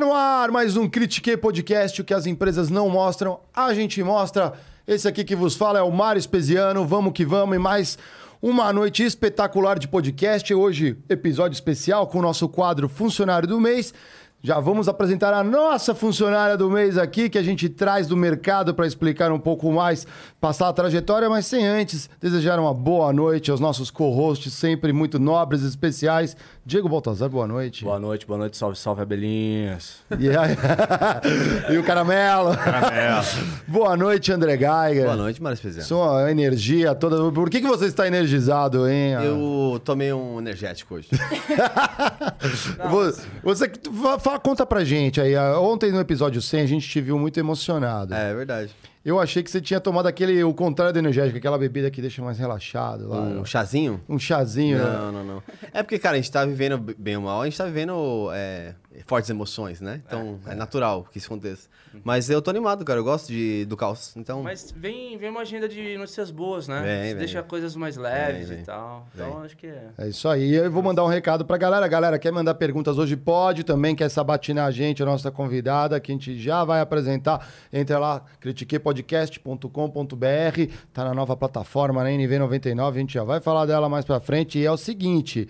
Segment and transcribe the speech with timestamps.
[0.00, 4.54] No ar mais um Critique Podcast, o que as empresas não mostram, a gente mostra.
[4.88, 7.98] Esse aqui que vos fala é o Mário Espesiano, vamos que vamos, e mais
[8.40, 10.54] uma noite espetacular de podcast.
[10.54, 13.92] Hoje, episódio especial com o nosso quadro Funcionário do Mês.
[14.42, 18.72] Já vamos apresentar a nossa funcionária do mês aqui, que a gente traz do mercado
[18.72, 20.06] para explicar um pouco mais,
[20.40, 25.18] passar a trajetória, mas sem antes desejar uma boa noite aos nossos co-hosts, sempre muito
[25.18, 26.34] nobres e especiais.
[26.64, 27.84] Diego Baltazar, boa noite.
[27.84, 29.96] Boa noite, boa noite, salve, salve, abelhinhas.
[30.18, 30.56] E, aí...
[31.74, 32.56] e o Caramelo.
[32.56, 33.26] Caramelo.
[33.68, 35.04] boa noite, André Geiger.
[35.04, 35.86] Boa noite, Mário Espesiano.
[35.86, 37.30] Sua energia toda.
[37.30, 39.12] Por que, que você está energizado, hein?
[39.22, 41.08] Eu tomei um energético hoje.
[43.42, 43.68] você
[44.30, 45.36] fala, conta pra gente aí.
[45.36, 48.14] Ontem no episódio 100 a gente te viu muito emocionado.
[48.14, 48.74] É, é verdade.
[49.02, 52.22] Eu achei que você tinha tomado aquele, o contrário do energético, aquela bebida que deixa
[52.22, 53.08] mais relaxado.
[53.08, 53.18] Lá.
[53.18, 54.00] Um chazinho?
[54.06, 54.98] Um chazinho, não, né?
[54.98, 55.42] Não, não, não.
[55.72, 58.74] É porque, cara, a gente tá vivendo bem ou mal, a gente tá vivendo é,
[59.06, 60.02] fortes emoções, né?
[60.06, 61.68] Então, é, é, natural que isso aconteça.
[62.04, 63.00] Mas eu tô animado, cara.
[63.00, 64.14] Eu gosto de, do caos.
[64.16, 64.42] Então...
[64.42, 66.82] Mas vem, vem uma agenda de notícias boas, né?
[66.82, 67.16] Vem, vem.
[67.16, 68.62] Deixa coisas mais leves vem, vem.
[68.62, 69.06] e tal.
[69.14, 69.88] Então, acho que é.
[69.98, 70.54] É isso aí.
[70.54, 71.86] Eu vou mandar um recado pra galera.
[71.88, 73.16] Galera, quer mandar perguntas hoje?
[73.16, 73.94] Pode também.
[73.94, 77.46] Quer sabatinar a gente, a nossa convidada, que a gente já vai apresentar.
[77.72, 80.72] Entra lá, critiquepodcast.com.br.
[80.92, 82.88] Tá na nova plataforma, na NV99.
[82.88, 84.58] A gente já vai falar dela mais pra frente.
[84.58, 85.48] E é o seguinte.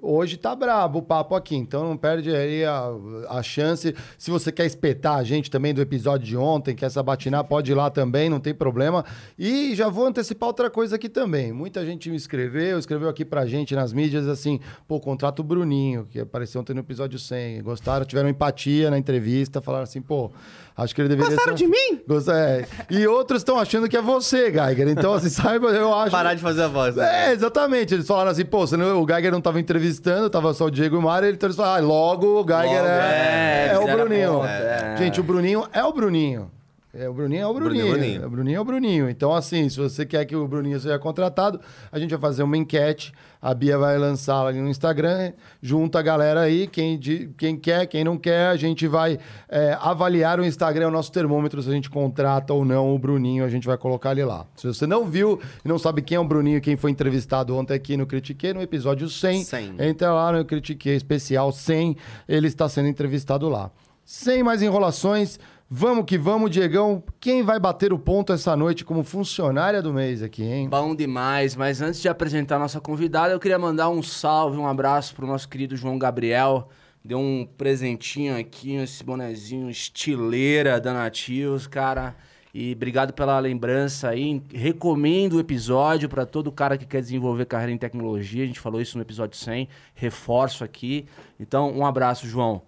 [0.00, 2.90] Hoje tá brabo o papo aqui, então não perde aí a,
[3.28, 3.92] a chance.
[4.16, 7.74] Se você quer espetar a gente também do episódio de ontem, quer sabatinar, pode ir
[7.74, 9.04] lá também, não tem problema.
[9.36, 11.52] E já vou antecipar outra coisa aqui também.
[11.52, 16.20] Muita gente me escreveu, escreveu aqui pra gente nas mídias assim, pô, contrato Bruninho, que
[16.20, 17.60] apareceu ontem no episódio 100.
[17.64, 20.30] Gostaram, tiveram empatia na entrevista, falaram assim, pô,
[20.76, 21.64] Acho que ele deveria Gostaram ser...
[21.64, 22.00] de mim?
[22.06, 22.32] Gosta...
[22.32, 22.66] É.
[22.90, 24.88] E outros estão achando que é você, Geiger.
[24.88, 26.10] Então, assim, saiba, eu acho.
[26.10, 26.96] Parar de fazer a voz.
[26.96, 27.28] Né?
[27.28, 27.94] É, exatamente.
[27.94, 29.02] Eles falaram assim, pô, não...
[29.02, 31.84] o Geiger não estava entrevistando, tava só o Diego e o Mário, então eles falaram,
[31.84, 34.44] ah, logo o Geiger logo, é, é, é o Bruninho.
[34.44, 34.96] É.
[34.98, 36.50] Gente, o Bruninho é o Bruninho.
[36.92, 37.86] É, o Bruninho é o Bruninho.
[37.86, 38.26] Bruninho, Bruninho.
[38.26, 39.10] O Bruninho é o Bruninho.
[39.10, 42.56] Então, assim, se você quer que o Bruninho seja contratado, a gente vai fazer uma
[42.56, 43.12] enquete.
[43.40, 45.32] A Bia vai lançar ali no Instagram.
[45.62, 46.66] Junta a galera aí.
[46.66, 49.18] Quem, de, quem quer, quem não quer, a gente vai
[49.48, 52.98] é, avaliar o Instagram, é o nosso termômetro, se a gente contrata ou não o
[52.98, 53.44] Bruninho.
[53.44, 54.44] A gente vai colocar ele lá.
[54.56, 57.72] Se você não viu e não sabe quem é o Bruninho, quem foi entrevistado ontem
[57.72, 59.74] aqui no Critique, no episódio 100, 100.
[59.78, 61.96] entra lá no Critique especial 100.
[62.28, 63.70] Ele está sendo entrevistado lá.
[64.04, 65.38] Sem mais enrolações.
[65.72, 67.00] Vamos que vamos, Diegão.
[67.20, 70.68] Quem vai bater o ponto essa noite como funcionária do mês aqui, hein?
[70.68, 74.66] Bom demais, mas antes de apresentar a nossa convidada, eu queria mandar um salve, um
[74.66, 76.68] abraço pro nosso querido João Gabriel.
[77.04, 82.16] Deu um presentinho aqui, esse bonezinho estileira da Nativos, cara.
[82.52, 84.42] E obrigado pela lembrança aí.
[84.52, 88.42] Recomendo o episódio para todo cara que quer desenvolver carreira em tecnologia.
[88.42, 89.68] A gente falou isso no episódio 100.
[89.94, 91.06] Reforço aqui.
[91.38, 92.60] Então, um abraço, João.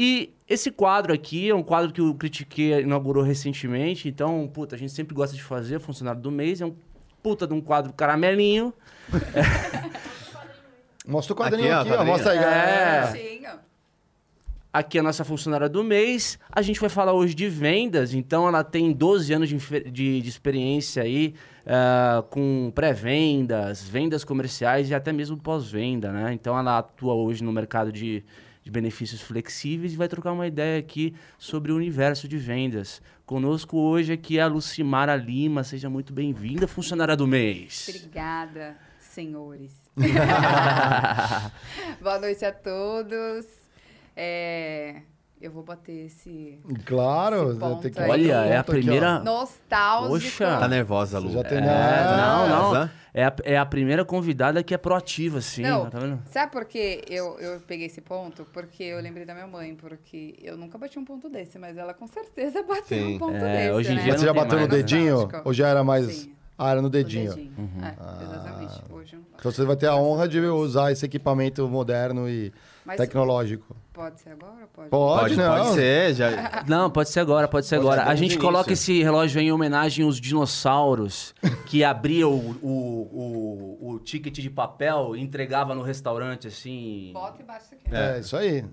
[0.00, 4.78] E esse quadro aqui é um quadro que o Critique inaugurou recentemente, então, puta, a
[4.78, 6.76] gente sempre gosta de fazer, funcionário do mês, é um
[7.20, 8.72] puta de um quadro caramelinho.
[11.04, 12.38] Mostra o quadrinho aqui, aqui ó, mostra aí.
[12.38, 13.58] É.
[14.72, 16.38] Aqui é a nossa funcionária do mês.
[16.52, 19.56] A gente vai falar hoje de vendas, então ela tem 12 anos de,
[19.90, 21.34] de, de experiência aí
[21.64, 26.34] uh, com pré-vendas, vendas comerciais e até mesmo pós-venda, né?
[26.34, 28.22] Então ela atua hoje no mercado de
[28.62, 33.00] de benefícios flexíveis e vai trocar uma ideia aqui sobre o universo de vendas.
[33.24, 35.64] Conosco hoje aqui é a Lucimara Lima.
[35.64, 37.88] Seja muito bem-vinda, funcionária do mês.
[37.88, 39.72] Obrigada, senhores.
[42.00, 43.46] Boa noite a todos.
[44.16, 45.02] É,
[45.40, 46.58] eu vou bater esse.
[46.84, 49.16] Claro, esse ponto tem que Olha, é a primeira.
[49.16, 50.12] Aqui, Nostálgico.
[50.14, 50.58] Poxa.
[50.58, 51.30] Tá nervosa, Lu.
[51.30, 51.58] Já tem...
[51.58, 52.90] É, não, não.
[53.14, 55.62] É a, é a primeira convidada que é proativa, sim.
[55.62, 56.20] Não, tá vendo?
[56.26, 58.46] Sabe por que eu, eu peguei esse ponto?
[58.52, 61.94] Porque eu lembrei da minha mãe, porque eu nunca bati um ponto desse, mas ela
[61.94, 63.14] com certeza bateu sim.
[63.14, 63.70] um ponto É, desse.
[63.72, 64.02] hoje em né?
[64.02, 65.28] dia Mas você já bateu no dedinho?
[65.44, 66.06] Ou já era mais.
[66.06, 66.34] Sim.
[66.56, 67.32] Ah, era no O dedinho.
[67.56, 67.84] Uhum.
[67.84, 68.82] É, exatamente.
[68.90, 69.26] Hoje eu não.
[69.38, 72.52] Então você vai ter a honra de usar esse equipamento moderno e
[72.88, 73.76] Mas tecnológico.
[73.92, 74.66] pode ser agora?
[74.74, 74.88] Pode.
[74.90, 75.56] Pode, Pode, não.
[75.64, 76.14] pode ser.
[76.14, 76.64] Já...
[76.66, 78.02] Não, pode ser agora, pode ser Pode agora.
[78.04, 78.92] ser A gente o coloca início.
[78.94, 81.34] esse relógio em homenagem aos dinossauros
[81.66, 87.10] que abriam o, o, o, o ticket de papel e entregava no restaurante, assim.
[87.12, 87.94] Bota e bate isso aqui.
[87.94, 88.64] É, isso aí.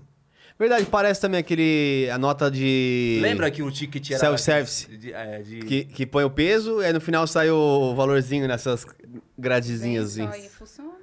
[0.58, 2.08] Verdade, parece também aquele.
[2.10, 3.18] A nota de.
[3.20, 4.18] Lembra que o ticket era...
[4.20, 4.96] Self-service.
[4.96, 8.48] de- é, de- Que, que põe o peso e aí no final sai o valorzinho
[8.48, 8.86] nessas
[9.38, 10.16] gradezinhas.
[10.16, 10.95] Isso aí funciona.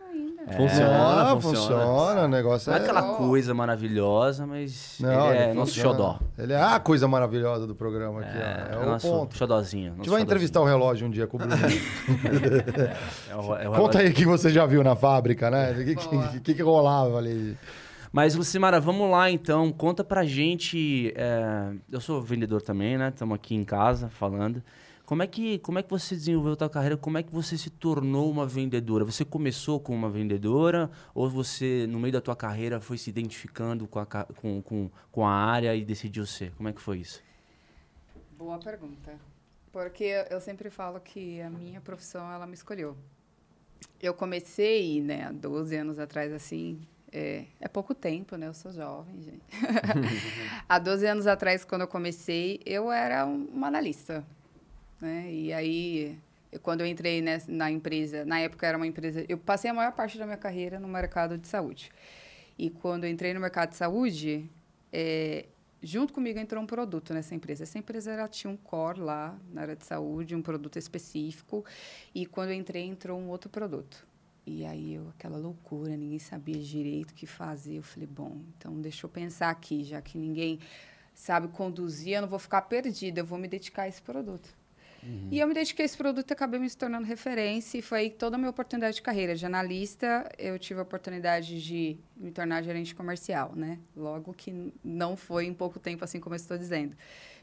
[0.45, 1.57] Funciona, Ah, funciona.
[1.85, 2.83] funciona, o negócio Não é é...
[2.83, 3.15] aquela Oh.
[3.15, 5.97] coisa maravilhosa, mas Não, ele é ele nosso funciona.
[5.97, 6.19] xodó.
[6.37, 8.73] Ele é a coisa maravilhosa do programa aqui, É, ó.
[8.73, 9.37] É o nosso ponto.
[9.37, 9.93] xodózinho.
[9.93, 11.55] A gente vai entrevistar o relógio um dia com o Bruno.
[13.29, 15.71] É o, é o Conta aí o que você já viu na fábrica, né?
[15.71, 17.57] O que, que, que, que rolava ali?
[18.11, 19.71] Mas, Lucimara, vamos lá então.
[19.71, 21.11] Conta pra gente.
[21.15, 23.09] é, Eu sou vendedor também, né?
[23.09, 24.61] Estamos aqui em casa falando.
[25.05, 26.95] Como é, que, como é que você desenvolveu a tua carreira?
[26.95, 29.03] Como é que você se tornou uma vendedora?
[29.03, 33.85] Você começou com uma vendedora ou você, no meio da tua carreira, foi se identificando
[33.85, 36.53] com a, com, com, com a área e decidiu ser?
[36.55, 37.21] Como é que foi isso?
[38.37, 39.13] Boa pergunta.
[39.73, 42.95] Porque eu sempre falo que a minha profissão, ela me escolheu.
[44.01, 46.79] Eu comecei, né, há 12 anos atrás, assim,
[47.11, 48.47] é, é pouco tempo, né?
[48.47, 49.41] Eu sou jovem, gente.
[50.67, 54.25] há 12 anos atrás, quando eu comecei, eu era um- uma analista,
[55.03, 55.31] né?
[55.31, 56.17] E aí,
[56.51, 59.25] eu- quando eu entrei nessa- na empresa, na época era uma empresa...
[59.27, 61.91] Eu passei a maior parte da minha carreira no mercado de saúde.
[62.57, 64.49] E quando eu entrei no mercado de saúde,
[64.91, 65.45] é,
[65.81, 67.63] junto comigo entrou um produto nessa empresa.
[67.63, 71.65] Essa empresa ela tinha um core lá na área de saúde, um produto específico.
[72.15, 74.07] E quando eu entrei, entrou um outro produto.
[74.45, 77.77] E aí, eu, aquela loucura, ninguém sabia direito o que fazer.
[77.77, 80.59] Eu falei, bom, então deixa eu pensar aqui, já que ninguém
[81.13, 84.49] sabe conduzir, eu não vou ficar perdida, eu vou me dedicar a esse produto.
[85.31, 87.77] E eu me dediquei a esse produto e acabei me tornando referência.
[87.77, 89.35] E foi aí toda a minha oportunidade de carreira.
[89.35, 93.79] De analista, eu tive a oportunidade de me tornar gerente comercial, né?
[93.95, 96.95] Logo que não foi em pouco tempo, assim como eu estou dizendo.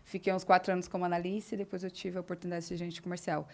[0.05, 3.03] Fiquei uns quatro anos como analista e depois eu tive a oportunidade de ser gerente
[3.03, 3.47] comercial.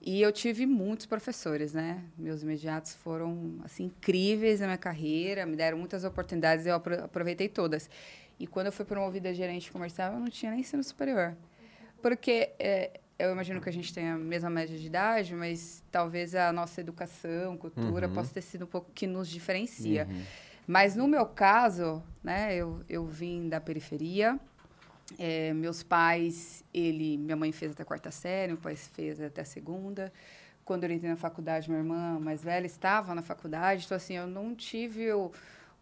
[0.00, 2.02] E eu tive muitos professores, né?
[2.18, 7.48] Meus imediatos foram, assim, incríveis na minha carreira, me deram muitas oportunidades eu apro- aproveitei
[7.48, 7.88] todas.
[8.38, 11.34] E quando eu fui promovida a gerente comercial, eu não tinha nem ensino superior.
[12.02, 16.34] Porque é, eu imagino que a gente tem a mesma média de idade, mas talvez
[16.34, 20.06] a nossa educação, cultura, possa ter sido um pouco que nos diferencia.
[20.66, 24.38] Mas no meu caso, né, eu, eu vim da periferia.
[25.18, 29.42] É, meus pais, ele, minha mãe fez até a quarta série, meu pai fez até
[29.42, 30.12] a segunda.
[30.64, 33.84] Quando eu entrei na faculdade, minha irmã mais velha estava na faculdade.
[33.84, 35.30] Então, assim, eu não tive o-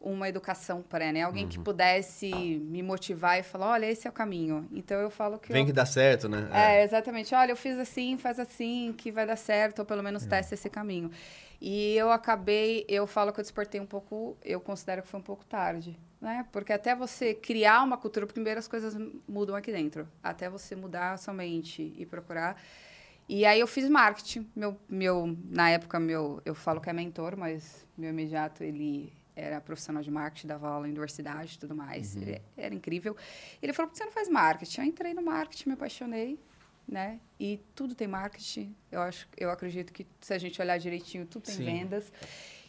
[0.03, 1.23] uma educação pré, né?
[1.23, 4.69] Alguém que pudesse me motivar e falar, olha, esse é o caminho.
[4.73, 5.53] Então, eu falo que...
[5.53, 5.67] Vem eu...
[5.67, 6.49] que dá certo, né?
[6.53, 7.35] É, exatamente.
[7.35, 10.69] Olha, eu fiz assim, faz assim, que vai dar certo, ou pelo menos testa esse
[10.69, 11.11] caminho.
[11.61, 15.23] E eu acabei, eu falo que eu despertei um pouco, eu considero que foi um
[15.23, 16.45] pouco tarde, né?
[16.51, 18.97] Porque até você criar uma cultura, primeiro as coisas
[19.29, 20.09] mudam aqui dentro.
[20.21, 22.61] Até você mudar a sua mente e procurar.
[23.29, 24.51] E aí eu fiz marketing.
[24.57, 29.61] Meu, meu, na época, meu, eu falo que é mentor, mas meu imediato, ele era
[29.61, 32.17] profissional de marketing, dava aula em universidade e tudo mais.
[32.17, 33.17] Ele era incrível.
[33.63, 34.81] Ele falou, por que você não faz marketing?
[34.81, 36.39] Eu entrei no marketing, me apaixonei,
[36.87, 37.19] né?
[37.41, 38.75] E tudo tem marketing.
[38.91, 41.65] Eu acho, eu acredito que se a gente olhar direitinho, tudo tem Sim.
[41.65, 42.13] vendas.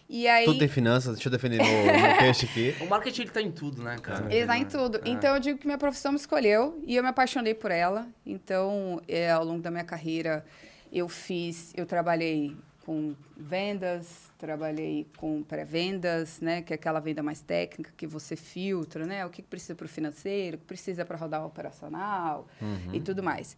[0.08, 0.46] E aí...
[0.46, 2.76] Tudo tem finanças, deixa eu defender meu, meu peixe aqui.
[2.82, 4.34] O marketing ele tá em tudo, né, cara?
[4.34, 4.98] Ele tá em tudo.
[4.98, 5.10] É.
[5.10, 8.08] Então, eu digo que minha profissão me escolheu e eu me apaixonei por ela.
[8.26, 10.46] Então, é, ao longo da minha carreira,
[10.92, 11.74] eu fiz...
[11.76, 16.62] Eu trabalhei com vendas, trabalhei com pré-vendas, né?
[16.62, 19.26] Que é aquela venda mais técnica que você filtra, né?
[19.26, 22.48] O que precisa para o financeiro, o que precisa para rodar o operacional
[22.94, 23.58] e tudo mais.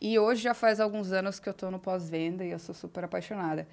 [0.00, 3.04] E hoje já faz alguns anos que eu estou no pós-venda e eu sou super
[3.04, 3.66] apaixonada.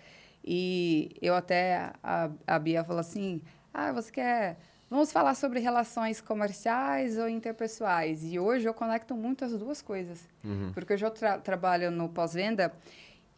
[0.44, 3.42] E eu até, a, a Bia falou assim,
[3.74, 4.58] ah, você quer...
[4.90, 8.24] Vamos falar sobre relações comerciais ou interpessoais.
[8.24, 10.30] E hoje eu conecto muito as duas coisas.
[10.74, 12.72] Porque hoje eu tra trabalho no pós-venda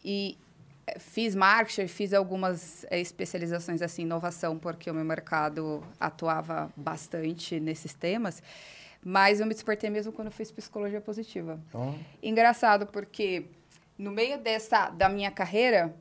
[0.03, 0.37] e
[0.99, 7.93] fiz marketing, fiz algumas eh, especializações assim, inovação, porque o meu mercado atuava bastante nesses
[7.93, 8.41] temas.
[9.03, 11.59] Mas eu me despertei mesmo quando fiz psicologia positiva.
[12.23, 13.45] Engraçado, porque
[13.97, 15.95] no meio dessa da minha carreira,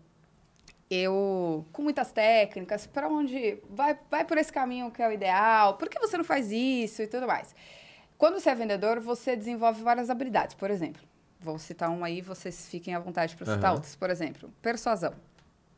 [0.90, 5.76] eu com muitas técnicas, para onde vai vai por esse caminho que é o ideal?
[5.76, 7.54] Por que você não faz isso e tudo mais?
[8.16, 10.54] Quando você é vendedor, você desenvolve várias habilidades.
[10.54, 11.02] Por exemplo,
[11.44, 13.74] vou citar uma aí, vocês fiquem à vontade para citar Aham.
[13.74, 13.94] outras.
[13.94, 15.12] Por exemplo, persuasão.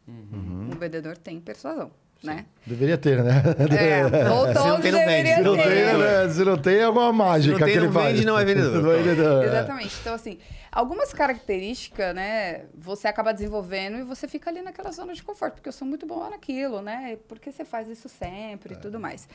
[0.08, 1.90] Um vendedor tem persuasão,
[2.22, 2.46] né?
[2.64, 3.42] Deveria ter, né?
[3.76, 5.22] É, ou Se não tem, não vende.
[5.22, 5.62] deveriam Se não ter.
[5.64, 6.28] tem, né?
[6.28, 8.12] Se não tem, é alguma mágica Se não tem, que ele não faz.
[8.14, 8.82] vende, não é vendedor.
[8.82, 9.46] Não é vendedor, é.
[9.48, 9.96] Exatamente.
[10.00, 10.38] Então, assim,
[10.70, 15.68] algumas características, né, você acaba desenvolvendo e você fica ali naquela zona de conforto, porque
[15.68, 17.18] eu sou muito boa naquilo, né?
[17.26, 19.28] Porque você faz isso sempre e tudo mais.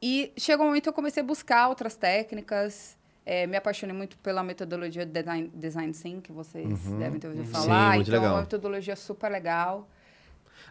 [0.00, 2.96] E chegou um momento que eu comecei a buscar outras técnicas.
[3.30, 6.66] É, me apaixonei muito pela metodologia de design, design Thinking, que vocês
[6.98, 7.94] devem ter ouvido Sim, falar.
[7.96, 8.34] muito então, é legal.
[8.36, 9.86] uma metodologia super legal.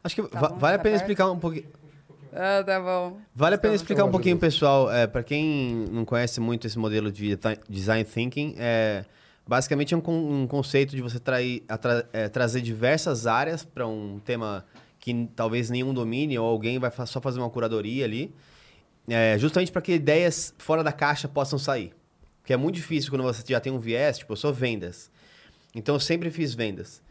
[0.03, 1.01] Acho que Tá va- bom, vale a tá pena perto?
[1.03, 1.67] explicar um pouquinho.
[2.33, 3.19] Ah, tá bom.
[3.35, 7.11] Vale a pena explicar um pouquinho, pessoal, é, para quem não conhece muito esse modelo
[7.11, 7.37] de
[7.69, 9.05] design thinking, é,
[9.47, 10.11] basicamente é um, con-
[10.43, 14.65] um conceito de você trair, atra- é, trazer diversas áreas para um tema
[14.99, 18.33] que talvez nenhum domine ou alguém vai fa- só fazer uma curadoria ali,
[19.07, 21.93] é, justamente para que ideias fora da caixa possam sair.
[22.47, 25.11] Porque é muito difícil quando você já tem um viés, tipo, eu sou vendas.
[25.75, 27.01] Então eu sempre fiz vendas.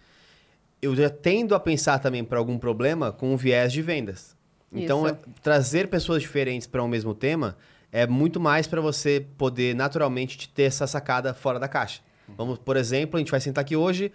[0.81, 4.35] Eu já tendo a pensar também para algum problema com um viés de vendas.
[4.73, 7.55] Então, é- trazer pessoas diferentes para um mesmo tema
[7.93, 12.00] é muito mais para você poder naturalmente te ter essa sacada fora da caixa.
[12.35, 14.11] Vamos, por exemplo, a gente vai sentar aqui hoje.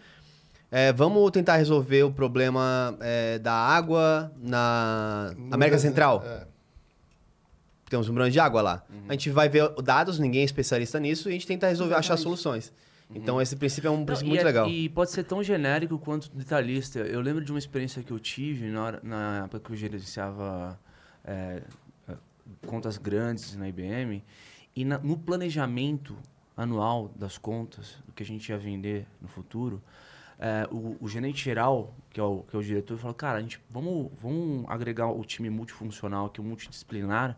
[0.71, 6.23] é, vamos tentar resolver o problema é, da água na América Central.
[6.25, 6.50] é.
[7.91, 8.85] Temos um problema de água lá.
[9.09, 12.13] A gente vai ver dados, ninguém é especialista nisso, e a gente tenta resolver, achar
[12.13, 12.23] Exatamente.
[12.23, 12.73] soluções.
[13.13, 14.69] Então, esse princípio é um Não, princípio e muito é- legal.
[14.69, 16.99] E pode ser tão genérico quanto detalhista.
[16.99, 20.79] Eu lembro de uma experiência que eu tive na, hora- na época que eu gerenciava
[21.25, 21.61] é,
[22.07, 22.13] é,
[22.65, 24.23] contas grandes na IBM.
[24.73, 26.15] E na- no planejamento
[26.55, 29.83] anual das contas, do que a gente ia vender no futuro,
[30.39, 33.41] é, o, o gerente geral, que é o, que é o diretor, falou, cara, a
[33.41, 37.37] gente, vamos, vamos agregar o time multifuncional aqui, o multidisciplinar,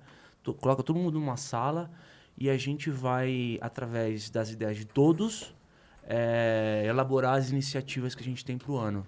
[0.60, 1.92] coloca todo mundo numa sala
[2.38, 5.54] e a gente vai, através das ideias de todos,
[6.06, 9.06] é, elaborar as iniciativas que a gente tem para o ano.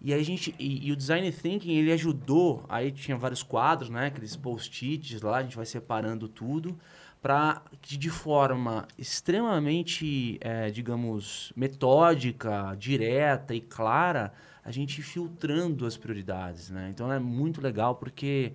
[0.00, 2.64] E aí a gente e, e o design thinking ele ajudou.
[2.68, 4.06] Aí tinha vários quadros, né?
[4.06, 6.78] Aqueles post-its lá, a gente vai separando tudo
[7.22, 14.32] para que de forma extremamente, é, digamos, metódica, direta e clara,
[14.62, 16.88] a gente filtrando as prioridades, né?
[16.90, 18.52] Então é muito legal porque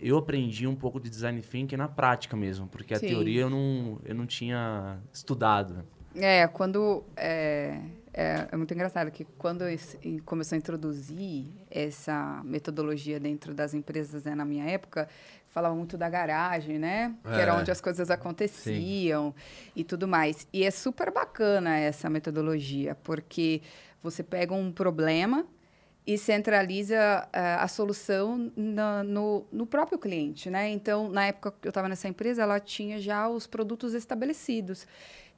[0.00, 3.08] eu aprendi um pouco de design thinking na prática mesmo, porque a Sim.
[3.08, 5.84] teoria eu não, eu não tinha estudado.
[6.14, 7.04] É, quando.
[7.16, 7.80] É,
[8.12, 9.64] é, é muito engraçado que quando
[10.24, 15.08] começou a introduzir essa metodologia dentro das empresas né, na minha época,
[15.48, 17.14] falava muito da garagem, né?
[17.24, 17.54] Que era É.
[17.56, 19.34] onde as coisas aconteciam
[19.74, 20.46] e tudo mais.
[20.52, 23.60] E é super bacana essa metodologia, porque
[24.02, 25.44] você pega um problema
[26.06, 30.68] e centraliza eh, a solução na- no, no próprio cliente, né?
[30.70, 34.86] Então, na época que eu estava nessa empresa, ela tinha já os produtos estabelecidos.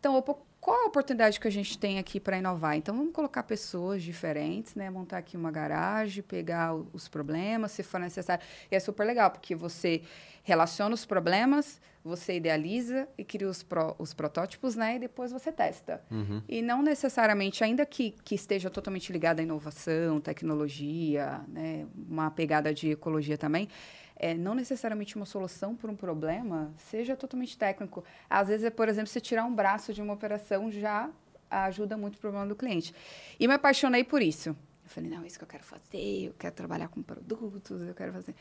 [0.01, 2.77] Então, opa, qual a oportunidade que a gente tem aqui para inovar?
[2.77, 4.91] Então, vamos colocar pessoas diferentes, né?
[4.91, 8.45] Montar aqui uma garagem, pegar os problemas, se for necessário.
[8.69, 10.03] E é super legal, porque você
[10.43, 14.97] relaciona os problemas, você idealiza e cria os, pró- os protótipos, né?
[14.97, 16.03] E depois você testa.
[16.49, 21.87] E não necessariamente, ainda que, que esteja totalmente ligado à inovação, tecnologia, né?
[22.09, 23.69] Uma pegada de ecologia também,
[24.17, 28.05] é, não necessariamente uma solução para um problema seja totalmente técnico.
[28.29, 31.11] Às vezes, é, por exemplo, você tirar um braço de uma operação já
[31.51, 32.95] ajuda muito o problema do cliente.
[33.39, 34.51] E me apaixonei por isso.
[34.51, 37.95] Eu falei, não, é isso que eu quero fazer, eu quero trabalhar com produtos, eu
[37.95, 38.35] quero fazer.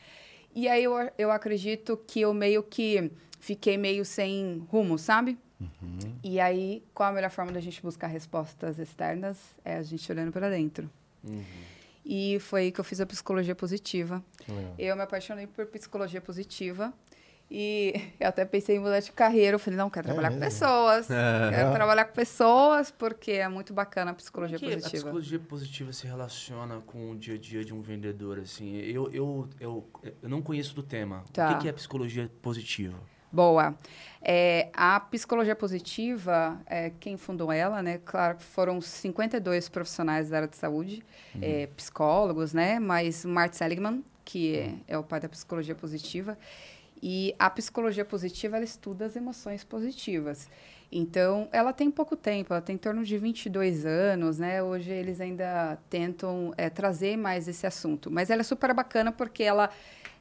[0.54, 5.38] E aí eu, eu acredito que eu meio que fiquei meio sem rumo, sabe?
[6.24, 9.38] E aí, qual a melhor forma da gente buscar respostas externas?
[9.64, 10.90] É a gente olhando para dentro.
[12.06, 14.24] E foi aí que eu fiz a psicologia positiva.
[14.48, 14.76] Legal.
[14.78, 16.94] Eu me apaixonei por psicologia positiva.
[17.50, 19.56] E eu até pensei em mudar de carreira.
[19.56, 20.52] Eu falei, não, quero trabalhar com mesmo?
[20.52, 21.08] pessoas.
[21.08, 25.04] Quero trabalhar com pessoas, porque é muito bacana a psicologia Como que a positiva.
[25.04, 28.76] psicologia positiva se relaciona com o dia a dia de um vendedor, assim?
[28.78, 29.90] Eu, eu, eu,
[30.22, 31.24] eu não conheço do tema.
[31.34, 31.50] Tá.
[31.50, 32.98] O que, que é psicologia positiva?
[33.36, 33.76] Boa.
[34.22, 38.00] É, a psicologia positiva, é, quem fundou ela, né?
[38.06, 41.04] Claro que foram 52 profissionais da área de saúde,
[41.42, 42.80] é, psicólogos, né?
[42.80, 46.38] Mas Mart Seligman, que é, é o pai da psicologia positiva.
[47.04, 50.50] E a psicologia positiva, ela estuda as emoções positivas.
[50.90, 54.64] Então, ela tem pouco tempo, ela tem em torno de 22 anos, né?
[54.64, 58.10] Hoje eles ainda tentam é, trazer mais esse assunto.
[58.10, 59.70] Mas ela é super bacana porque ela,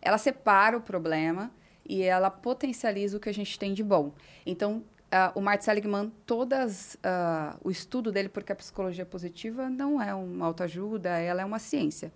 [0.02, 1.52] ela separa o problema
[1.88, 4.12] e ela potencializa o que a gente tem de bom.
[4.46, 10.02] Então, ah, o Mart Seligman, todas ah, o estudo dele, porque a psicologia positiva não
[10.02, 12.12] é uma autoajuda, ela é uma ciência.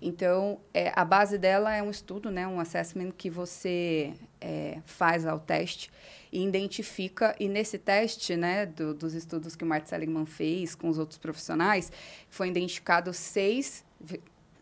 [0.00, 5.26] Então, é, a base dela é um estudo, né, um assessment que você é, faz
[5.26, 5.90] ao teste
[6.32, 7.34] e identifica.
[7.38, 11.18] E nesse teste, né, do- dos estudos que o Mart Seligman fez com os outros
[11.18, 11.90] profissionais,
[12.30, 13.84] foi identificado seis,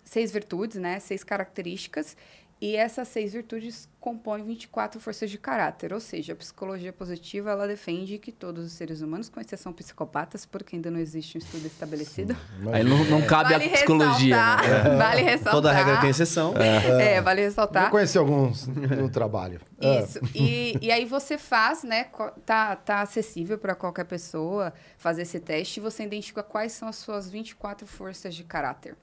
[0.03, 2.17] seis virtudes, né, seis características
[2.59, 7.67] e essas seis virtudes compõem 24 forças de caráter, ou seja, a psicologia positiva ela
[7.67, 11.67] defende que todos os seres humanos, com exceção psicópatas, porque ainda não existe um estudo
[11.67, 12.37] estabelecido,
[12.73, 14.57] Aí não, não cabe vale a psicologia, né?
[14.57, 15.53] ressaltar, vale ressaltar.
[15.53, 16.55] Toda regra tem exceção.
[16.57, 17.91] É, vale Vou ressaltar.
[17.91, 19.61] conhecer alguns no trabalho.
[19.81, 20.03] É.
[20.03, 20.21] Isso.
[20.35, 22.07] E, e aí você faz, né?
[22.47, 26.97] Tá, tá acessível para qualquer pessoa fazer esse teste e você identifica quais são as
[26.97, 28.97] suas 24 forças de caráter.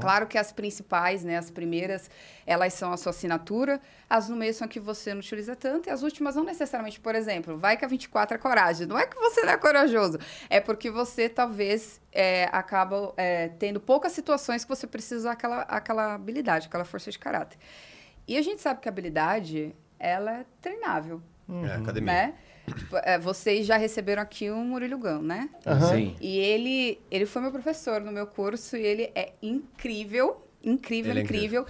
[0.00, 2.10] Claro que as principais, né, as primeiras,
[2.46, 5.90] elas são a sua assinatura, as no meio são que você não utiliza tanto, e
[5.90, 8.86] as últimas não necessariamente, por exemplo, vai que a 24 é coragem.
[8.86, 13.78] Não é que você não é corajoso, é porque você talvez é, acaba é, tendo
[13.78, 17.58] poucas situações que você precisa usar aquela, aquela habilidade, aquela força de caráter.
[18.26, 22.12] E a gente sabe que a habilidade, ela é treinável, É, academia.
[22.12, 22.34] né?
[23.02, 25.50] É, Vocês já receberam aqui o Murilo Gão, né?
[25.66, 25.90] Aham.
[25.90, 26.16] Sim.
[26.20, 31.20] E ele, ele foi meu professor no meu curso e ele é incrível incrível, Ele
[31.20, 31.66] é incrível.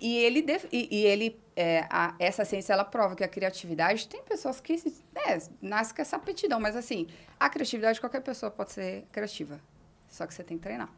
[0.00, 4.06] E ele, def- e, e ele é, a- essa ciência, ela prova que a criatividade,
[4.06, 4.74] tem pessoas que
[5.12, 7.08] né, nascem com essa aptidão, mas assim,
[7.40, 9.60] a criatividade, qualquer pessoa pode ser criativa.
[10.08, 10.88] Só que você tem que treinar,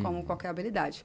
[0.00, 1.04] como qualquer habilidade.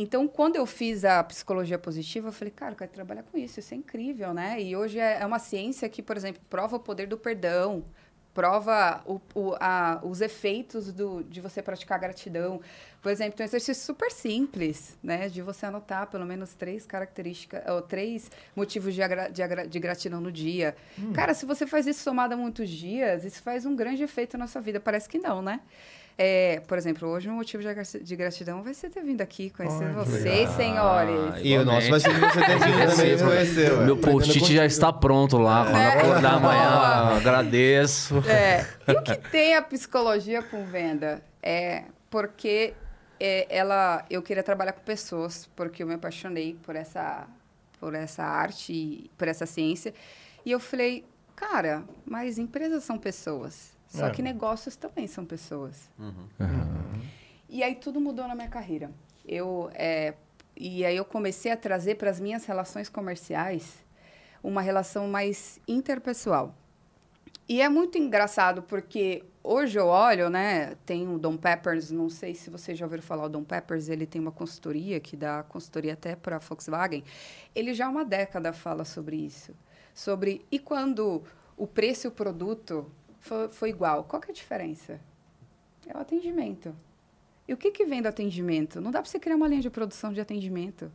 [0.00, 3.58] Então, quando eu fiz a psicologia positiva, eu falei, cara, eu quero trabalhar com isso,
[3.58, 4.62] isso é incrível, né?
[4.62, 7.84] E hoje é é uma ciência que, por exemplo, prova o poder do perdão,
[8.32, 12.60] prova o- o- a- os efeitos do, de você praticar gratidão.
[13.02, 15.28] Por exemplo, tem um exercício super simples, né?
[15.28, 19.78] De você anotar pelo menos três características, ou três motivos de, agra- de, agra- de
[19.80, 20.76] gratidão no dia.
[21.12, 24.46] Cara, se você faz isso somado a muitos dias, isso faz um grande efeito na
[24.46, 24.78] sua vida.
[24.78, 25.60] Parece que não, né?
[26.20, 27.62] É, por exemplo, hoje um motivo
[28.02, 31.40] de gratidão vai ser ter vindo aqui conhecer vocês, senhores.
[31.44, 33.72] E o nosso vai ser que você tem vindo também conhecer.
[33.84, 35.64] Meu post-it já está pronto lá.
[35.66, 35.86] Quando É.
[36.00, 37.16] acordar amanhã, Boa.
[37.18, 38.16] agradeço.
[38.28, 38.66] É.
[38.88, 41.22] E o que tem a psicologia com venda?
[41.40, 42.74] É porque
[43.20, 47.28] é, ela, eu queria trabalhar com pessoas, porque eu me apaixonei por essa,
[47.78, 49.94] por essa arte, e por essa ciência.
[50.44, 51.04] E eu falei,
[51.36, 53.77] cara, mas empresas são pessoas.
[53.88, 54.10] Só É.
[54.10, 55.88] que negócios também são pessoas.
[57.48, 58.90] E aí tudo mudou na minha carreira.
[59.26, 60.14] Eu, é,
[60.56, 63.84] e aí eu comecei a trazer para as minhas relações comerciais
[64.42, 66.54] uma relação mais interpessoal.
[67.48, 70.74] E é muito engraçado porque hoje eu olho, né?
[70.84, 74.06] Tem o Dom Peppers, não sei se vocês já ouviram falar o Dom Peppers, ele
[74.06, 77.02] tem uma consultoria que dá consultoria até para a Volkswagen.
[77.54, 79.54] Ele já há uma década fala sobre isso,
[79.94, 81.22] sobre e quando
[81.56, 85.00] o preço e o produto foi, foi igual, qual que é a diferença?
[85.86, 86.74] É o atendimento.
[87.46, 88.78] E o que, que vem do atendimento?
[88.80, 90.92] Não dá para você criar uma linha de produção de atendimento.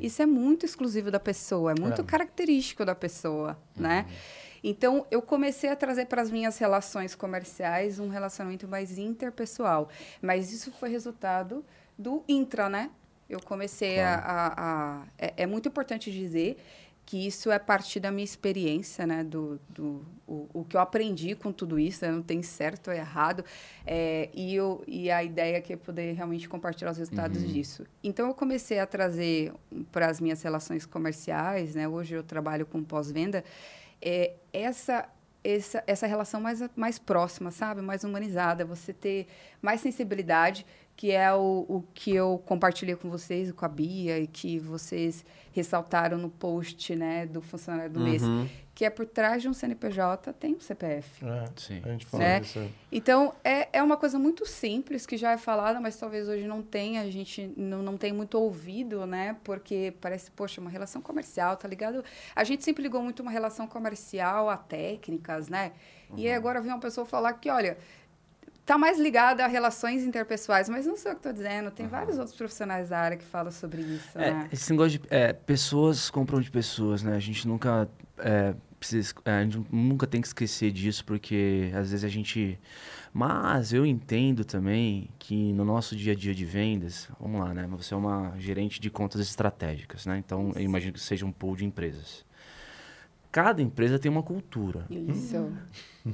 [0.00, 2.04] Isso é muito exclusivo da pessoa, é muito É.
[2.04, 4.06] característico da pessoa, né?
[4.64, 9.88] Então, eu comecei a trazer para as minhas relações comerciais um relacionamento mais interpessoal.
[10.20, 11.64] Mas isso foi resultado
[11.96, 12.90] do intra, né?
[13.30, 14.14] Eu comecei a...
[14.16, 16.58] a- a- é, é muito importante dizer
[17.04, 19.24] que isso é parte da minha experiência, né?
[19.24, 22.10] Do, do, o, o que eu aprendi com tudo isso, né?
[22.10, 23.44] não tem certo ou errado.
[23.86, 27.84] É, e, eu, e a ideia aqui é poder realmente compartilhar os resultados disso.
[28.02, 29.52] Então, eu comecei a trazer
[29.90, 31.88] para as minhas relações comerciais, né?
[31.88, 33.44] Hoje eu trabalho com pós-venda,
[34.00, 35.08] é, essa,
[35.44, 37.82] essa, essa relação mais, mais próxima, sabe?
[37.82, 39.26] Mais humanizada, você ter
[39.60, 40.64] mais sensibilidade,
[40.96, 45.24] que é o, o que eu compartilhei com vocês, com a Bia, e que vocês
[45.52, 48.22] ressaltaram no post né, do funcionário do mês,
[48.74, 51.24] que é por trás de um CNPJ tem um CPF.
[51.26, 51.82] É, Sim.
[51.84, 52.40] A gente fala Né?
[52.40, 52.70] disso.
[52.90, 56.62] Então, é, é uma coisa muito simples que já é falada, mas talvez hoje não
[56.62, 59.36] tenha, a gente não, não tem muito ouvido, né?
[59.44, 62.02] Porque parece, poxa, uma relação comercial, tá ligado?
[62.34, 65.72] A gente sempre ligou muito uma relação comercial a técnicas, né?
[66.14, 67.76] E aí agora vem uma pessoa falar que, olha,
[68.64, 72.18] tá mais ligada a relações interpessoais, mas não sei o que estou dizendo, tem vários
[72.18, 74.48] outros profissionais da área que falam sobre isso, É, né?
[74.52, 77.16] esse negócio de é, pessoas compram de pessoas, né?
[77.16, 81.90] A gente nunca é, precisa, é, a gente nunca tem que esquecer disso, porque às
[81.90, 82.58] vezes a gente.
[83.14, 87.66] Mas eu entendo também que no nosso dia a dia de vendas, vamos lá, né?
[87.72, 90.16] Você é uma gerente de contas estratégicas, né?
[90.18, 92.24] Então eu imagino que seja um pool de empresas.
[93.32, 94.84] Cada empresa tem uma cultura.
[94.90, 95.50] Isso.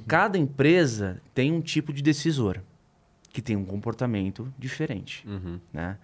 [0.07, 2.61] Cada empresa tem um tipo de decisor
[3.33, 5.27] que tem um comportamento diferente,
[5.73, 5.99] né?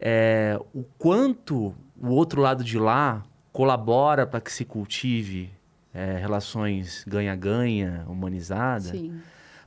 [0.00, 5.50] É, o quanto o outro lado de lá colabora para que se cultive
[5.92, 9.20] é, relações ganha-ganha, humanizadas, Sim.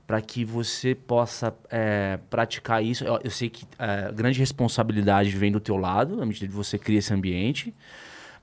[0.08, 3.04] para que você possa é, praticar isso.
[3.04, 6.54] Eu, eu sei que é, a grande responsabilidade vem do teu lado, na medida que
[6.54, 7.74] você cria esse ambiente,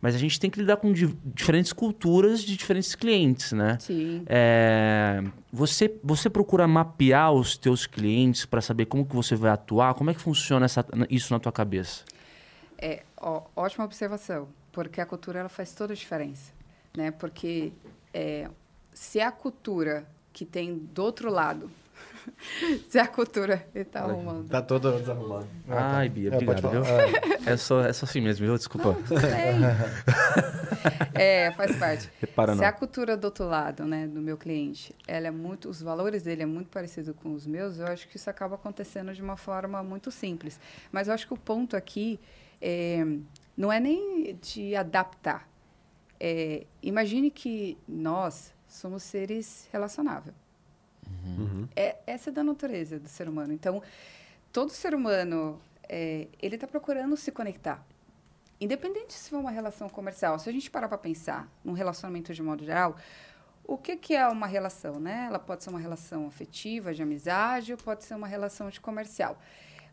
[0.00, 3.76] mas a gente tem que lidar com di- diferentes culturas de diferentes clientes, né?
[3.80, 4.22] Sim.
[4.26, 9.94] É, você, você procura mapear os teus clientes para saber como que você vai atuar?
[9.94, 12.04] Como é que funciona essa- isso na tua cabeça?
[12.78, 16.52] É, ó, ótima observação, porque a cultura ela faz toda a diferença,
[16.96, 17.10] né?
[17.10, 17.72] Porque
[18.14, 18.48] é,
[18.94, 21.68] se a cultura que tem do outro lado,
[22.88, 25.46] se a cultura ele tá arrumando, Tá todo desarrumado.
[25.68, 26.82] Ai, Bia, É, obrigado, viu?
[26.84, 27.52] É.
[27.52, 28.56] É só, é só assim mesmo, viu?
[28.56, 28.96] Desculpa.
[31.14, 32.10] é, faz parte.
[32.20, 32.68] Repara se não.
[32.68, 36.42] a cultura do outro lado, né, do meu cliente, ela é muito, os valores dele
[36.42, 39.82] é muito parecido com os meus, eu acho que isso acaba acontecendo de uma forma
[39.82, 40.60] muito simples.
[40.92, 42.20] Mas eu acho que o ponto aqui
[42.60, 43.04] é,
[43.56, 45.48] não é nem de adaptar.
[46.20, 50.34] É, imagine que nós somos seres relacionáveis.
[51.76, 53.52] É, essa é da natureza do ser humano.
[53.52, 53.82] Então,
[54.52, 57.84] todo ser humano, é, ele está procurando se conectar.
[58.60, 62.42] Independente se for uma relação comercial, se a gente parar para pensar num relacionamento de
[62.42, 62.96] modo geral,
[63.64, 65.26] o que, que é uma relação, né?
[65.28, 69.38] Ela pode ser uma relação afetiva, de amizade, ou pode ser uma relação de comercial.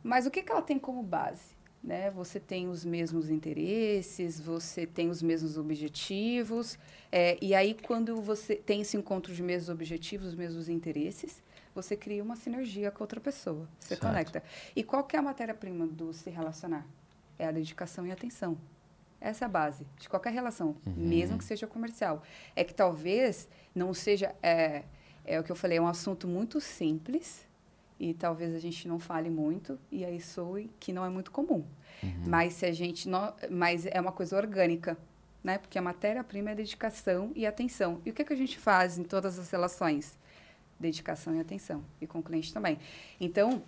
[0.02, 1.56] Mas o que, que ela tem como base?
[1.86, 2.10] Né?
[2.12, 6.80] Você tem os mesmos interesses, você tem os mesmos objetivos.
[7.12, 11.44] É, e aí, quando você tem esse encontro de mesmos objetivos, os mesmos interesses,
[11.76, 13.70] você cria uma sinergia com outra pessoa.
[13.80, 14.02] Você Certo.
[14.02, 14.44] conecta.
[14.76, 16.88] E qual que é a matéria-prima do se relacionar?
[17.38, 18.58] É a dedicação e a atenção.
[19.22, 22.24] Essa é a base de qualquer relação, mesmo que seja comercial.
[22.56, 24.36] É que talvez não seja.
[24.42, 24.84] É,
[25.24, 27.45] é o que eu falei, é um assunto muito simples
[28.00, 31.64] e talvez a gente não fale muito e aí soe que não é muito comum.
[32.28, 34.98] Mas se a gente não, mas é uma coisa orgânica,
[35.44, 35.58] né?
[35.58, 38.02] Porque a matéria-prima é dedicação e atenção.
[38.06, 40.18] E o que, que a gente faz em todas as relações?
[40.80, 41.84] Dedicação e atenção.
[42.02, 42.78] E com o cliente também.
[43.20, 43.64] Então,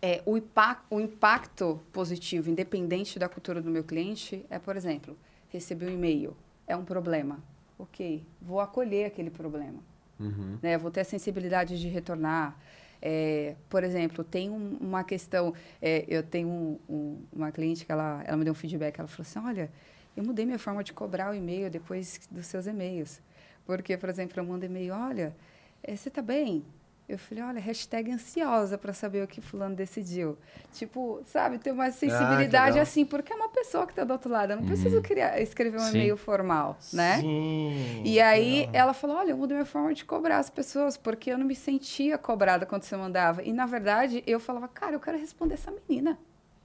[0.00, 5.16] é, o, impact, o impacto positivo, independente da cultura do meu cliente, é, por exemplo,
[5.48, 7.42] receber um e-mail, é um problema.
[7.78, 9.80] Ok, vou acolher aquele problema.
[10.18, 10.58] Uhum.
[10.62, 10.76] Né?
[10.78, 12.56] Vou ter a sensibilidade de retornar.
[13.02, 15.54] É, por exemplo, tem um- uma questão.
[15.80, 18.98] é, eu tenho um- um- uma cliente que ela, ela me deu um feedback.
[18.98, 19.70] Ela falou assim: Olha,
[20.16, 23.20] eu mudei minha forma de cobrar o e-mail depois dos seus e-mails.
[23.64, 25.34] Porque, por exemplo, eu mando e-mail: Olha,
[25.82, 26.64] eh, você está bem?
[27.10, 30.38] Eu falei: Olha, hashtag ansiosa para saber o que Fulano decidiu.
[30.72, 32.82] Tipo, sabe, ter uma sensibilidade legal.
[32.82, 34.52] assim, porque é uma pessoa que está do outro lado.
[34.52, 35.96] Eu não preciso criar, escrever um Sim.
[35.96, 37.18] e-mail formal, né?
[37.20, 38.02] Sim.
[38.04, 41.38] E aí ela falou: Olha, eu mudei minha forma de cobrar as pessoas, porque eu
[41.38, 43.42] não me sentia cobrada quando você mandava.
[43.42, 46.16] E na verdade eu falava: Cara, eu quero responder essa menina.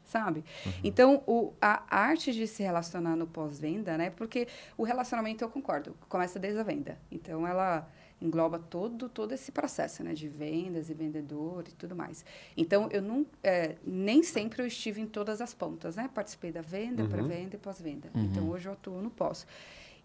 [0.05, 0.45] Sabe?
[0.83, 4.11] Então, o, a arte de se relacionar no pós-venda, né?
[4.11, 6.99] Porque o relacionamento, eu concordo, começa desde a venda.
[7.11, 7.89] Então, ela
[8.25, 10.13] engloba todo, todo esse processo, né?
[10.13, 12.25] De vendas e vendedor e tudo mais.
[12.57, 16.09] Então, eu não, é, nem sempre eu estive em todas as pontas, né?
[16.13, 18.09] Participei da venda, pré-venda e pós-venda.
[18.15, 19.45] Então, hoje eu atuo no pós.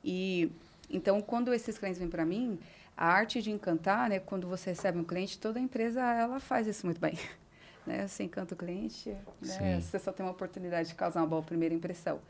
[0.05, 0.51] E
[0.91, 2.59] então, quando esses clientes vêm para mim,
[2.97, 6.85] a arte de encantar, né, quando você recebe um cliente, toda empresa ela faz isso
[6.85, 7.15] muito bem.
[7.87, 8.07] Né?
[8.07, 9.09] Você encanta o cliente,
[9.41, 9.81] né?
[9.81, 12.21] Você só tem uma oportunidade de causar uma boa primeira impressão.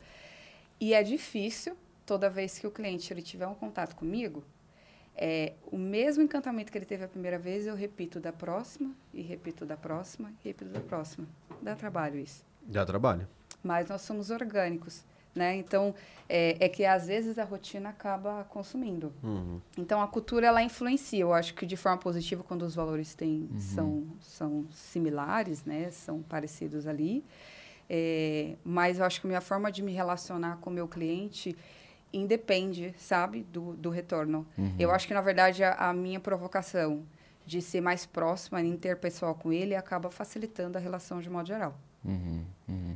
[0.79, 1.75] E é difícil,
[2.05, 4.45] toda vez que o cliente ele tiver um contato comigo,
[5.15, 9.21] é, o mesmo encantamento que ele teve a primeira vez, eu repito da próxima, e
[9.21, 11.27] repito da próxima, e repito da próxima.
[11.61, 13.27] Dá trabalho isso Dá trabalho.
[13.63, 15.03] mas nós somos orgânicos,
[15.35, 15.55] né?
[15.55, 15.93] Então,
[16.27, 19.13] é, é que às vezes a rotina acaba consumindo.
[19.23, 19.61] Uhum.
[19.77, 21.19] Então, a cultura, ela influencia.
[21.19, 25.89] Eu acho que de forma positiva, quando os valores têm, são, são similares, né?
[25.91, 27.23] São parecidos ali.
[27.89, 31.55] É, mas eu acho que a minha forma de me relacionar com o meu cliente
[32.13, 34.45] independe, sabe, do, do retorno.
[34.77, 37.03] Eu acho que, na verdade, a, a minha provocação
[37.45, 41.77] de ser mais próxima, interpessoal com ele, acaba facilitando a relação de modo geral.
[42.05, 42.95] Uhum, uhum.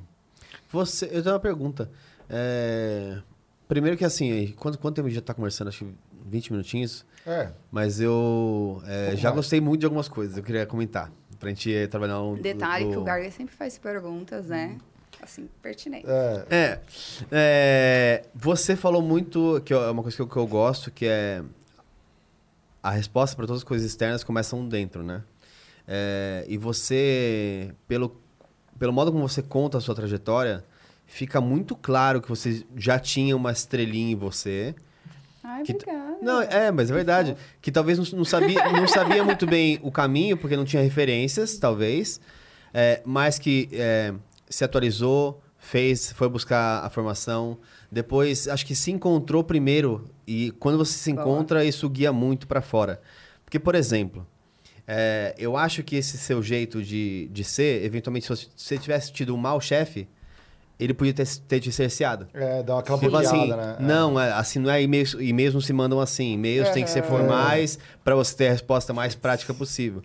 [0.69, 1.89] Você, eu tenho uma pergunta.
[2.29, 3.21] É,
[3.67, 5.69] Primeiro que assim, quanto, quanto tempo a gente já tá conversando?
[5.69, 5.93] Acho que
[6.27, 7.03] 20 minutinhos.
[7.25, 7.49] É.
[7.71, 9.37] Mas eu é, já mais.
[9.37, 10.37] gostei muito de algumas coisas.
[10.37, 11.11] Eu queria comentar.
[11.39, 12.35] Pra gente eh, trabalhar um.
[12.35, 14.77] Detalhe do- que o Garga sempre faz perguntas, né?
[15.25, 16.07] Assim, pertinentes.
[16.07, 16.45] É.
[16.51, 16.79] É,
[17.31, 21.41] é, você falou muito, que é uma coisa que eu, que eu gosto, que é
[22.81, 25.23] a resposta para todas as coisas externas começam dentro, né?
[25.87, 28.15] É, e você, pelo,
[28.77, 30.63] pelo modo como você conta a sua trajetória,
[31.07, 34.75] fica muito claro que você já tinha uma estrelinha em você.
[35.43, 36.17] Ai, Que- obrigada.
[36.21, 37.35] Não, é, mas é verdade.
[37.61, 41.57] Que talvez não, não sabia, não sabia muito bem o caminho, porque não tinha referências,
[41.57, 42.21] talvez.
[42.71, 44.13] É, mas que é,
[44.49, 47.57] se atualizou, fez, foi buscar a formação.
[47.91, 50.05] Depois, acho que se encontrou primeiro.
[50.27, 53.01] E quando você se encontra, isso guia muito pra fora.
[53.43, 54.25] Porque, por exemplo,
[54.87, 58.77] é, eu acho que esse seu jeito de, de ser, eventualmente, se você- se você
[58.77, 60.07] tivesse tido um mau chefe,
[60.79, 62.27] ele podia ter, ter te cerceado.
[62.33, 63.77] É, dá aquela Tipo assim, né?
[63.79, 63.81] É.
[63.81, 66.99] não, é, assim não é e-mails, e-mails não se mandam assim, e-mails tem que ser
[66.99, 67.07] Aham.
[67.09, 70.03] formais para você ter a resposta mais prática possível.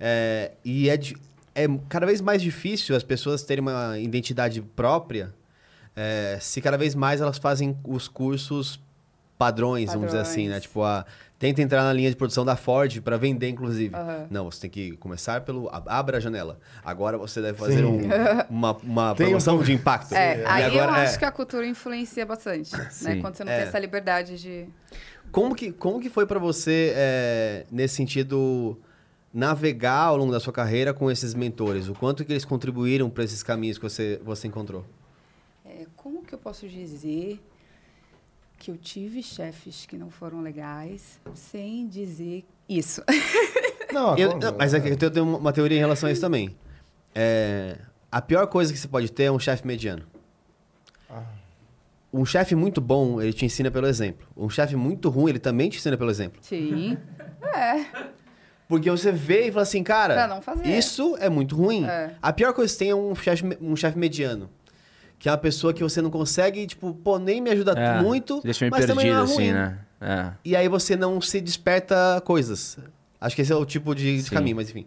[0.00, 0.98] É, e é,
[1.54, 5.34] é cada vez mais difícil as pessoas terem uma identidade própria
[5.94, 8.80] é, se cada vez mais elas fazem os cursos
[9.38, 10.54] padrões, vamos dizer assim, né?
[10.54, 10.62] Padrões.
[10.62, 11.04] Tipo, a,
[11.38, 13.94] tenta entrar na linha de produção da Ford para vender, inclusive.
[13.94, 14.26] Aham.
[14.30, 15.68] Não, você tem que começar pelo.
[15.86, 16.58] Abra a janela.
[16.84, 17.98] Agora você deve fazer um-
[18.48, 20.12] uma, uma Tem um promoção pouco- de impacto.
[20.14, 21.02] É, E aí agora, eu é.
[21.04, 22.70] acho que a cultura influencia bastante,
[23.02, 23.16] né?
[23.20, 23.58] Quando você não É.
[23.58, 24.66] tem essa liberdade de...
[25.30, 28.78] Como que, como que foi pra você, é, nesse sentido,
[29.32, 31.88] navegar ao longo da sua carreira com esses mentores?
[31.88, 34.84] O quanto que eles contribuíram para esses caminhos que você, você encontrou?
[35.64, 37.40] é, como que eu posso dizer
[38.58, 43.02] que eu tive chefes que não foram legais sem dizer isso?
[43.92, 46.54] Não, Eu- não, mas é que eu tenho uma teoria em relação a isso também.
[47.14, 47.78] É,
[48.10, 50.02] a pior coisa que você pode ter é um chefe mediano.
[51.10, 51.24] Ah.
[52.12, 54.26] Um chefe muito bom, ele te ensina pelo exemplo.
[54.36, 56.38] Um chefe muito ruim, ele também te ensina pelo exemplo.
[56.42, 56.98] Sim.
[58.72, 60.66] Porque você vê e fala assim, cara, Pra não fazer.
[60.66, 61.84] isso é muito ruim.
[61.84, 62.12] É.
[62.22, 64.48] A pior coisa que tem é um chefe um chefe mediano.
[65.18, 68.40] que é uma pessoa que você não consegue, tipo, pô, nem me ajuda É, muito,
[68.42, 69.52] Deixa eu mas também perdido não é assim, ruim.
[69.52, 69.78] né?
[70.00, 70.32] É.
[70.42, 72.78] E aí você não se desperta coisas.
[73.20, 74.84] Acho que esse é o tipo de, de caminho, mas enfim.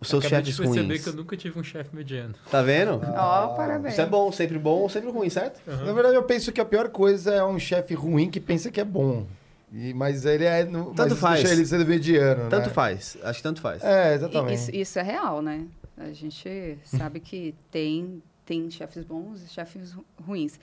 [0.00, 1.02] Os seus Acabei de chefes perceber ruins.
[1.04, 2.34] que eu nunca tive um chefe mediano.
[2.50, 3.00] Tá vendo?
[3.16, 3.94] Ó, parabéns.
[3.94, 5.60] Isso é bom, sempre bom ou sempre ruim, certo?
[5.66, 8.78] Na verdade, eu penso que a pior coisa é um chefe ruim que pensa que
[8.80, 9.26] é bom.
[9.72, 10.64] E, mas ele é.
[10.64, 11.40] no- Tanto mas faz.
[11.40, 12.48] Deixa ele ser mediano.
[12.48, 12.72] Tanto né?
[12.74, 13.16] faz.
[13.22, 13.82] Acho que tanto faz.
[13.84, 14.54] É, exatamente.
[14.54, 15.66] Isso, isso é real, né?
[15.96, 20.58] A gente sabe que tem, tem chefes bons e chefes ru- ruins.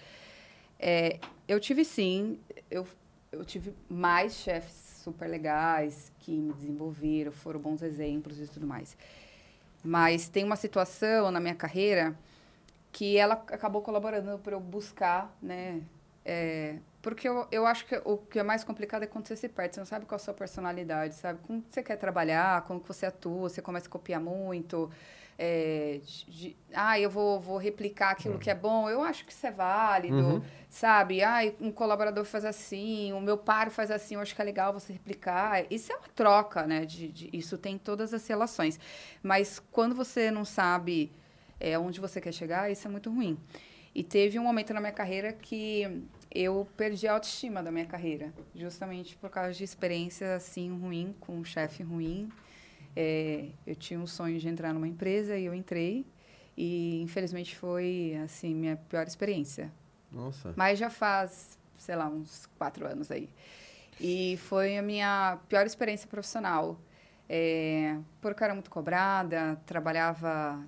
[0.79, 2.39] É, eu tive sim,
[2.71, 2.87] eu,
[3.31, 8.97] eu tive mais chefes super legais que me desenvolveram, foram bons exemplos e tudo mais.
[9.83, 12.17] Mas tem uma situação na minha carreira
[12.91, 15.81] que ela acabou colaborando para eu buscar, né?
[16.23, 19.47] É, porque eu, eu acho que o que é mais complicado é quando você se
[19.47, 19.75] perde.
[19.75, 21.39] Você não sabe qual é a sua personalidade, sabe?
[21.45, 24.89] Como você quer trabalhar, como que você atua, você começa a copiar muito.
[25.37, 28.89] é, de- ah, eu vou, vou replicar aquilo que é bom.
[28.89, 30.41] Eu acho que isso é válido, Uhum.
[30.69, 31.21] sabe?
[31.23, 34.71] Ah, um colaborador faz assim, o meu par faz assim, eu acho que é legal
[34.73, 35.65] você replicar.
[35.69, 36.85] Isso é uma troca, né?
[36.85, 38.79] De, de- isso tem em todas as relações.
[39.21, 41.11] Mas quando você não sabe
[41.59, 43.37] é, onde você quer chegar, isso é muito ruim.
[43.93, 46.01] E teve um momento na minha carreira que
[46.35, 51.37] eu perdi a autoestima da minha carreira, justamente por causa de experiência assim ruim com
[51.37, 52.29] um chefe ruim.
[52.95, 56.05] É, eu tinha um sonho de entrar numa empresa e eu entrei
[56.57, 59.71] e infelizmente foi assim minha pior experiência.
[60.11, 60.53] Nossa.
[60.55, 63.29] Mas já faz, sei lá, uns quatro anos aí.
[63.99, 66.77] E foi a minha pior experiência profissional.
[67.29, 70.63] É, porque eu era muito cobrada, trabalhava,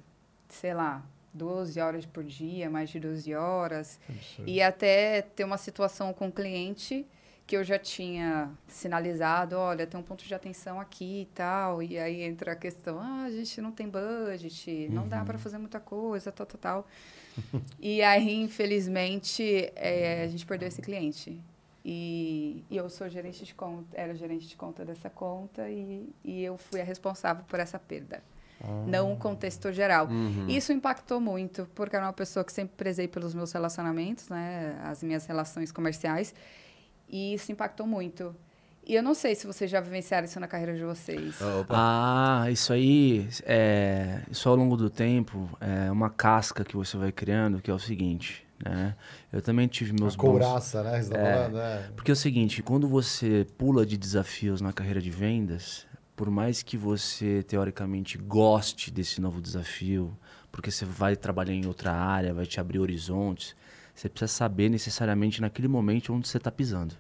[0.50, 4.00] sei lá, 12 horas por dia, mais de 12 horas.
[4.46, 7.06] E até ter uma situação com o cliente
[7.48, 11.82] que eu já tinha sinalizado, olha, tem um ponto de atenção aqui e tal.
[11.82, 15.58] E aí entra a questão, ah, a gente não tem budget, não dá para fazer
[15.58, 16.88] muita coisa, tal, tal, tal.
[17.80, 21.40] e aí, infelizmente, é, a gente perdeu esse cliente.
[21.86, 26.44] E, e eu sou gerente de conta, era gerente de conta dessa conta e, e
[26.44, 28.22] eu fui a responsável por essa perda.
[28.88, 30.08] Não o contexto geral.
[30.08, 30.48] Uhum.
[30.48, 34.80] Isso impactou muito, porque era uma pessoa que sempre prezei pelos meus relacionamentos, né?
[34.84, 36.34] As minhas relações comerciais.
[37.10, 38.36] E isso impactou muito.
[38.86, 41.42] E eu não sei se vocês já vivenciaram isso na carreira de vocês.
[41.42, 41.76] Opa.
[41.76, 47.12] Ah, isso aí, é, isso ao longo do tempo é uma casca que você vai
[47.12, 48.96] criando, que é o seguinte, né?
[49.32, 50.40] Eu também tive meus Uma bons...
[50.40, 51.02] couraça, né?
[51.02, 51.90] Você tá falando, é.
[51.96, 55.86] Porque é o seguinte, quando você pula de desafios na carreira de vendas,
[56.18, 60.18] por mais que você teoricamente goste desse novo desafio,
[60.52, 63.56] porque você vai trabalhar em outra área, vai te abrir horizontes,
[63.94, 66.96] você precisa saber necessariamente naquele momento onde você está pisando.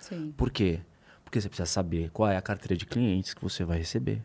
[0.00, 0.34] Sim.
[0.36, 0.80] Por quê?
[1.22, 4.20] Porque você precisa saber qual é a carteira de clientes que você vai receber.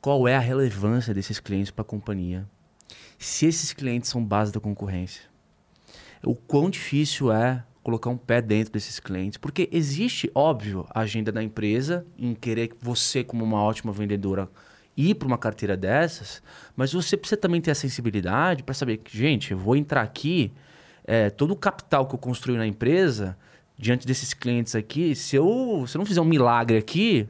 [0.00, 2.48] Qual é a relevância desses clientes para a companhia.
[3.18, 5.24] Se esses clientes são base da concorrência.
[6.24, 9.38] O quão difícil é colocar um pé dentro desses clientes.
[9.38, 14.46] Porque existe, óbvio, a agenda da empresa em querer que você, como uma ótima vendedora,
[14.94, 16.42] ir para uma carteira dessas,
[16.76, 20.52] mas você precisa também ter a sensibilidade para saber que, gente, eu vou entrar aqui,
[21.04, 23.38] é, todo o capital que eu construí na empresa,
[23.78, 27.26] diante desses clientes aqui, se eu, se eu não fizer um milagre aqui,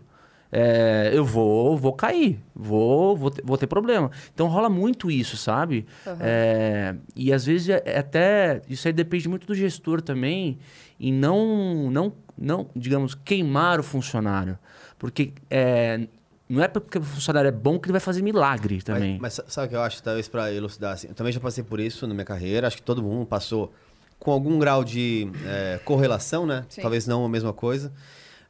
[0.51, 4.11] é, eu vou, vou cair, vou, vou, ter, vou ter problema.
[4.33, 5.87] Então rola muito isso, sabe?
[6.21, 10.59] É, e às vezes é, é até isso aí depende muito do gestor também
[10.99, 14.59] e não, não, não, digamos, queimar o funcionário,
[14.99, 16.09] porque é,
[16.49, 19.19] não é porque o funcionário é bom que ele vai fazer milagre também.
[19.21, 21.09] Mas, mas sabe o que eu acho, talvez para elucidar assim?
[21.09, 23.73] Eu também já passei por isso na minha carreira, acho que todo mundo passou
[24.19, 26.65] com algum grau de é, correlação, né?
[26.69, 26.81] Sim.
[26.81, 27.93] Talvez não a mesma coisa.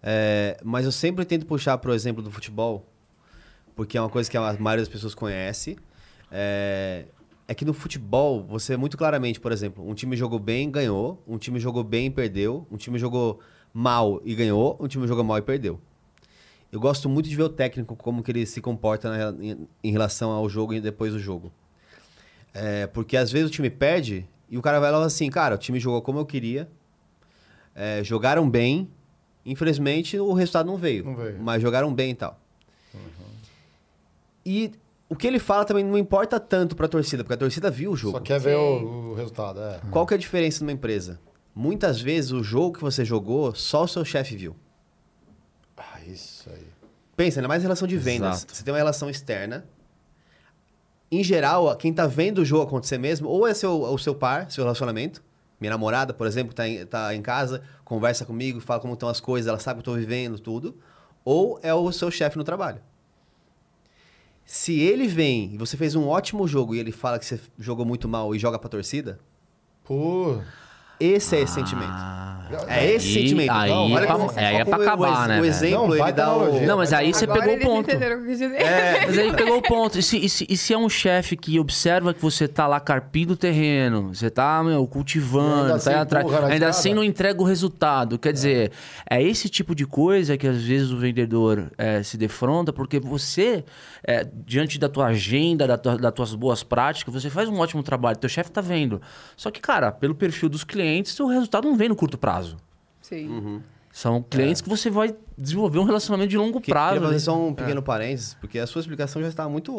[0.02, 2.86] É, mas eu sempre tento puxar para o exemplo do futebol,
[3.74, 5.76] porque é uma coisa que a maioria das pessoas conhece.
[6.30, 7.06] É,
[7.46, 11.38] é que no futebol, você muito claramente, por exemplo, um time jogou bem, ganhou, um
[11.38, 13.40] time jogou bem e perdeu, um time jogou
[13.72, 15.80] mal e ganhou, um time jogou mal e perdeu.
[16.70, 19.90] Eu gosto muito de ver o técnico, como que ele se comporta na- em, em
[19.90, 21.50] relação ao jogo e depois do jogo.
[22.52, 25.58] É, porque às vezes o time perde e o cara vai lá assim, cara, o
[25.58, 26.68] time jogou como eu queria,
[27.74, 28.90] é, jogaram bem,
[29.44, 31.38] infelizmente o resultado não veio, Não veio.
[31.40, 32.38] mas jogaram bem e tal.
[34.44, 34.72] E
[35.08, 37.96] o que ele fala também não importa tanto pra torcida, porque a torcida viu o
[37.96, 38.18] jogo.
[38.18, 39.80] Só quer ver o, o resultado, é.
[39.90, 41.20] Qual que é a diferença numa empresa?
[41.54, 44.56] Muitas vezes o jogo que você jogou, só o seu chefe viu.
[45.76, 46.66] Ah, isso aí.
[47.16, 48.38] Pensa, ainda mais em relação de vendas.
[48.38, 48.56] Exato.
[48.56, 49.66] Você tem uma relação externa.
[51.10, 54.50] Em geral, quem tá vendo o jogo acontecer mesmo, ou é seu, o seu par,
[54.50, 55.22] seu relacionamento.
[55.60, 59.20] Minha namorada, por exemplo, tá em, tá em casa, conversa comigo, fala como estão as
[59.20, 60.76] coisas, ela sabe que eu tô vivendo, tudo.
[61.24, 62.80] Ou é o seu chefe no trabalho.
[64.44, 67.84] Se ele vem e você fez um ótimo jogo e ele fala que você jogou
[67.84, 69.18] muito mal e joga pra torcida,
[69.88, 70.42] Pô.
[71.00, 72.08] Esse é esse sentimento.
[72.66, 73.50] É esse Aí- sentimento.
[73.52, 75.44] aí Não, é olha pra- como- aí é olha pra o acabar, ex- né, O
[75.44, 76.60] exemplo, Não, ele dá o...
[76.66, 77.94] Não, mas aí você Agora pegou o ponto.
[77.94, 78.48] o dizer.
[79.06, 79.98] Mas aí pegou o ponto.
[79.98, 82.80] E se, e se- e se é um chefe que observa que você tá lá
[82.80, 87.38] carpindo o terreno, você tá, meu, cultivando, ainda tá assim atrás, ainda assim não entrega
[87.42, 88.18] o resultado.
[88.18, 88.72] Quer dizer,
[89.10, 93.62] é esse tipo de coisa que às vezes o vendedor é, se defronta, porque você,
[94.10, 97.82] é, diante da tua agenda, da tua- das tuas boas práticas, você faz um ótimo
[97.82, 99.02] trabalho, teu chefe tá vendo.
[99.36, 102.56] Só que, cara, pelo perfil dos clientes, o resultado não vem no curto prazo.
[103.02, 103.62] Sim.
[103.98, 106.92] São clientes que você vai desenvolver um relacionamento de longo Que- prazo.
[106.92, 107.18] Queria fazer né?
[107.18, 109.72] só um pequeno parênteses, porque a sua explicação já está muito,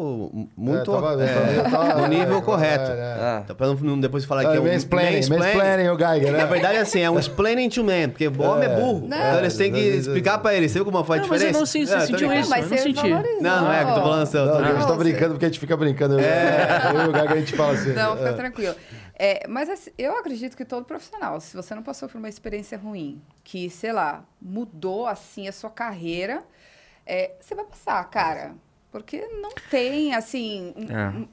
[0.54, 2.90] muito É, tava- é, tava- no nível é, correto.
[2.90, 2.94] é,
[3.38, 3.40] é.
[3.44, 6.38] Então, pra não, depois falar que É, é um mansplaining, mansplaining, o Geiger, né?
[6.38, 9.08] Na verdade, é assim, é um explaining to man, porque o homem é burro.
[9.08, 9.16] Não.
[9.16, 10.68] Então eles têm que explicar pra ele.
[10.68, 11.78] Você viu como faz Não, mas eu diferença?
[11.78, 12.50] não É, você sentiu isso.
[12.50, 13.08] mas eu não senti.
[13.40, 14.36] Não, não é, que eu tô falando assim.
[14.36, 16.20] eu Não, a gente tá brincando porque a gente fica brincando.
[16.20, 16.92] É.
[16.94, 17.92] Eu e o Geiger a gente fala assim.
[17.94, 18.32] Não, fica é.
[18.34, 18.74] tranquilo.
[19.22, 22.78] É, mas assim, eu acredito que todo profissional, se você não passou por uma experiência
[22.78, 26.42] ruim, que, sei lá, mudou assim a sua carreira,
[27.04, 28.54] é, você vai passar, cara.
[28.90, 30.72] Porque não tem, assim.
[30.88, 31.08] É.
[31.10, 31.28] um-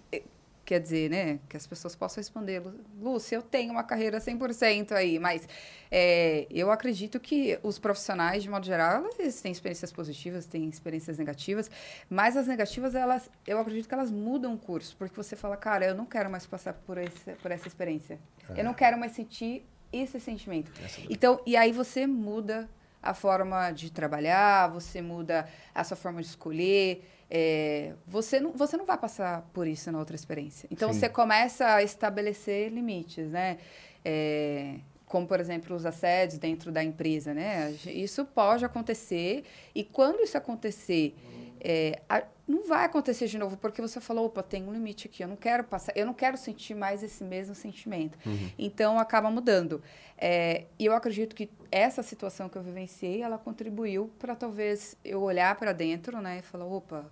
[0.68, 1.40] quer dizer, né?
[1.48, 5.48] Que as pessoas possam responder, "Lu- Lúcia, eu tenho uma carreira 100% aí, mas
[5.90, 11.18] é, eu acredito que os profissionais, de modo geral, eles têm experiências positivas, têm experiências
[11.18, 11.72] negativas,
[12.10, 15.86] mas as negativas, elas, eu acredito que elas mudam o curso, porque você fala, cara,
[15.86, 18.20] eu não quero mais passar por, esse, por essa experiência.
[18.50, 20.70] Eu não quero mais sentir esse sentimento.
[21.10, 22.70] Então, e aí você muda
[23.02, 27.06] a forma de trabalhar, você muda a sua forma de escolher.
[27.30, 30.68] É, você, não, você não vai passar por isso na outra experiência.
[30.72, 31.00] Então, Sim.
[31.00, 33.58] você começa a estabelecer limites, né?
[34.04, 37.72] É, como, por exemplo, os assédios dentro da empresa, né?
[37.86, 41.16] Isso pode acontecer e quando isso acontecer,
[41.62, 45.24] é, a- não vai acontecer de novo porque você falou, opa, tem um limite aqui,
[45.24, 48.18] eu não quero passar, eu não quero sentir mais esse mesmo sentimento.
[48.58, 49.82] Então acaba mudando.
[50.18, 55.22] É, e eu acredito que essa situação que eu vivenciei, ela contribuiu para talvez eu
[55.22, 57.10] olhar para dentro, né, e falar, opa,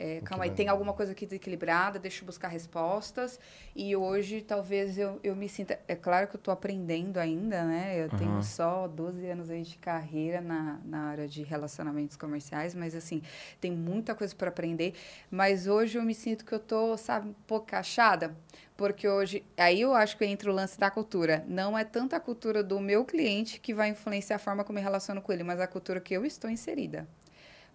[0.00, 3.40] é, calma aí, tem alguma coisa aqui desequilibrada, deixa eu buscar respostas.
[3.74, 5.76] E hoje, talvez, eu, eu me sinta...
[5.88, 8.04] É claro que eu estou aprendendo ainda, né?
[8.04, 8.42] Eu tenho Aham.
[8.42, 13.22] só 12 anos aí de carreira na, na área de relacionamentos comerciais, mas, assim,
[13.60, 14.94] tem muita coisa para aprender.
[15.28, 18.36] Mas hoje eu me sinto que eu estou, sabe, um pouco achada.
[18.76, 19.44] Porque hoje...
[19.56, 21.44] Aí eu acho que entra o lance da cultura.
[21.48, 24.80] Não é tanto a cultura do meu cliente que vai influenciar a forma como eu
[24.80, 27.08] me relaciono com ele, mas a cultura que eu estou inserida.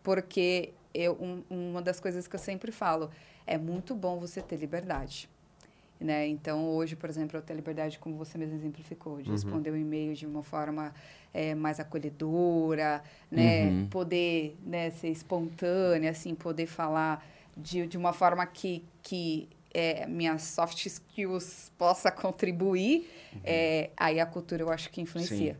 [0.01, 3.09] Porque eu, um- uma das coisas que eu sempre falo
[3.45, 5.29] é muito bom você ter liberdade.
[5.99, 6.27] Né?
[6.27, 10.13] Então, hoje, por exemplo, eu tenho liberdade, como você mesmo exemplificou, de responder o e-mail
[10.13, 10.93] de uma forma
[11.33, 13.01] eh, mais acolhedora,
[13.31, 13.67] né?
[13.69, 13.87] Uhum.
[13.89, 17.25] poder né, ser espontânea, assim, poder falar
[17.55, 23.07] de, de uma forma que, que eh, minhas soft skills possa contribuir.
[23.45, 25.57] eh, aí a cultura eu acho que influencia.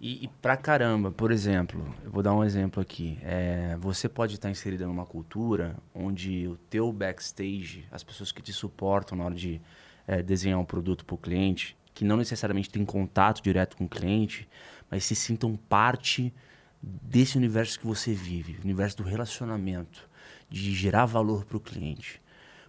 [0.00, 3.18] E, e pra caramba, por exemplo, eu vou dar um exemplo aqui.
[3.22, 8.52] É, você pode estar inserida numa cultura onde o teu backstage, as pessoas que te
[8.52, 9.60] suportam na hora de
[10.06, 13.88] é, desenhar um produto para o cliente, que não necessariamente tem contato direto com o
[13.88, 14.48] cliente,
[14.90, 16.32] mas se sintam parte
[16.82, 20.08] desse universo que você vive, universo do relacionamento,
[20.48, 22.22] de gerar valor para o cliente.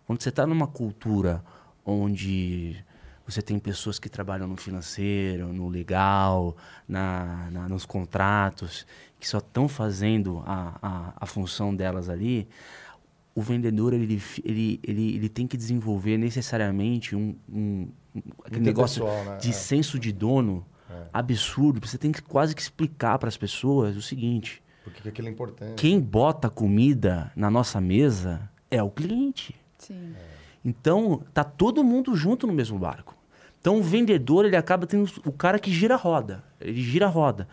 [0.05, 1.41] Quando você está numa cultura
[1.85, 2.83] onde
[3.31, 6.55] você tem pessoas que trabalham no financeiro, no legal,
[6.87, 8.85] na, na- nos contratos,
[9.19, 12.47] que só estão fazendo a, a, a função delas ali,
[13.33, 19.05] o vendedor ele, ele, ele, ele tem que desenvolver necessariamente um, um, um- aquele negócio
[19.05, 19.37] né?
[19.39, 19.53] de É.
[19.53, 20.65] senso de dono
[21.13, 21.79] absurdo.
[21.87, 25.75] Você tem que quase que explicar para as pessoas o seguinte: Porque aquilo é importante.
[25.75, 29.55] quem bota comida na nossa mesa é o cliente.
[29.77, 30.13] Sim.
[30.63, 33.15] Então, tá todo mundo junto no mesmo barco.
[33.61, 36.43] Então, o vendedor, ele acaba tendo o cara que gira a roda.
[36.59, 37.47] Ele gira a roda.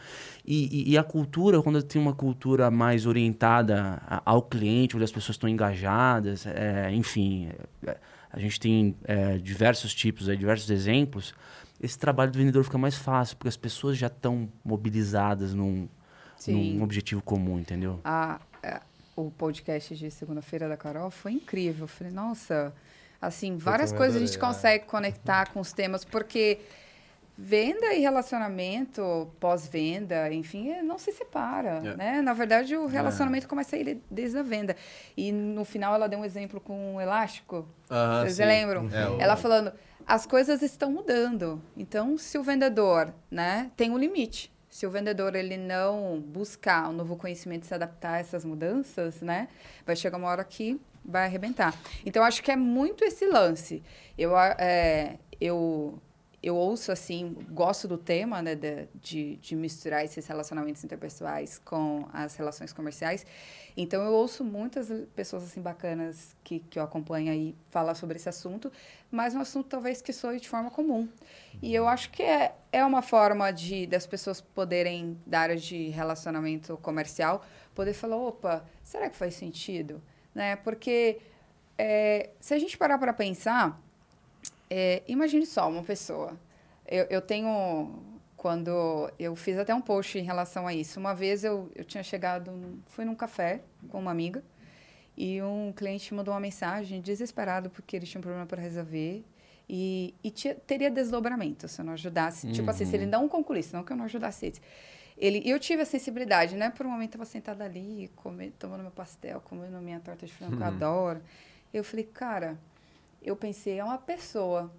[0.44, 5.12] E, e- e a cultura, quando tem uma cultura mais orientada ao cliente, onde as
[5.12, 7.50] pessoas estão engajadas, é, enfim,
[7.86, 7.96] é,
[8.32, 11.34] a gente tem é, diversos tipos, aí, diversos exemplos,
[11.78, 15.86] esse trabalho do vendedor fica mais fácil, porque as pessoas já estão mobilizadas num,
[16.54, 18.00] num objetivo comum, entendeu?
[18.02, 18.80] a, a-
[19.14, 21.84] o podcast de segunda-feira da Carol foi incrível.
[21.84, 22.72] Eu falei, nossa,
[23.20, 24.40] assim, várias coisas a gente é.
[24.40, 26.58] consegue conectar com os temas, porque
[27.36, 31.96] venda e relacionamento, pós-venda, enfim, é- não se separa, É.
[31.96, 32.22] né?
[32.22, 34.74] Na verdade, o relacionamento começa a ir desde a venda.
[35.16, 37.64] E no final ela deu um exemplo com um elástico.
[37.90, 38.44] Aham, Vocês sim.
[38.44, 38.88] lembram?
[38.92, 39.72] É, Ela falando,
[40.06, 41.62] as coisas estão mudando.
[41.76, 44.50] Então, se o vendedor, né, tem um limite.
[44.68, 49.20] Se o vendedor ele não buscar um novo conhecimento e se adaptar a essas mudanças,
[49.22, 49.48] né,
[49.86, 51.74] vai chegar uma hora que vai arrebentar.
[52.04, 53.82] Então, acho que é muito esse lance.
[54.16, 55.98] Eu, é, eu,
[56.42, 62.06] eu ouço assim, gosto do tema, né, de, de, de, misturar esses relacionamentos interpessoais com
[62.12, 63.26] as relações comerciais.
[63.76, 68.28] Então eu ouço muitas pessoas assim bacanas que, que eu acompanho aí falar sobre esse
[68.28, 68.72] assunto,
[69.10, 71.08] mas um assunto talvez que soe de forma comum.
[71.62, 75.88] E eu acho que é, é uma forma de das pessoas poderem da área de
[75.90, 77.44] relacionamento comercial
[77.74, 80.02] poder falar, opa, será que faz sentido,
[80.38, 80.56] né?
[80.56, 81.18] Porque
[81.76, 83.78] é, se a gente parar para pensar
[84.70, 86.38] é, imagine só uma pessoa.
[86.86, 88.02] Eu, eu tenho.
[88.36, 91.00] Quando eu fiz até um post em relação a isso.
[91.00, 92.52] Uma vez eu, eu tinha chegado.
[92.86, 94.42] Fui num café com uma amiga.
[95.16, 99.24] E um cliente mandou uma mensagem desesperado porque ele tinha um problema para resolver.
[99.68, 102.46] E, e tinha, teria desdobramento se eu não ajudasse.
[102.46, 102.52] Uhum.
[102.52, 103.10] Tipo assim, se ele uhum.
[103.10, 104.60] não concluísse, não que eu não ajudasse ele.
[105.18, 106.70] Ele eu tive a sensibilidade, né?
[106.70, 110.32] Por um momento eu estava sentada ali, comendo, tomando meu pastel, comendo minha torta de
[110.32, 110.58] frango, uhum.
[110.58, 110.74] que eu uhum.
[110.74, 111.22] adoro.
[111.74, 112.58] Eu falei, cara,
[113.22, 114.70] eu pensei, é uma pessoa.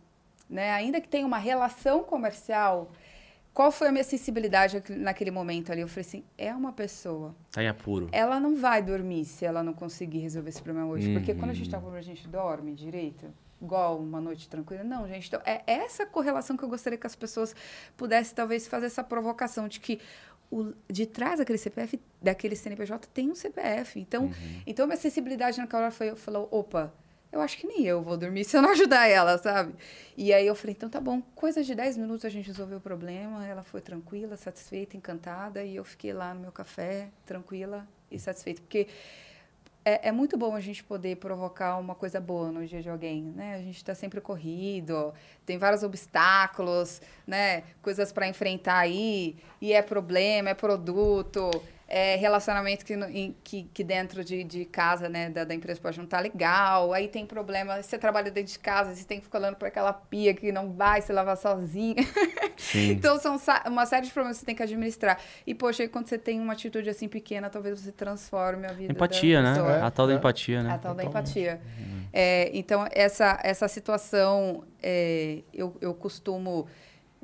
[0.49, 0.71] Né?
[0.71, 2.89] Ainda que tenha uma relação comercial,
[3.53, 5.81] qual foi a minha sensibilidade naquele momento ali?
[5.81, 7.35] Eu falei assim, é uma pessoa.
[7.51, 8.09] Tá em apuro.
[8.11, 11.09] Ela não vai dormir se ela não conseguir resolver esse problema hoje.
[11.09, 11.15] Uhum.
[11.15, 13.25] Porque quando a gente tá com problema, a gente dorme direito.
[13.61, 14.83] Igual uma noite tranquila.
[14.85, 15.27] Não, gente.
[15.27, 17.53] Então, é essa correlação que eu gostaria que as pessoas
[17.97, 19.99] pudessem, talvez, fazer essa provocação de que
[20.51, 23.99] o, de trás daquele CPF, daquele CNPJ, tem um CPF.
[23.99, 24.61] Então, uhum.
[24.65, 26.93] então minha sensibilidade naquela hora foi, falei, opa,
[27.31, 29.73] eu acho que nem eu vou dormir se eu não ajudar ela, sabe?
[30.17, 32.81] E aí eu falei, então tá bom, coisa de 10 minutos a gente resolveu o
[32.81, 38.17] problema, ela foi tranquila, satisfeita, encantada, e eu fiquei lá no meu café, tranquila e
[38.17, 38.61] satisfeita.
[38.61, 38.87] Porque
[39.89, 43.23] é, é muito bom a gente poder provocar uma coisa boa no dia de alguém,
[43.23, 43.55] né?
[43.55, 45.11] A gente está sempre corrido,
[45.45, 47.63] tem vários obstáculos, né?
[47.81, 51.49] Coisas para enfrentar aí, e é problema, é produto
[51.91, 55.97] é, relacionamento que, em, que, que, dentro de, de casa, né, da, da, empresa pode
[55.97, 59.25] não estar tá legal, aí tem problema, você trabalha dentro de casa, você tem que
[59.25, 61.95] ficar olhando para aquela pia que não vai se lavar sozinha.
[62.91, 65.19] então, são uma série de problemas que você tem que administrar.
[65.47, 68.93] E, poxa, aí, quando você tem uma atitude assim pequena, talvez você transforme a vida
[68.93, 69.55] Empatia, né?
[69.57, 70.71] É, a tal da empatia, né?
[70.71, 71.59] A tal da empatia.
[71.79, 72.03] Uhum.
[72.13, 76.67] É, então, essa, essa situação, é, eu, eu costumo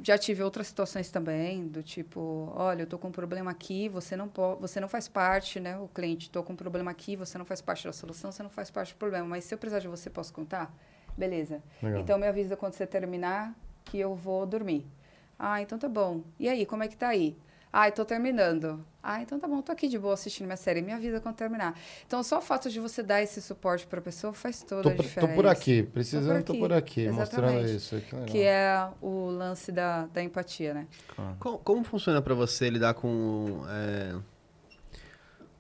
[0.02, 4.16] já tive outras situações também, do tipo, olha, eu tô com um problema aqui, você
[4.16, 5.78] não pode, você não faz parte, né?
[5.78, 8.50] O cliente, tô com um problema aqui, você não faz parte da solução, você não
[8.50, 10.74] faz parte do problema, mas se eu precisar de você, posso contar?
[11.18, 11.64] Beleza.
[11.82, 12.02] Legal.
[12.02, 14.86] Então me avisa quando você terminar que eu vou dormir.
[15.40, 16.24] Ah, então tá bom.
[16.40, 17.38] E aí, como é que tá aí?
[17.78, 18.86] Ai, tô terminando.
[19.04, 20.82] Ah, então tá bom, tô aqui de boa assistindo minha série.
[20.82, 21.78] Me avisa quando terminar.
[22.08, 24.90] Então, só o fato de você dar esse suporte para a pessoa faz toda tô,
[24.92, 25.28] a diferença.
[25.28, 27.98] Tô por aqui, precisando, tô por aqui, tô por aqui mostrando isso.
[27.98, 30.88] Que, que, é o lance da, da empatia, né?
[31.14, 31.36] Claro.
[31.38, 34.16] Como, como, funciona para você lidar com, é,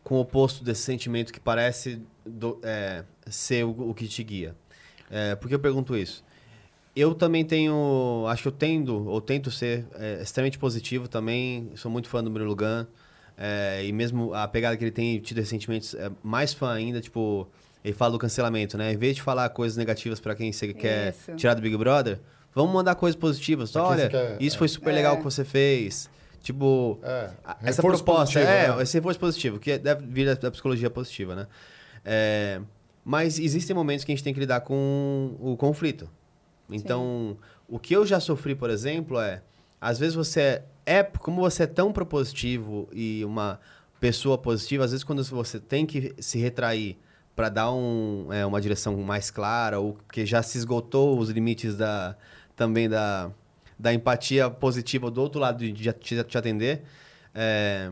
[0.01, 4.55] com o oposto desse sentimento que parece do, é, ser o, o, que te guia?
[5.11, 6.24] É, por que eu pergunto isso?
[6.96, 11.70] Eu também tenho, acho que eu tendo, ou tento ser é, extremamente positivo também.
[11.76, 12.86] Sou muito fã do Murilo Gun.
[13.38, 17.48] É, e mesmo a pegada que ele tem tido recentemente, é mais fã ainda, tipo,
[17.84, 18.93] ele fala do cancelamento, né?
[18.93, 21.36] Em vez de falar coisas negativas para quem você quer isso.
[21.36, 22.20] tirar do Big Brother,
[22.54, 23.76] vamos mandar coisas positivas.
[23.76, 24.60] Olha, quer, isso é.
[24.60, 25.18] foi super legal é.
[25.18, 26.10] que você fez.
[26.41, 27.30] Tipo, é.
[27.64, 28.84] essa proposta, é, né?
[28.84, 31.48] esse reforço positivo, que deve vir da, da psicologia positiva, né?
[32.06, 32.62] É,
[33.04, 36.08] mas existem momentos que a gente tem que lidar com o conflito.
[36.70, 37.47] Então, Sim.
[37.70, 39.41] o que eu já sofri, por exemplo, é
[39.80, 43.59] às vezes você é como você é tão propositivo e uma
[43.99, 46.97] pessoa positiva, às vezes quando você tem que se retrair
[47.36, 51.76] para dar um, é, uma direção mais clara ou que já se esgotou os limites
[51.76, 52.16] da
[52.55, 53.30] também da,
[53.78, 56.84] da empatia positiva do outro lado de, de te atender,
[57.34, 57.91] é,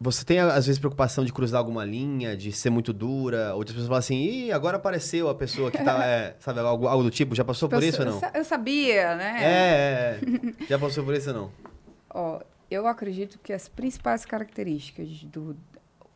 [0.00, 3.54] você tem, às vezes, preocupação de cruzar alguma linha, de ser muito dura?
[3.54, 7.02] Outras pessoas falam assim, ih, agora apareceu a pessoa que tá, é, sabe, algo, algo,
[7.02, 7.34] do tipo.
[7.34, 8.20] Já passou por isso ou não?
[8.32, 9.38] Eu sabia, né?
[9.40, 10.66] É, é, é.
[10.68, 11.52] Já passou por isso ou não?
[12.14, 12.40] Ó,
[12.70, 15.56] eu acredito que as principais características do...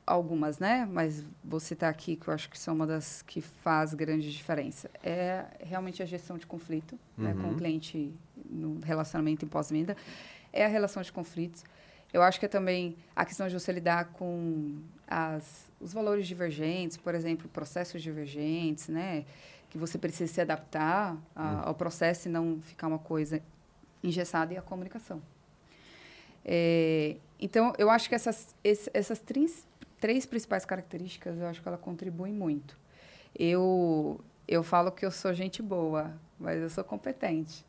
[0.05, 0.87] Algumas, né?
[0.91, 4.91] Mas você tá aqui, que eu acho que são uma das que faz grande diferença.
[5.03, 7.25] É realmente a gestão de conflito uhum.
[7.25, 7.57] né, com o uhum.
[7.57, 8.13] cliente
[8.51, 9.97] no relacionamento em pós-venda.
[10.53, 11.65] É a relação de conflitos
[12.13, 16.97] eu acho que é também a questão de você lidar com as, os valores divergentes,
[16.97, 19.25] por exemplo, processos divergentes, né?
[19.71, 21.61] Que você precisa se adaptar a, hum.
[21.65, 23.43] ao processo e não ficar uma coisa
[24.03, 25.23] engessada e a comunicação.
[26.45, 29.67] É, então, eu acho que essas, essas três,
[30.01, 32.77] três principais características, eu acho que ela contribuem muito.
[33.39, 37.65] Eu, eu falo que eu sou gente boa, mas eu sou competente.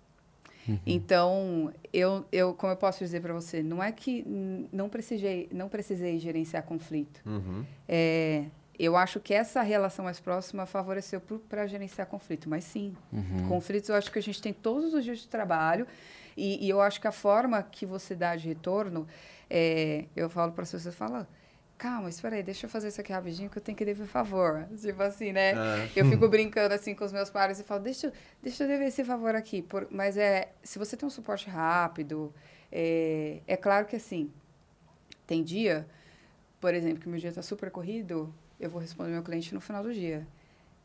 [0.68, 0.80] Uhum.
[0.86, 4.24] Então, eu, eu, como eu posso dizer para você, não é que
[4.72, 7.22] não precisei, não precisei gerenciar conflito.
[7.26, 7.66] Uhum.
[7.88, 8.46] É,
[8.78, 12.50] eu acho que essa relação mais próxima favoreceu para gerenciar conflito.
[12.50, 13.48] Mas sim, uhum.
[13.48, 15.86] conflitos eu acho que a gente tem todos os dias de trabalho.
[16.36, 19.08] E, e eu acho que a forma que você dá de retorno,
[19.50, 21.28] é, eu falo para as pessoas, fala,
[21.84, 24.66] calma, espera aí, deixa eu fazer isso aqui rapidinho que eu tenho que dever favor.
[24.80, 25.52] Tipo assim, né?
[25.52, 25.90] É.
[25.94, 29.04] Eu fico brincando assim com os meus pares e falo, deixa, deixa eu dever esse
[29.04, 29.62] favor aqui.
[29.62, 32.34] Por, mas é, se você tem um suporte rápido,
[32.72, 34.32] é, é claro que assim,
[35.28, 35.86] tem dia,
[36.62, 39.84] por exemplo, que meu dia está super corrido, eu vou responder meu cliente no final
[39.84, 40.26] do dia.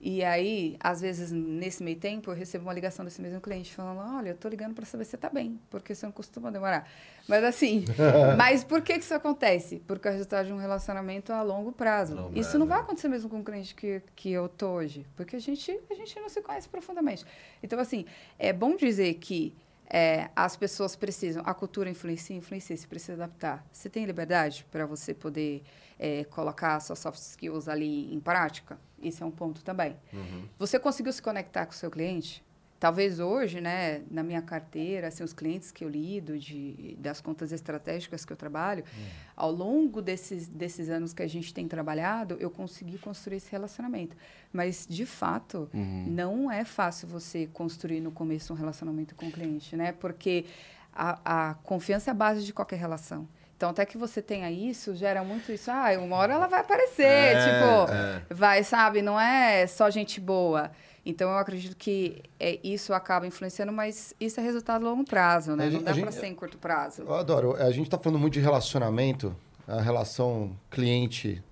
[0.01, 4.01] E aí, às vezes, nesse meio tempo, eu recebo uma ligação desse mesmo cliente falando:
[4.17, 6.89] Olha, eu tô ligando para saber se você tá bem, porque você não costuma demorar.
[7.27, 7.85] Mas assim,
[8.39, 9.83] mas por que, que isso acontece?
[9.87, 12.15] Porque é o resultado de um relacionamento a longo prazo.
[12.15, 15.35] Longo isso não vai acontecer mesmo com o cliente que, que eu tô hoje, porque
[15.35, 17.25] a gente, a gente não se conhece profundamente.
[17.61, 18.05] Então, assim,
[18.39, 19.53] é bom dizer que
[19.91, 23.67] é, as pessoas precisam, a cultura influencia, influencia, se precisa adaptar.
[23.73, 25.63] Você tem liberdade para você poder
[25.99, 28.79] é, colocar suas soft skills ali em prática?
[29.03, 29.97] Isso é um ponto também.
[30.13, 30.45] Uhum.
[30.59, 32.45] Você conseguiu se conectar com o seu cliente?
[32.81, 37.51] Talvez hoje, né, na minha carteira, assim, os clientes que eu lido, de, das contas
[37.51, 39.05] estratégicas que eu trabalho, uhum.
[39.37, 44.17] ao longo desses, desses anos que a gente tem trabalhado, eu consegui construir esse relacionamento.
[44.53, 46.07] Mas, de fato, uhum.
[46.09, 49.91] não é fácil você construir no começo um relacionamento com o cliente, né?
[49.91, 50.47] Porque
[50.93, 53.27] a, a confiança é a base de qualquer relação.
[53.59, 55.69] Então, até que você tenha isso, gera muito isso.
[55.69, 58.23] Ah, uma hora ela vai aparecer, é, tipo, é.
[58.33, 59.03] vai, sabe?
[59.03, 60.71] Não é só gente boa.
[61.05, 65.57] Então, eu acredito que é, isso acaba influenciando, mas isso é resultado a longo prazo,
[65.57, 65.65] né?
[65.65, 67.03] Gente, Não dá para ser em curto prazo.
[67.03, 67.57] Eu adoro.
[67.57, 69.35] A gente está falando muito de relacionamento,
[69.67, 71.43] a relação cliente,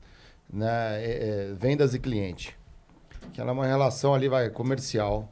[0.49, 1.03] né?
[1.03, 2.57] É, é, vendas e cliente.
[3.33, 5.29] Que ela é uma relação ali, vai, comercial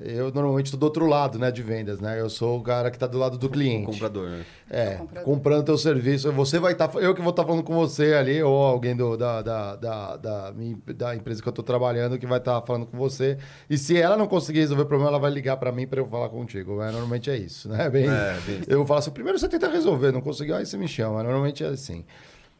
[0.00, 2.20] eu normalmente estou do outro lado, né, de vendas, né?
[2.20, 3.84] Eu sou o cara que está do lado do cliente.
[3.84, 4.44] O comprador, né?
[4.68, 6.30] É, comprando teu serviço.
[6.32, 6.88] Você vai estar...
[6.88, 9.76] Tá, eu que vou estar tá falando com você ali, ou alguém do, da, da,
[9.76, 13.38] da, da, da empresa que eu estou trabalhando que vai estar tá falando com você.
[13.70, 16.06] E se ela não conseguir resolver o problema, ela vai ligar para mim para eu
[16.06, 16.82] falar contigo.
[16.82, 17.88] É, normalmente é isso, né?
[17.96, 18.60] Bem, é, bem...
[18.68, 21.22] Eu vou falar assim, primeiro você tenta resolver, não conseguiu, aí você me chama.
[21.22, 22.04] Normalmente é assim.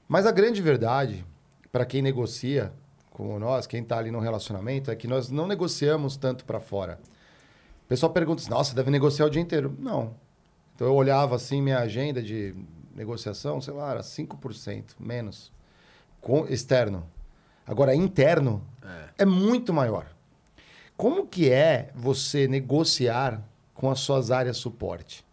[0.09, 1.25] Mas a grande verdade,
[1.71, 2.73] para quem negocia
[3.17, 6.99] como nós, quem está ali no relacionamento, é que nós não negociamos tanto para fora.
[7.87, 9.73] O pessoal pergunta assim, nossa, deve negociar o dia inteiro.
[9.79, 10.13] Não.
[10.75, 12.53] Então eu olhava assim minha agenda de
[12.93, 15.53] negociação, sei lá, era 5% menos.
[16.21, 17.07] Com, externo.
[17.65, 19.23] Agora, interno é.
[19.23, 20.09] é muito maior.
[20.97, 23.41] Como que é você negociar
[23.73, 25.25] com as suas áreas suporte?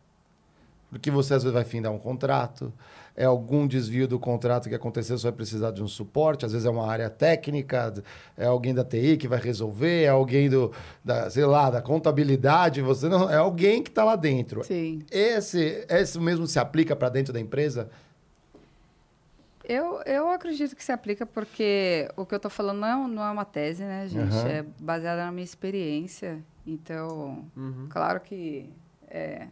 [0.91, 2.71] Porque você às vezes vai findar um contrato,
[3.15, 6.65] é algum desvio do contrato que aconteceu, você vai precisar de um suporte, às vezes
[6.65, 7.93] é uma área técnica,
[8.37, 10.71] é alguém da TI que vai resolver, é alguém do,
[11.03, 14.63] da, sei lá, da contabilidade, você não, é alguém que está lá dentro.
[14.63, 15.03] Sim.
[15.11, 17.89] Esse, esse mesmo se aplica para dentro da empresa?
[19.63, 23.23] Eu, eu acredito que se aplica porque o que eu estou falando não é, não
[23.23, 24.35] é uma tese, né, gente?
[24.35, 24.47] Uhum.
[24.47, 26.43] É baseada na minha experiência.
[26.67, 27.87] Então, uhum.
[27.89, 28.69] claro que
[29.07, 29.47] é,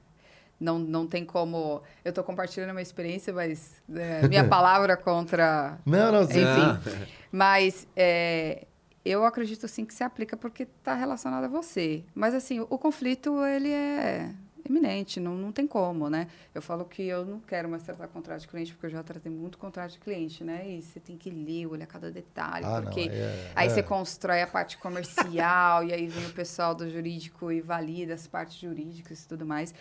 [0.61, 1.81] não, não tem como.
[2.05, 5.79] Eu estou compartilhando uma experiência, mas é, minha palavra contra.
[5.85, 6.43] Não, não, sei.
[6.43, 7.11] Enfim.
[7.33, 8.67] Mas é,
[9.05, 12.03] eu acredito sim que se aplica porque está relacionado a você.
[12.13, 14.29] Mas assim, o, o conflito ele é
[14.67, 16.27] iminente, não, não tem como, né?
[16.53, 19.31] Eu falo que eu não quero mais tratar contrato de cliente, porque eu já tratei
[19.31, 20.67] muito contrato de cliente, né?
[20.67, 23.69] E você tem que ler, olhar cada detalhe, ah, porque não, é, aí é.
[23.69, 28.27] você constrói a parte comercial, e aí vem o pessoal do jurídico e valida as
[28.27, 29.73] partes jurídicas e tudo mais.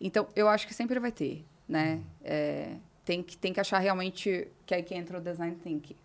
[0.00, 2.00] Então, eu acho que sempre vai ter, né?
[2.22, 5.96] É, tem, que, tem que achar realmente que é aí que entra o design thinking.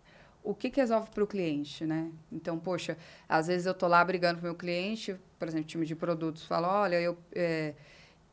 [0.42, 2.10] O que, que resolve para o cliente, né?
[2.30, 2.96] Então, poxa,
[3.28, 6.44] às vezes eu tô lá brigando com o meu cliente, por exemplo, time de produtos,
[6.44, 7.74] fala, olha, eu é,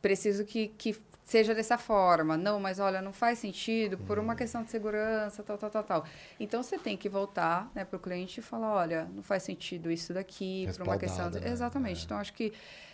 [0.02, 0.96] preciso que, que
[1.30, 2.36] seja dessa forma.
[2.36, 6.06] Não, mas olha, não faz sentido por uma questão de segurança, tal, tal, tal, tal.
[6.40, 9.92] Então você tem que voltar né, para o cliente e falar, olha, não faz sentido
[9.92, 11.40] isso daqui, por uma questão de...
[11.40, 11.50] Né?
[11.50, 12.02] Exatamente.
[12.02, 12.06] É.
[12.06, 12.52] Então acho que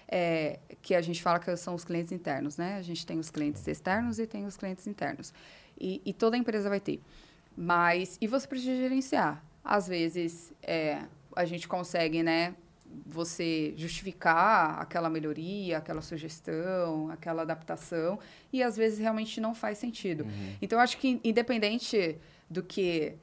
[0.07, 2.75] é, que a gente fala que são os clientes internos, né?
[2.77, 5.33] A gente tem os clientes externos e tem os clientes internos.
[5.79, 7.01] E, e toda empresa vai ter.
[7.57, 9.43] Mas, e você precisa gerenciar.
[9.63, 11.03] Às vezes, é,
[11.35, 12.55] a gente consegue, né?
[13.05, 18.19] Você justificar aquela melhoria, aquela sugestão, aquela adaptação,
[18.53, 20.23] e às vezes realmente não faz sentido.
[20.23, 20.55] Uhum.
[20.61, 22.17] Então, acho que, independente
[22.49, 23.15] do que,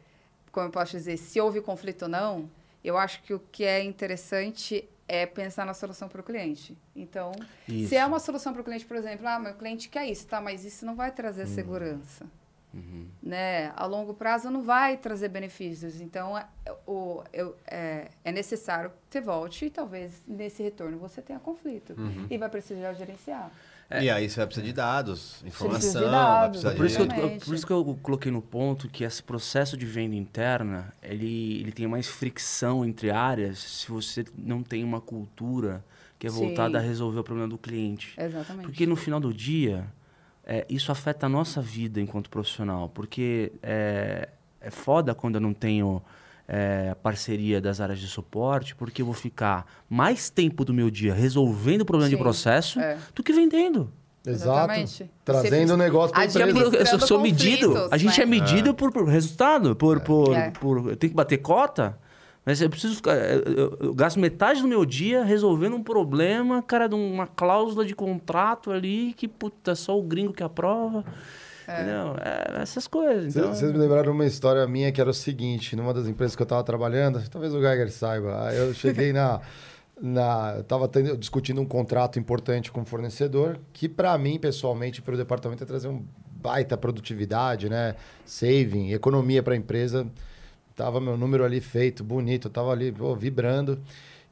[0.51, 2.51] como eu posso dizer, se houve conflito ou não,
[2.85, 6.75] eu acho que o que é interessante é pensar na solução para o cliente.
[6.97, 7.33] Então,
[7.69, 7.91] isso.
[7.91, 10.41] se é uma solução para o cliente, por exemplo, ah, meu cliente quer isso, tá,
[10.41, 11.55] mas isso não vai trazer hum.
[11.55, 12.25] segurança.
[12.73, 13.07] Uhum.
[13.23, 13.71] Né?
[13.77, 16.01] A longo prazo não vai trazer benefícios.
[16.01, 16.47] Então, é,
[16.87, 21.93] o, eu, é, é necessário que você volte e talvez nesse retorno você tenha conflito.
[21.93, 22.27] Uhum.
[22.31, 23.53] E vai precisar gerenciar.
[23.93, 24.05] É.
[24.05, 27.17] E aí você vai precisar de dados, informação, de dados, vai precisar por, de...
[27.17, 30.93] isso eu, por isso que eu coloquei no ponto que esse processo de venda interna,
[31.03, 35.85] ele, ele tem mais fricção entre áreas se você não tem uma cultura
[36.19, 36.85] que é voltada Sim.
[36.85, 38.15] a resolver o problema do cliente.
[38.17, 38.65] Exatamente.
[38.65, 39.87] Porque no final do dia,
[40.45, 42.89] é, isso afeta a nossa vida enquanto profissional.
[42.89, 44.29] Porque é,
[44.61, 46.01] é foda quando eu não tenho
[46.55, 51.15] é, parceria das áreas de suporte, porque eu vou ficar mais tempo do meu dia
[51.15, 52.99] resolvendo o problema Sim, de processo é.
[53.15, 53.91] do que vendendo.
[54.25, 54.51] Exato.
[54.51, 55.11] Exatamente.
[55.25, 56.93] Trazendo o negócio para empresa.
[56.93, 57.89] Eu sou, medido.
[57.91, 58.73] A gente é medido é.
[58.75, 60.51] por, por, resultado, por, por, é.
[60.51, 60.97] por, por.
[60.97, 61.99] Tem que bater cota.
[62.45, 63.17] Mas eu preciso ficar.
[63.17, 67.95] Eu, eu, gasto metade do meu dia resolvendo um problema, cara, de uma cláusula de
[67.95, 71.03] contrato ali que, puta, só o gringo que aprova.
[71.67, 71.75] É.
[71.75, 72.17] Entendeu?
[72.21, 73.37] É, essas coisas.
[73.37, 73.55] Então...
[73.55, 76.45] Vocês me lembraram uma história minha que era o seguinte: numa das empresas que eu
[76.45, 79.41] estava trabalhando, talvez o Geiger saiba, eu cheguei na.
[80.01, 85.15] na eu estava discutindo um contrato importante com um fornecedor, que para mim, pessoalmente, para
[85.15, 86.05] o departamento, é trazer um
[86.35, 87.95] baita produtividade, né?
[88.25, 90.07] Saving, economia para a empresa
[90.75, 93.81] Tava meu número ali feito, bonito, tava ali pô, vibrando.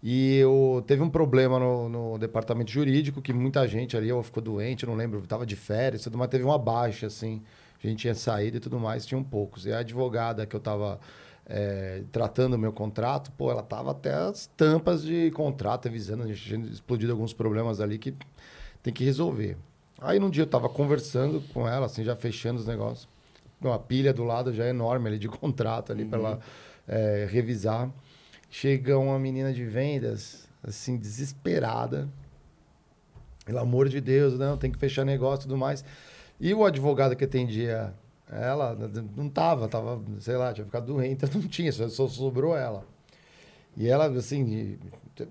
[0.03, 4.42] E eu, teve um problema no, no, departamento jurídico, que muita gente ali ou ficou
[4.42, 7.42] doente, não lembro, estava de férias, tudo, mas teve uma baixa, assim.
[7.82, 9.66] A gente tinha saído e tudo mais, tinham poucos.
[9.66, 10.98] E a advogada que eu estava
[11.46, 16.26] é, tratando o meu contrato, pô, ela tava até as tampas de contrato avisando, a
[16.26, 18.14] gente tinha explodido alguns problemas ali que
[18.82, 19.57] tem que resolver.
[20.01, 23.09] Aí num dia eu estava conversando com ela, assim, já fechando os negócios
[23.68, 26.11] uma pilha do lado já é enorme ali de contrato ali uhum.
[26.11, 26.40] para ela
[26.88, 27.90] é, revisar.
[28.51, 32.09] Chega uma menina de vendas, assim, desesperada.
[33.44, 35.84] Pelo amor de Deus, não, tem que fechar negócio e tudo mais.
[36.40, 37.94] E o advogado que atendia
[38.30, 38.76] ela
[39.16, 42.84] não tava, tava, sei lá, tinha ficado doente, não tinha, só sobrou ela.
[43.76, 44.78] E ela, assim,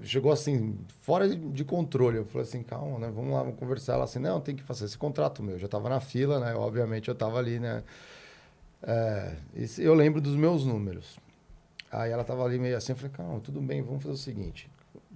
[0.03, 2.17] chegou assim, fora de controle.
[2.17, 3.11] Eu falei assim, calma, né?
[3.13, 3.93] Vamos lá, vamos conversar.
[3.93, 5.55] Ela assim, não, tem que fazer esse contrato meu.
[5.55, 6.55] Eu já estava na fila, né?
[6.55, 7.83] Obviamente eu estava ali, né?
[8.81, 9.35] É,
[9.77, 11.17] eu lembro dos meus números.
[11.91, 14.69] Aí ela estava ali meio assim, eu falei, calma, tudo bem, vamos fazer o seguinte.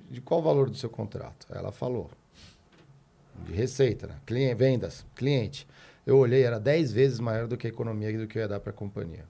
[0.09, 1.47] De qual o valor do seu contrato?
[1.51, 2.09] Ela falou.
[3.45, 4.15] De receita, né?
[4.25, 5.67] Cliente, vendas, cliente.
[6.05, 8.59] Eu olhei, era 10 vezes maior do que a economia do que eu ia dar
[8.59, 9.25] para a companhia.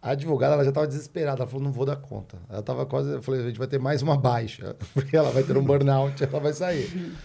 [0.00, 2.38] A advogada ela já estava desesperada, ela falou, não vou dar conta.
[2.48, 5.42] Ela estava quase, eu falei, a gente vai ter mais uma baixa, porque ela vai
[5.42, 7.16] ter um burnout, ela vai sair.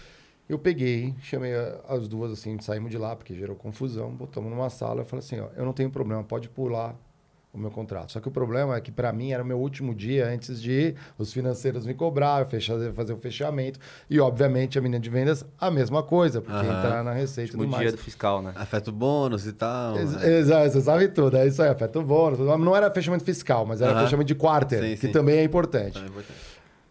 [0.48, 1.52] Eu peguei, chamei
[1.88, 5.02] as duas assim, saímos de lá, porque gerou confusão, botamos numa sala.
[5.02, 6.96] Eu falei assim: ó, eu não tenho problema, pode pular
[7.54, 8.10] o meu contrato.
[8.10, 10.72] Só que o problema é que para mim era o meu último dia antes de
[10.72, 13.78] ir, os financeiros me cobraram, fechar, fazer o fechamento.
[14.10, 16.78] E, obviamente, a menina de vendas, a mesma coisa, porque uhum.
[16.78, 17.82] entrar na receita tipo mais.
[17.82, 18.52] dia do fiscal, né?
[18.56, 19.96] Afeta o bônus e tal.
[19.96, 20.38] Ex né?
[20.38, 21.36] Exato, você sabe tudo.
[21.36, 22.40] É isso aí, afeta o bônus.
[22.40, 24.04] Não era fechamento fiscal, mas era uhum.
[24.04, 25.12] fechamento de quarter, sim, que sim.
[25.12, 25.98] também é importante.
[25.98, 26.38] É importante.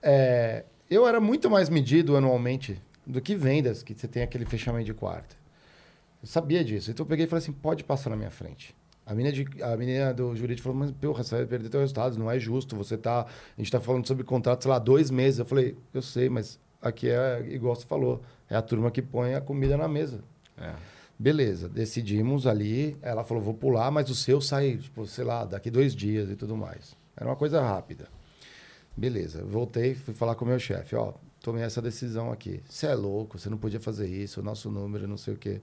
[0.01, 4.85] É, eu era muito mais medido anualmente do que vendas, que você tem aquele fechamento
[4.85, 5.35] de quarta.
[6.21, 6.89] Eu sabia disso.
[6.89, 8.73] Então eu peguei e falei assim: pode passar na minha frente.
[9.05, 12.17] A menina, de, a menina do jurídico falou, mas, porra, você vai perder seus resultados,
[12.17, 12.75] não é justo.
[12.77, 13.21] Você tá.
[13.21, 13.27] A
[13.57, 15.39] gente está falando sobre contrato, sei lá, dois meses.
[15.39, 19.35] Eu falei, eu sei, mas aqui é igual você falou, é a turma que põe
[19.35, 20.23] a comida na mesa.
[20.57, 20.73] É.
[21.19, 22.97] Beleza, decidimos ali.
[23.01, 26.35] Ela falou, vou pular, mas o seu sai, tipo, sei lá, daqui dois dias e
[26.35, 26.95] tudo mais.
[27.15, 28.07] Era uma coisa rápida.
[28.95, 32.61] Beleza, voltei, fui falar com o meu chefe, ó, tomei essa decisão aqui.
[32.69, 35.61] Você é louco, você não podia fazer isso, o nosso número, não sei o quê.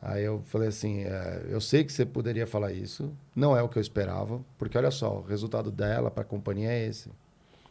[0.00, 3.68] Aí eu falei assim, é, eu sei que você poderia falar isso, não é o
[3.68, 7.10] que eu esperava, porque olha só, o resultado dela para a companhia é esse.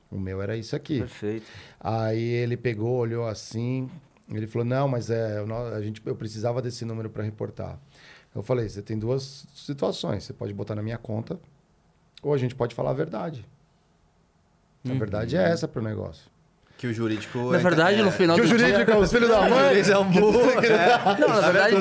[0.09, 0.99] O meu era isso aqui.
[0.99, 1.45] Perfeito.
[1.79, 3.89] Aí ele pegou, olhou assim,
[4.29, 5.43] ele falou, não, mas é,
[5.75, 7.79] a gente, eu precisava desse número para reportar.
[8.33, 11.39] Eu falei, você tem duas situações, você pode botar na minha conta,
[12.21, 13.45] ou a gente pode falar a verdade.
[14.85, 14.97] A uhum.
[14.97, 16.32] verdade é essa para o negócio.
[16.83, 17.49] Que o jurídico.
[17.49, 18.03] Na verdade, é...
[18.03, 18.93] no final que do o jurídico dia...
[18.93, 19.79] é os filhos da mãe.
[19.89, 20.41] é um burro.
[20.61, 21.17] É.
[21.17, 21.75] Não, na verdade.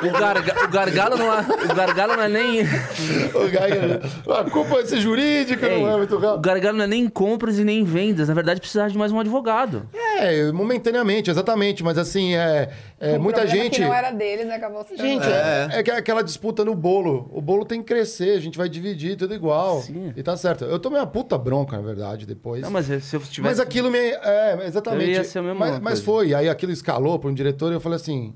[0.00, 2.60] O, garga, o, gargalo não é, o gargalo não é nem.
[2.62, 4.00] o gargalo,
[4.32, 6.36] a culpa é ser jurídica, Ei, não é muito real.
[6.36, 8.28] O gargalo não é nem compras e nem vendas.
[8.28, 9.88] Na verdade, precisava de mais um advogado.
[10.18, 11.82] É, momentaneamente, exatamente.
[11.82, 12.70] Mas assim, é,
[13.00, 13.76] é muita gente.
[13.76, 14.54] Que não era deles, né?
[14.54, 15.00] Acabou sendo.
[15.00, 15.68] Gente, é.
[15.72, 17.28] é, é aquela disputa no bolo.
[17.32, 19.82] O bolo tem que crescer, a gente vai dividir tudo igual.
[19.82, 20.12] Sim.
[20.16, 20.64] E tá certo.
[20.64, 22.62] Eu tomei uma puta bronca, na verdade, depois.
[22.62, 23.40] Não, mas se eu tivesse.
[23.40, 23.98] Mas aquilo me.
[23.98, 25.10] É, exatamente.
[25.10, 26.34] Eu ia ser a mesma mas, mas foi.
[26.34, 28.34] Aí aquilo escalou para um diretor e eu falei assim.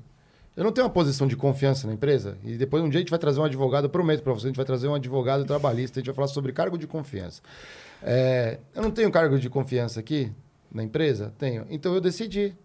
[0.55, 2.37] Eu não tenho uma posição de confiança na empresa.
[2.43, 4.49] E depois um dia a gente vai trazer um advogado, eu prometo para você, a
[4.49, 7.41] gente vai trazer um advogado trabalhista, a gente vai falar sobre cargo de confiança.
[8.01, 10.31] É, eu não tenho cargo de confiança aqui
[10.71, 11.33] na empresa?
[11.37, 11.65] Tenho.
[11.69, 12.55] Então eu decidi.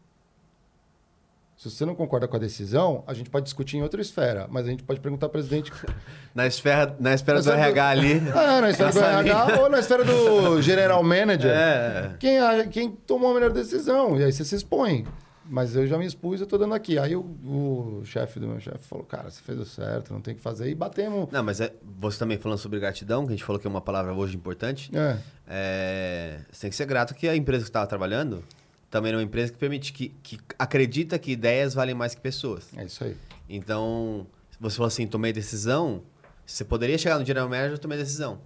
[1.56, 4.64] Se você não concorda com a decisão, a gente pode discutir em outra esfera, mas
[4.66, 5.72] a gente pode perguntar ao presidente.
[6.32, 8.22] Na esfera, na esfera Na do RH ali.
[8.32, 11.50] Ah, na esfera do RH ou na esfera do general manager.
[11.50, 12.14] É.
[12.20, 12.38] Quem,
[12.70, 14.16] quem tomou a melhor decisão?
[14.16, 15.04] E aí você se expõe.
[15.48, 16.98] Mas eu já me expus, eu tô dando aqui.
[16.98, 20.34] Aí o, o chefe do meu chefe falou, cara, você fez o certo, não tem
[20.34, 20.68] o que fazer.
[20.68, 21.30] E batemos.
[21.30, 23.80] Não, mas é, você também falando sobre gratidão, que a gente falou que é uma
[23.80, 24.90] palavra hoje importante.
[24.94, 25.18] É.
[25.46, 28.44] É, você tem que ser grato que a empresa que estava trabalhando
[28.90, 32.68] também é uma empresa que permite, que, que acredita que ideias valem mais que pessoas.
[32.76, 33.16] É isso aí.
[33.48, 34.26] Então,
[34.60, 36.02] você falou assim, tomei decisão,
[36.44, 38.40] você poderia chegar no general manager e tomei decisão.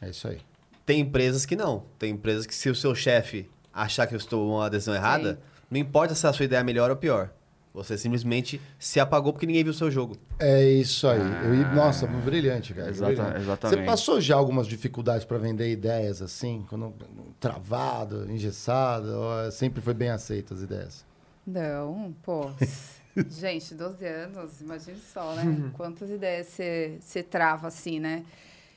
[0.00, 0.38] É isso aí.
[0.84, 1.84] Tem empresas que não.
[1.98, 5.40] Tem empresas que se o seu chefe achar que eu estou uma decisão errada,
[5.70, 7.30] não importa se a sua ideia é melhor ou pior.
[7.74, 10.16] Você simplesmente se apagou porque ninguém viu o seu jogo.
[10.38, 11.20] É isso aí.
[11.44, 12.90] Eu ia- nossa, brilhante, cara.
[12.90, 13.40] Exata- brilhante.
[13.40, 13.80] exatamente.
[13.80, 16.64] Você passou já algumas dificuldades para vender ideias assim?
[16.68, 16.92] Quando
[17.38, 19.08] travado, engessado?
[19.12, 21.04] Ou é- sempre foi bem aceito as ideias?
[21.46, 22.50] Não, pô.
[23.30, 25.70] Gente, 12 anos, imagine só, né?
[25.74, 28.24] Quantas ideias você você trava assim, né?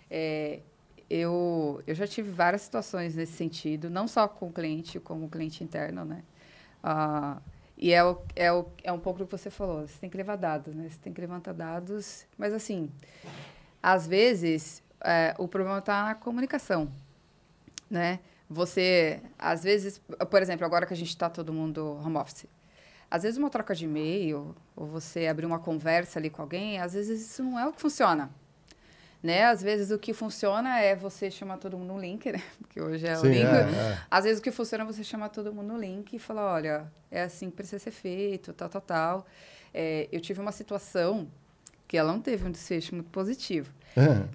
[0.09, 0.59] É,
[1.09, 5.29] eu, eu já tive várias situações nesse sentido, não só com o cliente, como o
[5.29, 6.23] cliente interno, né?
[6.83, 7.37] Ah,
[7.77, 10.15] e é, o, é, o, é um pouco do que você falou, você tem que
[10.15, 10.87] levar dados, né?
[10.89, 12.91] Você tem que levantar dados, mas assim,
[13.81, 16.91] às vezes, é, o problema está na comunicação,
[17.89, 18.19] né?
[18.47, 22.45] Você, às vezes, por exemplo, agora que a gente está todo mundo home office,
[23.09, 26.93] às vezes uma troca de e-mail, ou você abrir uma conversa ali com alguém, às
[26.93, 28.29] vezes isso não é o que funciona.
[29.21, 29.43] Né?
[29.43, 32.41] Às vezes o que funciona é você chamar todo mundo no link, né?
[32.57, 33.45] Porque hoje é o Sim, link.
[33.45, 33.97] é, é.
[34.09, 36.91] Às vezes o que funciona é você chamar todo mundo no link e falar, olha,
[37.11, 39.25] é assim que precisa ser feito, tal, tal, tal.
[39.73, 41.27] É, eu tive uma situação
[41.87, 43.71] que ela não teve um desfecho muito positivo.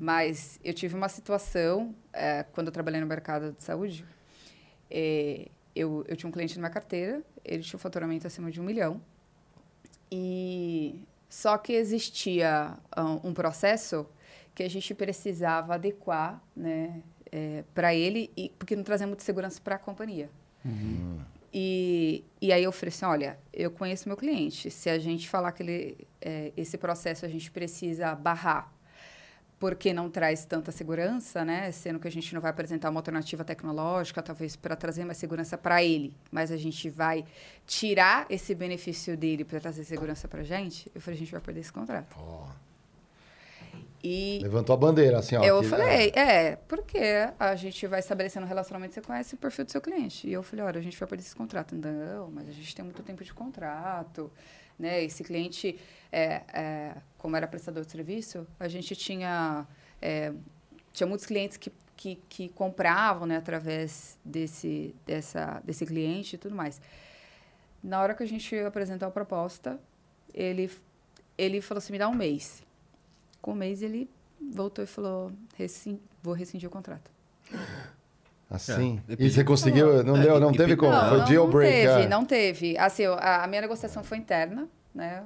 [0.01, 4.05] Mas eu tive uma situação, é, quando eu trabalhei no mercado de saúde,
[4.91, 8.61] é, eu, eu tinha um cliente na minha carteira, ele tinha um faturamento acima de
[8.61, 9.01] um milhão,
[10.11, 14.07] e só que existia ah, um processo
[14.57, 17.03] que a gente precisava adequar né,
[17.75, 20.31] para ele, e, porque não trazia muita segurança para a companhia.
[21.53, 25.53] E, e aí eu falei assim, olha, eu conheço meu cliente, se a gente falar
[25.53, 28.73] que ele, é, esse processo a gente precisa barrar
[29.59, 31.73] porque não traz tanta segurança, né?
[31.73, 35.57] Sendo que a gente não vai apresentar uma alternativa tecnológica, talvez para trazer mais segurança
[35.57, 37.25] para ele, mas a gente vai
[37.67, 40.91] tirar esse benefício dele para trazer segurança para a gente.
[40.95, 42.15] Eu falei, a gente vai perder esse contrato.
[42.19, 42.49] Ó,
[44.07, 45.43] E levantou a bandeira, assim, ó.
[45.45, 46.99] eu que- falei, é, porque
[47.39, 50.29] a gente vai estabelecendo um relacionamento, você conhece o perfil do seu cliente.
[50.29, 51.75] E eu falei, olha, a gente vai perder esse contrato.
[51.75, 54.31] Não, mas a gente tem muito tempo de contrato,
[54.79, 55.03] né?
[55.03, 55.79] Esse cliente,
[56.13, 59.67] é, é, como era prestador de serviço, a gente tinha,
[60.01, 60.33] é,
[60.93, 66.55] tinha muitos clientes que, que, que compravam, né, através desse, dessa, desse cliente e tudo
[66.55, 66.81] mais.
[67.83, 69.81] Na hora que a gente apresentou a proposta,
[70.35, 70.71] ele,
[71.39, 72.63] ele falou assim, me dá um mês.
[73.41, 74.09] Com um mês, ele
[74.53, 77.11] voltou e falou, "Rescin- vou rescindir o contrato.
[78.49, 79.01] Assim.
[79.09, 80.05] É, E você conseguiu?
[80.05, 80.93] Não deu, não teve como?
[80.93, 81.73] Não, Foi não, deal não break.
[81.87, 82.79] teve, não teve.
[82.79, 85.25] Assim, a minha negociação foi interna, né?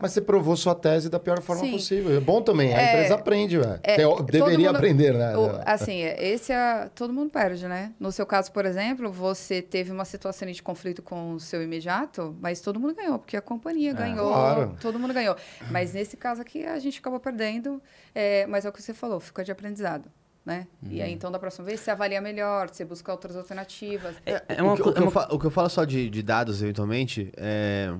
[0.00, 1.72] Mas você provou sua tese da pior forma Sim.
[1.72, 2.16] possível.
[2.16, 3.80] É bom também, a É, empresa aprende, velho.
[3.82, 5.36] é, Deveria mundo- aprender, né?
[5.36, 6.88] O- assim, esse é.
[6.94, 7.92] Todo mundo perde, né?
[7.98, 12.36] No seu caso, por exemplo, você teve uma situação de conflito com o seu imediato,
[12.40, 14.76] mas todo mundo ganhou, porque a companhia ganhou, Claro.
[14.80, 15.36] todo mundo ganhou.
[15.70, 17.82] Mas nesse caso aqui, a gente acabou perdendo,
[18.14, 20.10] é, mas é o que você falou, fica de aprendizado.
[20.46, 20.66] Né?
[20.90, 24.14] E aí, então, da próxima vez, você avalia melhor, você busca outras alternativas.
[24.26, 25.70] É, é uma o, que, o que é eu uma- fa- o que eu falo
[25.70, 27.90] só de, de dados, eventualmente, é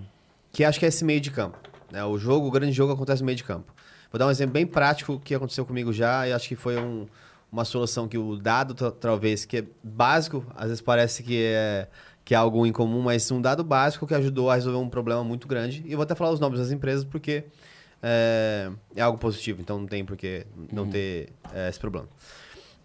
[0.55, 1.59] que acho que é esse meio de campo.
[1.93, 2.03] né?
[2.05, 3.73] O jogo, o grande jogo acontece no meio de campo.
[4.11, 7.07] Vou dar um exemplo bem prático que aconteceu comigo já e acho que foi um-
[7.53, 11.89] uma solução que o dado, ta- talvez, que é básico, às vezes parece que é,
[12.25, 15.47] que é algo incomum, mas um dado básico que ajudou a resolver um problema muito
[15.47, 15.83] grande.
[15.87, 17.45] E eu vou até falar os nomes das empresas porque
[18.03, 22.09] é, é algo positivo, então não tem por que não ter é, esse problema.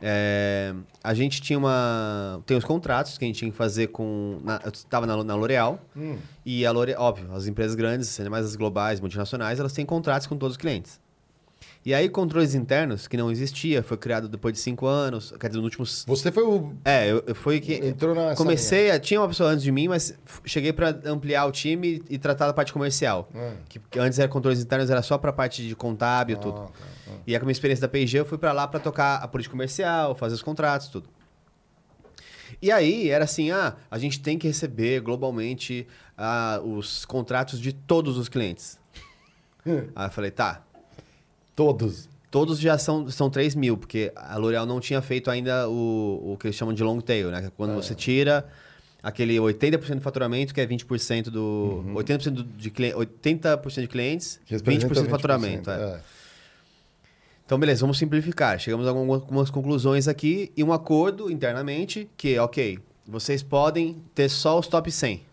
[0.02, 0.74] É,
[1.04, 2.42] a gente tinha uma.
[2.46, 4.40] Tem os contratos que a gente tinha que fazer com.
[4.44, 5.80] Na, eu estava na, na L'Oréal.
[5.96, 6.18] Hum.
[6.46, 10.38] E a L'Oréal, óbvio, as empresas grandes, mais as globais, multinacionais, elas têm contratos com
[10.38, 11.00] todos os clientes.
[11.86, 15.58] E aí, controles internos, que não existia, foi criado depois de cinco anos, quer dizer,
[15.60, 16.04] nos últimos.
[16.06, 16.74] Você foi o.
[16.84, 17.74] É, eu, eu fui que.
[17.76, 20.14] Entrou nessa Comecei, a, tinha uma pessoa antes de mim, mas
[20.44, 23.30] cheguei para ampliar o time e, tratar da parte comercial.
[23.34, 23.58] linha.
[23.70, 26.42] Que, que antes era controles internos, era só para a parte de contábil e Ah,
[26.42, 26.56] tudo.
[26.56, 26.72] cara,
[27.08, 27.14] ah.
[27.26, 29.28] E aí, com a minha experiência da P&G, eu fui pra lá pra tocar a
[29.28, 31.10] política comercial, fazer os contratos, tudo.
[32.62, 37.72] E aí, era assim, ah, a gente tem que receber globalmente ah, os contratos de
[37.72, 38.78] todos os clientes.
[39.96, 40.64] aí eu falei, tá,
[41.60, 42.08] Todos.
[42.32, 46.38] todos já são, são 3 mil, porque a L'Oréal não tinha feito ainda o, o
[46.38, 47.42] que eles chamam de long tail, né?
[47.42, 48.46] Que é Quando você tira
[49.04, 51.84] aquele 80% do faturamento, que é 20% do.
[51.96, 55.70] 80% do, de, cli- 80% de clientes, Que representa 20% do faturamento.
[55.70, 55.74] é.
[55.74, 56.02] é.
[57.46, 58.60] Então, beleza, vamos simplificar.
[58.60, 64.60] Chegamos a algumas, conclusões aqui e um acordo internamente que, ok, vocês podem ter só
[64.60, 65.24] os top 100.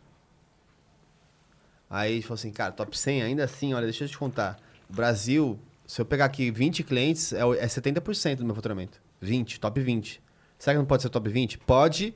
[1.91, 4.59] Aí a gente falou assim, cara, top 100 ainda assim, olha, deixa eu te contar.
[4.89, 9.01] O Brasil, se eu pegar aqui 20 clientes, é, o- é 70% do meu faturamento.
[9.20, 10.20] 20, top 20.
[10.59, 11.59] Será que não pode ser top 20?
[11.59, 12.14] Pode,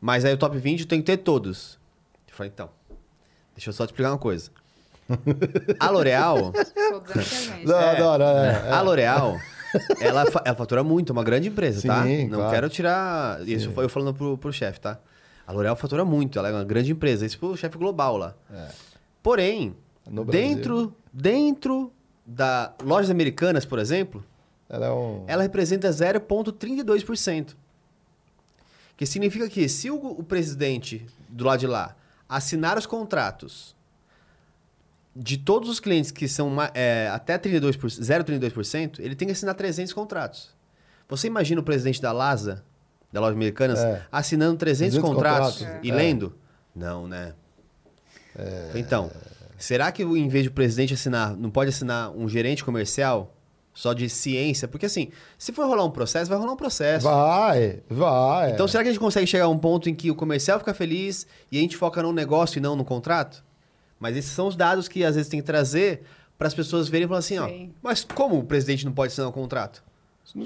[0.00, 1.78] mas aí o top 20 tem que ter todos.
[2.28, 2.70] Eu falei, então,
[3.54, 4.50] deixa eu só te explicar uma coisa.
[5.78, 6.52] A L'Oréal...
[7.16, 7.66] Gente.
[7.66, 7.98] Não, É.
[7.98, 9.36] não, não, é, A L'Oréal,
[10.00, 12.04] ela, fa- ela fatura muito, é uma grande empresa, tá?
[12.04, 12.52] Sim, Não claro.
[12.54, 13.46] quero tirar.
[13.48, 14.98] Isso foi eu falando pro, pro chefe, tá?
[15.46, 17.26] A L'Oréal fatura muito, ela é uma grande empresa.
[17.26, 18.34] Isso pro chefe global lá.
[19.22, 19.74] Porém,
[20.08, 20.48] No Brasil.
[20.48, 21.92] dentro, dentro
[22.30, 24.24] da lojas americanas, por exemplo,
[24.68, 25.24] Ela é um.
[25.26, 27.56] ela representa 0,32%.
[28.96, 31.96] Que significa que se o, o presidente do lado de lá
[32.28, 33.74] assinar os contratos
[35.16, 39.92] de todos os clientes que são é, até 32%, 0,32%, ele tem que assinar 300
[39.92, 40.50] contratos.
[41.08, 42.62] Você imagina o presidente da LASA,
[43.12, 44.06] da loja Americanas, É.
[44.12, 45.94] assinando 300, 300 contratos, contratos, e é.
[45.94, 46.32] lendo?
[46.76, 47.34] Não, né?
[48.76, 49.10] Então,
[49.60, 53.34] será que em vez de o presidente assinar, não pode assinar um gerente comercial
[53.72, 54.66] só de ciência?
[54.66, 57.04] Porque assim, se for rolar um processo, vai rolar um processo.
[57.06, 58.52] Vai, vai.
[58.52, 60.74] Então, será que a gente consegue chegar a um ponto em que o comercial fica
[60.74, 63.44] feliz e a gente foca no negócio e não no contrato?
[63.98, 66.02] Mas esses são os dados que às vezes tem que trazer
[66.38, 67.70] para as pessoas verem e falar assim, ó, Sim.
[67.82, 69.84] mas como o presidente não pode assinar um contrato?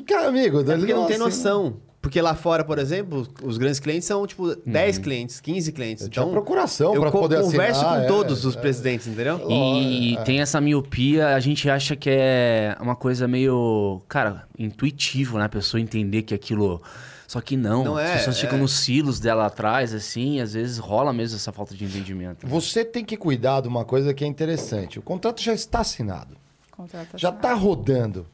[0.07, 1.77] Cara, amigo, É porque não tem assim, noção.
[2.05, 6.03] Porque lá fora, por exemplo, os grandes clientes são tipo 10 clientes, 15 clientes.
[6.03, 8.61] Eu Então, procuração eu pra co- poder converso assinar, com é, todos os é.
[8.61, 9.41] presidentes, entendeu?
[9.51, 15.47] E tem essa miopia, a gente acha que é uma coisa meio, cara, intuitivo, né?
[15.47, 16.83] A pessoa entender que aquilo.
[17.27, 17.83] Só que não.
[17.85, 18.41] Não As é, pessoas é.
[18.43, 22.47] ficam nos silos dela atrás, assim, e às vezes rola mesmo essa falta de entendimento.
[22.47, 24.99] Você tem que cuidar de uma coisa que é interessante.
[24.99, 26.37] O contrato já está assinado.
[26.71, 28.27] Contrato Já está rodando.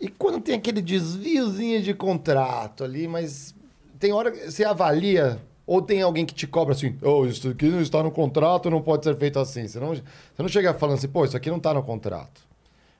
[0.00, 3.54] E quando tem aquele desviozinho de contrato ali, mas
[3.98, 7.68] tem hora que você avalia, ou tem alguém que te cobra assim, oh, isso aqui
[7.68, 9.68] não está no contrato, não pode ser feito assim.
[9.68, 10.02] Você não, você
[10.38, 12.40] não chega falando assim, pô, isso aqui não está no contrato.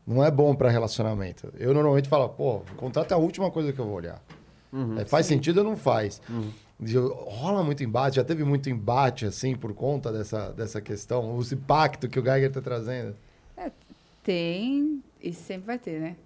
[0.07, 1.53] Não é bom para relacionamento.
[1.59, 4.23] Eu normalmente falo, pô, o contrato é a última coisa que eu vou olhar.
[5.01, 6.21] É, faz sentido ou não faz?
[6.87, 11.57] Eu- Rola muito embate, já teve muito embate, assim, por conta dessa, dessa questão, esse
[11.57, 13.15] pacto que o Geiger está trazendo.
[14.23, 16.17] Tem e sempre vai ter, né?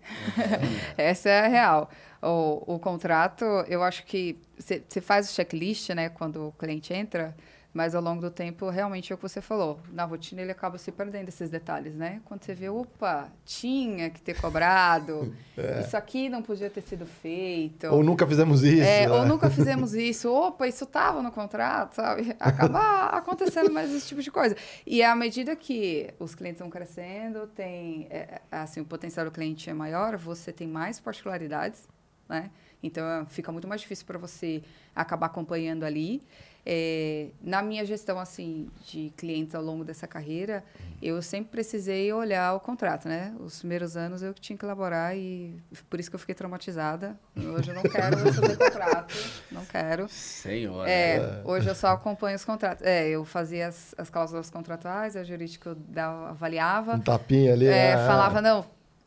[0.96, 1.90] Essa é a real.
[2.22, 7.36] O, o contrato, eu acho que você faz o checklist, né, quando o cliente entra,
[7.74, 9.80] mas ao longo do tempo, realmente é o que você falou.
[9.92, 12.20] Na rotina, ele acaba se perdendo esses detalhes, né?
[12.24, 15.34] Quando você vê, opa, tinha que ter cobrado,
[15.84, 17.88] isso aqui não podia ter sido feito.
[17.88, 18.84] Ou nunca fizemos isso.
[18.84, 19.12] É, né?
[19.12, 22.34] ou nunca fizemos isso, opa, isso estava no contrato, sabe?
[22.38, 24.56] Acaba acontecendo mais esse tipo de coisa.
[24.86, 29.68] E à medida que os clientes vão crescendo, tem, é, assim, o potencial do cliente
[29.68, 31.88] é maior, você tem mais particularidades,
[32.28, 32.52] né?
[32.80, 34.62] Então, é, fica muito mais difícil para você
[34.94, 36.22] acabar acompanhando ali.
[36.66, 40.64] É, na minha gestão, assim, de clientes ao longo dessa carreira,
[41.02, 43.34] eu sempre precisei olhar o contrato, né?
[43.38, 45.54] Os primeiros anos eu que tinha que elaborar e
[45.90, 47.18] por isso que eu fiquei traumatizada.
[47.36, 49.14] Hoje eu não quero fazer contrato,
[49.52, 50.08] não quero.
[50.08, 50.90] Senhora.
[50.90, 52.82] É, hoje eu só acompanho os contratos.
[52.86, 56.94] É, eu fazia as, as cláusulas contratuais, a jurídica eu dava, avaliava.
[56.94, 57.66] Um tapinha ali.
[57.66, 57.96] É, é.
[58.06, 58.64] falava, não,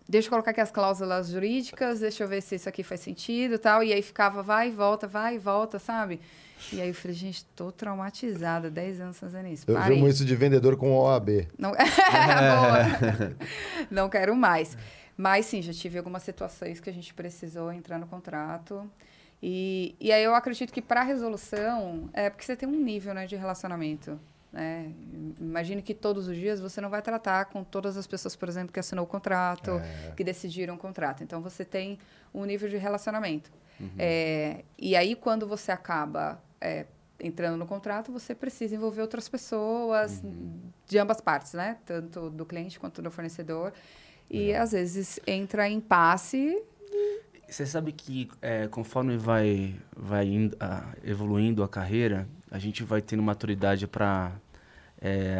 [0.08, 3.56] deixa eu colocar aqui as cláusulas jurídicas, deixa eu ver se isso aqui faz sentido
[3.56, 3.84] e tal.
[3.84, 6.20] E aí ficava, vai e volta, vai e volta, sabe?
[6.72, 9.66] E aí eu falei, gente, tô traumatizada, 10 anos fazendo isso.
[9.68, 9.98] Eu Parei.
[9.98, 11.48] chamo isso de vendedor com OAB.
[11.58, 11.72] Não...
[11.72, 13.36] Boa.
[13.90, 14.78] não quero mais.
[15.16, 18.90] Mas sim, já tive algumas situações que a gente precisou entrar no contrato.
[19.42, 23.26] E, e aí eu acredito que para resolução, é porque você tem um nível né,
[23.26, 24.20] de relacionamento.
[24.52, 24.92] Né?
[25.40, 28.74] Imagine que todos os dias você não vai tratar com todas as pessoas, por exemplo,
[28.74, 29.82] que assinou o contrato,
[30.16, 31.24] que decidiram o contrato.
[31.24, 32.00] Então você tem
[32.34, 33.52] um nível de relacionamento.
[33.98, 36.86] É, e aí, quando você acaba é,
[37.20, 40.22] entrando no contrato, você precisa envolver outras pessoas
[40.88, 41.78] de ambas partes, né?
[41.86, 43.74] Tanto do cliente quanto do fornecedor.
[44.30, 46.62] E às vezes entra em impasse.
[47.48, 53.02] Você sabe que é, conforme vai, vai indo- ah, evoluindo a carreira, a gente vai
[53.02, 54.34] tendo maturidade para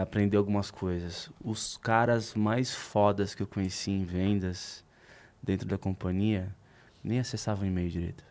[0.02, 1.30] aprender algumas coisas.
[1.44, 4.84] Os caras mais fodas que eu conheci em vendas
[5.42, 6.56] dentro da companhia
[7.04, 8.24] nem acessavam e-mail direito.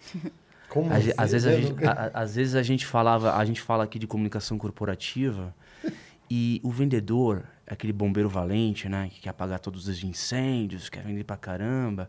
[0.70, 1.14] Como A ge- assim?
[1.18, 4.06] às, vezes a gente, a- às vezes a gente falava, a gente fala aqui de
[4.06, 5.54] comunicação corporativa
[6.30, 11.24] e o vendedor, aquele bombeiro valente, né, que quer apagar todos os incêndios, quer vender
[11.24, 12.08] pra caramba.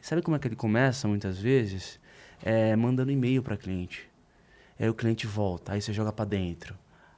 [0.00, 1.98] Sabe como é que ele começa muitas vezes?
[2.44, 4.08] É, mandando e-mail para cliente.
[4.78, 6.74] Aí o cliente volta, aí você joga para dentro.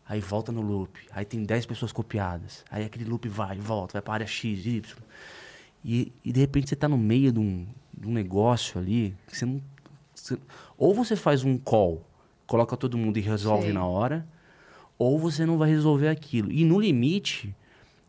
[0.06, 1.00] Aí volta no loop.
[1.12, 2.62] Aí tem 10 pessoas copiadas.
[2.70, 4.82] Aí aquele loop vai, volta, vai para área X, Y.
[5.82, 7.66] E, e de repente você está no meio de um,
[7.96, 9.62] de um negócio ali que você não.
[10.78, 12.02] Ou você faz um call,
[12.46, 13.72] coloca todo mundo e resolve Sim.
[13.72, 14.26] na hora,
[14.98, 16.50] ou você não vai resolver aquilo.
[16.50, 17.54] E no limite,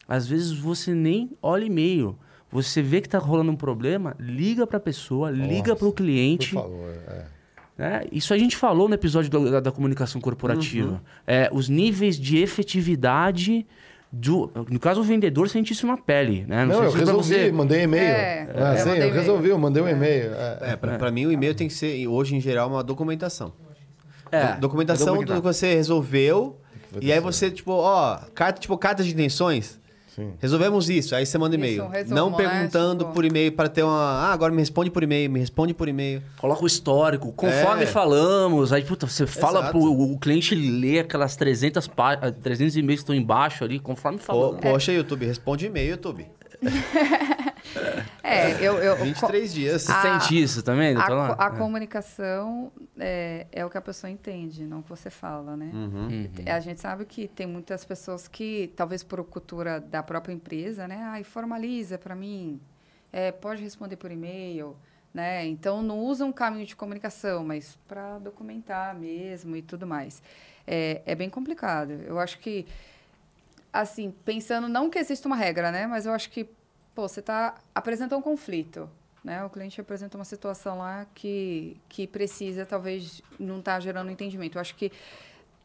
[0.08, 2.18] às vezes você nem olha e-mail.
[2.52, 5.92] Você vê que está rolando um problema, liga para a pessoa, Nossa, liga para o
[5.92, 6.54] cliente.
[6.54, 7.26] Por favor, é.
[7.78, 10.92] É, isso a gente falou no episódio da, da comunicação corporativa.
[10.92, 11.00] Uhum.
[11.28, 13.68] É, os níveis de efetividade
[14.18, 16.66] do, no caso, o vendedor sente isso na pele, né?
[16.66, 17.52] Não, não eu resolvi, você...
[17.52, 18.04] mandei e-mail.
[18.04, 20.32] É, é, sim, eu resolvi, eu mandei um e-mail.
[20.34, 23.52] É, é para mim o e-mail tem que ser, hoje em geral, uma documentação.
[24.32, 26.58] É, documentação do que você resolveu,
[27.02, 29.80] e aí você, tipo, ó, carta, tipo, carta de intenções.
[30.16, 30.34] Sim.
[30.40, 31.90] Resolvemos isso, aí você manda e-mail.
[32.08, 33.12] Não perguntando né?
[33.14, 34.00] por e-mail para ter uma.
[34.00, 36.24] Ah, agora me responde por e-mail, me responde por e-mail.
[36.40, 37.86] Coloca o histórico, conforme é.
[37.86, 38.72] falamos.
[38.72, 39.78] Aí, puta, você fala Exato.
[39.78, 44.62] pro o cliente ler aquelas 300, pá, 300 e-mails que estão embaixo ali, conforme falamos.
[44.62, 46.26] Poxa, YouTube, responde e-mail, YouTube.
[48.26, 49.82] é, eu, eu, 23 dias.
[49.84, 51.36] Você sente isso também, doutor?
[51.38, 51.58] A, a é.
[51.58, 55.70] comunicação é, é, o que a pessoa entende, não o que você fala, né?
[55.74, 56.08] Uhum.
[56.08, 56.30] Uhum.
[56.48, 61.02] A gente sabe que tem muitas pessoas que, talvez por cultura da própria empresa, né?
[61.04, 62.60] Ah, formaliza para mim,
[63.14, 64.76] é, pode responder por e-mail,
[65.14, 65.46] né?
[65.46, 70.22] Então, não usa um caminho de comunicação, mas para documentar mesmo e tudo mais.
[70.66, 71.92] É, é bem complicado.
[71.92, 72.66] Eu acho que
[73.82, 75.86] assim, pensando não que exista uma regra, né?
[75.86, 76.50] Mas eu acho que,
[76.96, 78.90] pô, você está apresentando um conflito,
[79.24, 79.44] né?
[79.44, 84.58] O cliente apresenta uma situação lá que, que precisa, talvez, não tá gerando entendimento.
[84.58, 84.92] Eu acho que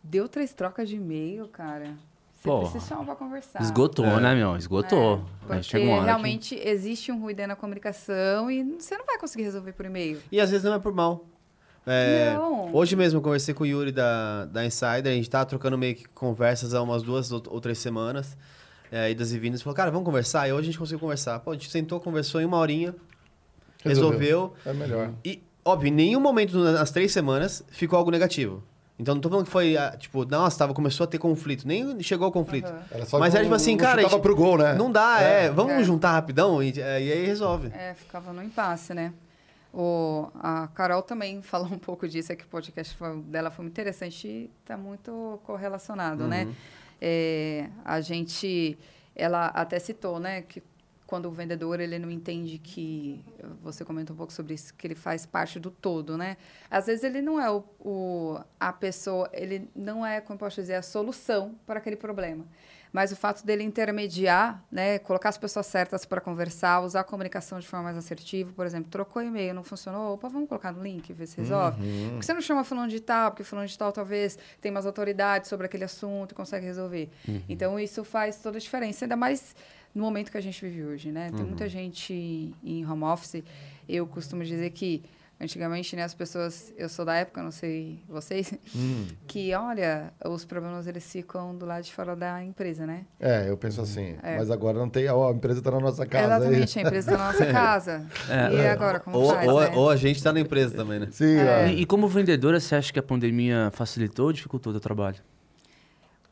[0.03, 1.95] deu três trocas de e-mail, cara.
[2.35, 3.61] Você Pô, precisa chamar para conversar.
[3.63, 4.21] Esgotou, é.
[4.21, 4.57] né, meu?
[4.57, 5.23] Esgotou.
[5.49, 6.69] É, porque realmente que...
[6.69, 10.21] existe um ruído na comunicação e você não vai conseguir resolver por e-mail.
[10.33, 11.27] E às vezes não é por mal.
[11.87, 12.35] É,
[12.73, 15.95] hoje mesmo eu conversei com o Yuri da, da Insider, a gente tá trocando meio
[15.95, 18.37] que conversas há umas duas ou, três semanas,
[18.91, 20.49] é, idas e vindas, falou, cara, vamos conversar?
[20.49, 21.39] E hoje a gente conseguiu conversar.
[21.41, 22.95] Pô, a gente sentou, conversou em uma horinha,
[23.85, 24.19] resolveu.
[24.19, 25.11] resolveu é melhor.
[25.25, 28.63] E, óbvio, em nenhum momento nas três semanas ficou algo negativo.
[29.01, 31.67] Então não tô falando que foi, ah, tipo, nossa, tava, começou a ter conflito.
[31.67, 32.71] Nem chegou ao conflito.
[32.71, 32.81] Uhum.
[32.91, 34.03] Era Mas era tipo assim, cara.
[34.03, 34.75] Tava pro gol, né?
[34.75, 35.47] Não dá, é.
[35.47, 35.85] é vamos é.
[35.85, 37.69] juntar rapidão e, e aí resolve.
[37.69, 39.15] É, ficava no impasse, né?
[39.73, 43.73] O, a Carol também falou um pouco disso, é que o podcast dela foi muito
[43.73, 46.43] interessante e está muito correlacionado, né?
[46.43, 46.49] uhum.
[46.51, 46.57] né?
[47.01, 48.79] É, a gente,
[49.15, 50.63] ela até citou, né, que
[51.11, 53.25] quando o vendedor ele não entende que
[53.61, 56.37] você comentou um pouco sobre isso que ele faz parte do todo né?
[56.71, 60.75] Às vezes ele não é o, o a pessoa ele não é como posso dizer
[60.75, 62.47] a solução para aquele problema
[62.93, 67.59] mas o fato dele intermediar, né, colocar as pessoas certas para conversar, usar a comunicação
[67.61, 71.13] de forma mais assertiva, por exemplo, trocou e-mail, não funcionou, opa, vamos colocar no link,
[71.13, 71.81] ver se resolve.
[71.81, 72.09] Uhum.
[72.11, 75.47] Porque você não chama fulano de tal, porque fulano de tal talvez tem mais autoridade
[75.47, 77.09] sobre aquele assunto e consegue resolver.
[77.29, 77.43] Uhum.
[77.49, 79.55] Então, isso faz toda a diferença, ainda mais
[79.95, 81.31] no momento que a gente vive hoje, né?
[81.31, 81.47] Tem uhum.
[81.47, 83.43] muita gente em home office,
[83.89, 85.03] eu costumo dizer que
[85.43, 89.07] Antigamente, né, as pessoas, eu sou da época, não sei vocês, hum.
[89.27, 93.07] que, olha, os problemas eles ficam do lado de fora da empresa, né?
[93.19, 94.37] É, eu penso assim, é.
[94.37, 96.27] mas agora não tem, ó, a empresa está na nossa casa.
[96.37, 96.85] Exatamente, aí.
[96.85, 98.07] a empresa está na nossa casa.
[98.29, 98.71] É, e é.
[98.71, 99.73] agora, como ou, faz, ou, né?
[99.75, 101.09] ou, a gente está na empresa também, né?
[101.11, 101.73] Sim, é.
[101.73, 105.23] e, e, como vendedora, você acha que a pandemia facilitou ou dificultou o teu trabalho?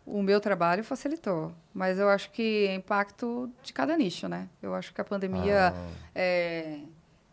[0.04, 4.48] O meu trabalho facilitou, mas eu acho que é impacto de cada nicho, né?
[4.62, 5.88] Eu acho que a pandemia, ah.
[6.14, 6.80] é,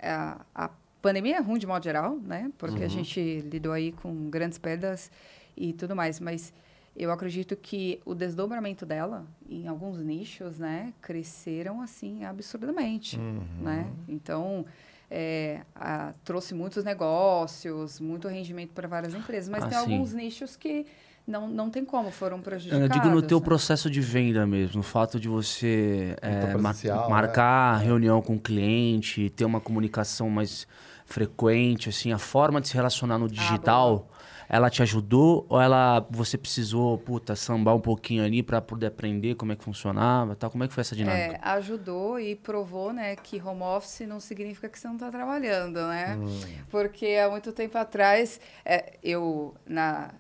[0.01, 0.69] a, a
[1.06, 2.51] pandemia é ruim de modo geral, né?
[2.58, 2.86] Porque uhum.
[2.86, 5.12] a gente lidou aí com grandes perdas
[5.56, 6.51] e tudo mais, mas
[6.97, 13.43] eu acredito que o desdobramento dela em alguns nichos, né, cresceram assim absurdamente, uhum.
[13.62, 13.86] né?
[14.08, 14.66] Então
[15.12, 19.93] é, a, trouxe muitos negócios, muito rendimento para várias empresas, mas ah, tem sim.
[19.93, 20.88] alguns nichos que
[21.28, 22.84] não, não tem como, foram prejudicados.
[22.84, 23.45] Eu digo no teu né?
[23.45, 26.76] processo de venda mesmo, o fato de você é, mar
[27.08, 27.86] marcar né?
[27.86, 30.68] reunião com o cliente, ter uma comunicação mais
[31.06, 34.16] frequente, assim, a forma de se relacionar no ah, digital, ah,
[34.49, 39.36] ela te ajudou ou ela você precisou, puta, sambar um pouquinho ali para poder aprender
[39.36, 40.49] como é que funcionava, tal?
[40.51, 41.39] Como é que foi essa dinâmica?
[41.41, 45.80] É, ajudou e provou, né, que home office não significa que você não está trabalhando,
[45.88, 46.16] né?
[46.16, 46.41] Hum.
[46.70, 50.12] Porque há muito tempo atrás, é, eu na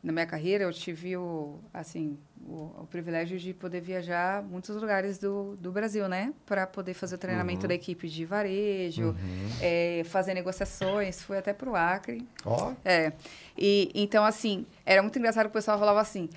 [0.00, 2.16] na minha carreira eu tive o assim
[2.48, 6.32] o, o, privilégio de poder viajar muitos lugares do, do Brasil, né?
[6.46, 7.68] Para poder fazer o treinamento uhum.
[7.68, 9.50] da equipe de varejo, uhum.
[9.60, 11.22] é, fazer negociações.
[11.22, 12.26] Fui até para o Acre.
[12.44, 12.70] Ó.
[12.70, 12.76] Oh.
[12.84, 13.12] É.
[13.56, 16.28] E, então, assim, era muito engraçado que o pessoal falava assim...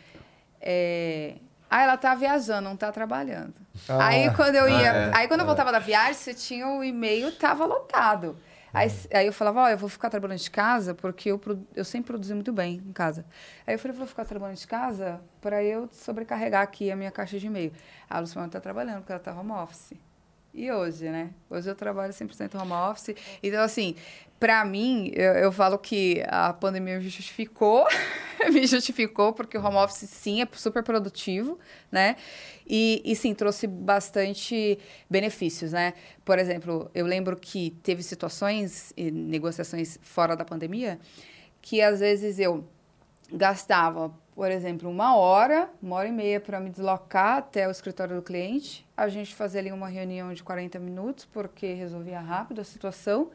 [0.59, 1.35] É,
[1.71, 3.53] ah, ela tá viajando, não tá trabalhando.
[3.87, 4.07] Ah.
[4.07, 5.11] Aí quando eu ia, ah, é.
[5.15, 8.35] aí quando eu voltava da viagem, você tinha o e-mail, tava lotado.
[8.73, 11.41] Aí, aí eu falava, ó, eu vou ficar trabalhando de casa porque eu,
[11.75, 13.25] eu sempre produzi muito bem em casa.
[13.67, 17.37] Aí eu falei, vou ficar trabalhando de casa para eu sobrecarregar aqui a minha caixa
[17.37, 17.73] de e-mail.
[18.09, 19.93] A Luciana está trabalhando porque ela está home office.
[20.53, 21.29] E hoje, né?
[21.49, 23.15] Hoje eu trabalho 100% home office.
[23.41, 23.95] Então, assim,
[24.37, 27.85] para mim, eu, eu falo que a pandemia me justificou,
[28.51, 31.57] me justificou, porque o home office, sim, é super produtivo,
[31.89, 32.17] né?
[32.67, 34.77] E, e, sim, trouxe bastante
[35.09, 35.93] benefícios, né?
[36.25, 40.99] Por exemplo, eu lembro que teve situações e negociações fora da pandemia
[41.61, 42.67] que, às vezes, eu
[43.31, 48.15] gastava, por exemplo, uma hora, uma hora e meia para me deslocar até o escritório
[48.15, 52.63] do cliente, a gente fazia ali uma reunião de 40 minutos, porque resolvia rápido a
[52.63, 53.29] situação,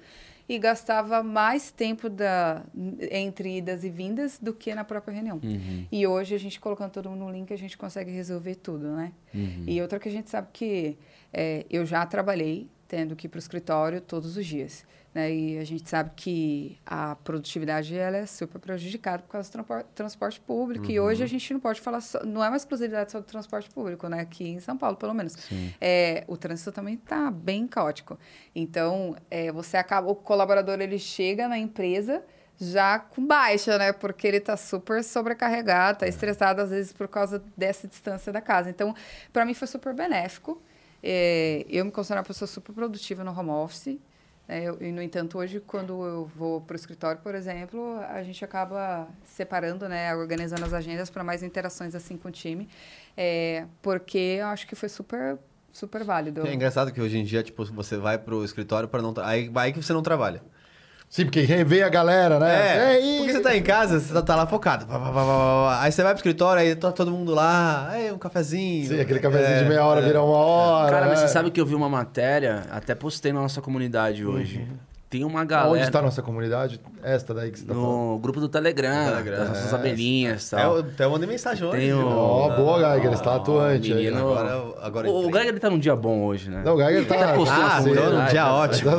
[0.49, 2.63] e gastava mais tempo da,
[3.11, 5.41] entre idas e vindas do que na própria reunião.
[5.43, 5.87] Uhum.
[5.91, 9.13] E hoje, a gente colocando todo mundo no link, a gente consegue resolver tudo, né?
[9.35, 9.65] Uhum.
[9.67, 10.97] E outra que a gente sabe que
[11.33, 14.84] é, eu já trabalhei tendo que ir para o escritório todos os dias.
[15.14, 15.32] Né?
[15.32, 19.84] E a gente sabe que a produtividade ela é super prejudicada por causa do transpor-
[19.95, 20.91] transporte público.
[20.91, 23.70] E hoje a gente não pode falar, só, não é uma exclusividade só do transporte
[23.70, 24.20] público, né?
[24.20, 25.34] aqui em São Paulo, pelo menos.
[25.80, 28.18] É, o trânsito também está bem caótico.
[28.55, 32.22] Então, é, você acaba, o colaborador ele chega na empresa
[32.59, 33.93] já com baixa, né?
[33.93, 38.70] Porque ele está super sobrecarregado, está estressado às vezes por causa dessa distância da casa.
[38.70, 38.95] Então,
[39.32, 40.61] para mim foi super benéfico.
[41.09, 43.97] É, eu me considero uma pessoa super produtiva no home office.
[44.49, 44.63] né?
[44.65, 48.45] Eu- e, no entanto, hoje, quando eu vou para o escritório, por exemplo, a gente
[48.45, 52.69] acaba separando, né, organizando as agendas para mais interações assim com o time,
[53.17, 55.37] é, porque eu acho que foi super,
[55.73, 56.47] super válido.
[56.47, 59.13] É engraçado que hoje em dia, tipo, você vai pro escritório para não...
[59.23, 60.43] Aí, aí que você não trabalha.
[61.09, 62.95] Sim, porque revê a galera, né?
[62.95, 64.87] É, Ei, porque você tá em casa, você tá lá focado.
[64.87, 65.83] Pá, pá, pá.
[65.83, 68.89] Aí você vai pro escritório, aí tá todo mundo lá, aí um cafezinho.
[68.89, 70.05] Sim, aquele cafezinho É, de meia hora é.
[70.05, 70.91] vira uma hora.
[70.91, 71.27] Cara, mas né?
[71.27, 74.67] você sabe que eu vi uma matéria, até postei na nossa comunidade hoje.
[75.09, 76.81] Tem uma galera Onde está a nossa comunidade?
[77.01, 77.89] Esta daí que você tá falando.
[77.89, 79.77] no grupo do Telegram, Telegram, das nossas é.
[79.77, 80.75] abelhinhas e É, tal.
[80.75, 81.79] eu até mandei mensagem hoje.
[81.79, 83.99] Tem o- Ó, boa, Geiger, está Ó, atuante aí.
[84.07, 84.19] menino.
[84.19, 85.33] Agora, agora o, o.
[85.33, 86.63] Geiger tá num dia bom hoje, né?
[86.65, 87.15] Não, o Geiger tá...
[87.15, 88.91] Ele tá postando Ah, na então comunidade, um dia tá- ótimo.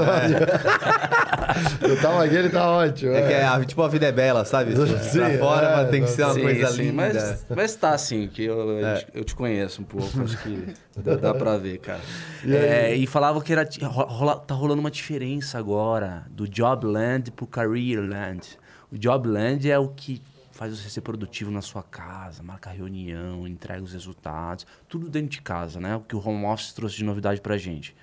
[1.81, 3.11] Eu tava aqui, ele tá ótimo.
[3.13, 3.37] É que é.
[3.41, 4.71] é, a- tipo, a vida é bela, sabe?
[4.77, 6.93] Tipo, Sim, pra fora, é, mas tem que ser uma Sim, coisa sim, linda.
[6.93, 9.05] Mas, mas tá assim, que eu, É.
[9.13, 11.99] eu te conheço um pouco, acho que dá, dá pra ver, cara.
[12.47, 15.96] É, e falavam que era, rola- tá rolando uma diferença agora
[16.29, 18.57] do Jobland pro Careerland.
[18.91, 20.21] O Jobland é o que
[20.51, 25.41] faz você ser produtivo na sua casa, marca reunião, entrega os resultados, tudo dentro de
[25.41, 25.95] casa, né?
[25.95, 27.95] O que o home office trouxe de novidade pra gente.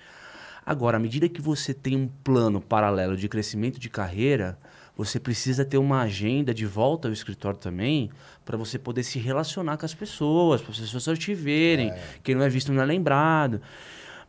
[0.65, 4.57] Agora, à medida que você tem um plano paralelo de crescimento de carreira,
[4.97, 8.09] você precisa ter uma agenda de volta ao escritório também,
[8.45, 11.93] para você poder se relacionar com as pessoas, para as pessoas te verem.
[12.23, 13.61] Quem não é visto não é lembrado.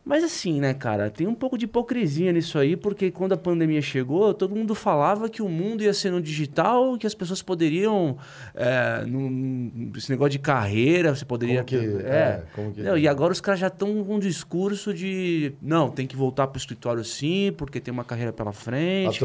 [0.07, 3.81] Mas assim, né, cara, tem um pouco de hipocrisia nisso aí, porque quando a pandemia
[3.81, 8.17] chegou, todo mundo falava que o mundo ia ser no digital, que as pessoas poderiam.
[8.55, 11.57] É, num- esse negócio de carreira, você poderia.
[11.63, 14.93] Como que- é, como que- Não, e agora os caras já estão com um discurso
[14.93, 15.51] de.
[15.61, 19.19] Não, tem que voltar pro escritório sim, porque tem uma carreira pela A frente.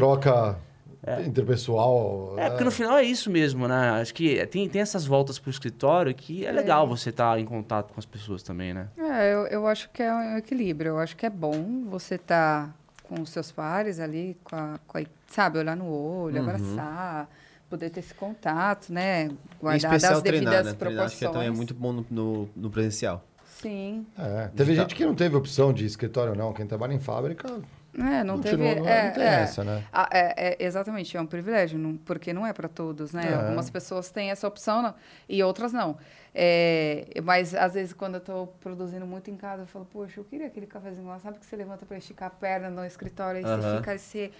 [1.05, 2.33] Troca interpessoal.
[2.37, 3.89] É, porque no final é isso mesmo, né?
[4.01, 7.93] Acho que tem, tem essas voltas pro escritório que é legal você estar em contato
[7.93, 8.87] com as pessoas também, né?
[8.97, 10.89] É, eu, eu acho que é um equilíbrio.
[10.89, 14.97] Eu acho que é bom você estar com os seus pares ali, com a, com
[14.97, 17.29] a- sabe, olhar no olho, abraçar,
[17.69, 19.29] poder ter esse contato, né?
[19.59, 20.73] Guardar das devidas treinar, né?
[20.73, 21.05] Proporções.
[21.11, 23.23] acho que também é muito bom no, no, no presencial.
[23.61, 24.05] Sim.
[24.17, 26.51] É, teve gente que não teve opção de escritório, não.
[26.53, 27.61] Quem trabalha em fábrica
[27.95, 28.57] É, não teve.
[28.57, 29.41] não, é, não tem é.
[29.41, 29.83] essa, né?
[29.93, 33.31] Ah, é, é, exatamente, é um privilégio, não- porque não é para todos, né?
[33.31, 33.35] É.
[33.35, 34.95] Algumas pessoas têm essa opção não,
[35.29, 35.97] e outras não.
[36.33, 40.23] É, mas às vezes quando eu estou produzindo muito em casa, eu falo, poxa, eu
[40.23, 43.43] queria aquele cafezinho lá, sabe que você levanta para esticar a perna no escritório, aí
[43.43, 43.77] você Aham.
[43.77, 44.31] fica, aí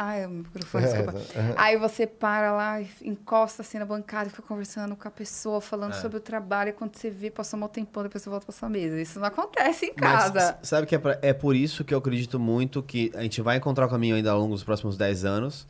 [0.00, 0.10] você...
[0.10, 1.18] Ai, o microfone, É, desculpa.
[1.38, 1.54] é.
[1.56, 5.92] Aí você para lá, encosta assim na bancada e fica conversando com a pessoa, falando
[5.92, 6.00] É.
[6.00, 8.68] sobre o trabalho, e quando você vê, passou um tempão, depois você volta para sua
[8.68, 9.00] mesa.
[9.00, 10.38] Isso não acontece em Mas casa.
[10.38, 13.42] s- sabe que é, pra- é por isso que eu acredito muito que a gente
[13.42, 15.66] vai encontrar o caminho ainda ao longo dos próximos 10 anos,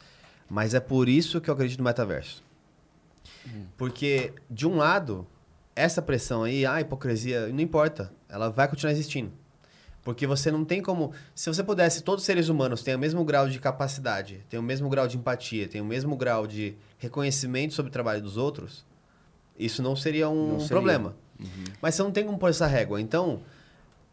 [0.48, 2.42] mas é por isso que eu acredito no metaverso.
[3.76, 5.26] Porque, de um lado,
[5.74, 9.32] essa pressão aí, a hipocrisia, não importa, ela vai continuar existindo.
[10.02, 11.12] Porque você não tem como.
[11.34, 14.62] Se você pudesse, todos os seres humanos têm o mesmo grau de capacidade, têm o
[14.62, 18.84] mesmo grau de empatia, têm o mesmo grau de reconhecimento sobre o trabalho dos outros,
[19.58, 20.68] isso não seria um Não seria.
[20.74, 21.14] problema.
[21.82, 23.00] Mas você não tem como pôr essa régua.
[23.00, 23.40] Então,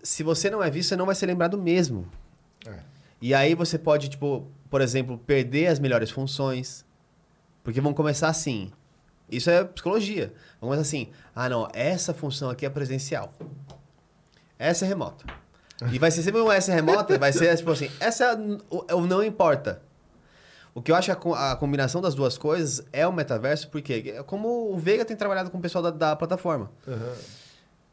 [0.03, 2.05] se você não é visto, você não vai ser lembrado mesmo.
[2.65, 2.79] É.
[3.21, 6.85] E aí você pode, tipo, por exemplo, perder as melhores funções.
[7.63, 8.71] Porque vão começar assim.
[9.29, 10.33] Isso é psicologia.
[10.59, 11.09] Vão começar assim.
[11.35, 13.33] Ah, não, essa função aqui é presencial.
[14.59, 15.25] Essa é remota.
[15.91, 18.35] E vai ser sempre uma essa remota, vai ser tipo assim, essa é
[18.69, 19.81] o, o não importa.
[20.73, 24.13] O que eu acho que a, a combinação das duas coisas é o metaverso, porque
[24.15, 26.71] é como o Veiga tem trabalhado com o pessoal da, da plataforma.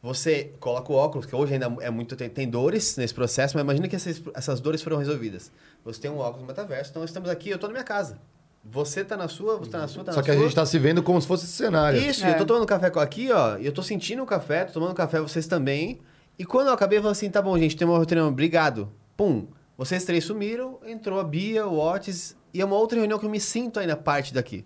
[0.01, 2.15] Você coloca o óculos, que hoje ainda é muito.
[2.15, 5.51] Tem, tem dores nesse processo, mas imagina que essas, essas dores foram resolvidas.
[5.83, 8.19] Você tem um óculos no metaverso, então estamos aqui, eu estou na minha casa.
[8.63, 10.65] Você está na sua, você está na sua, tá Só na que a gente tá
[10.65, 11.99] se vendo como se fosse esse cenário.
[11.99, 12.33] Isso, É.
[12.33, 15.19] eu tô tomando café aqui, ó, e eu tô sentindo o café, tô tomando café,
[15.19, 15.99] vocês também.
[16.37, 18.91] E quando eu acabei, eu falei assim, tá bom, gente, tem uma reunião, obrigado.
[19.15, 19.47] Pum,
[19.77, 23.29] vocês três sumiram, entrou a Bia, o Otis, e é uma outra reunião que eu
[23.29, 24.65] me sinto ainda parte daqui.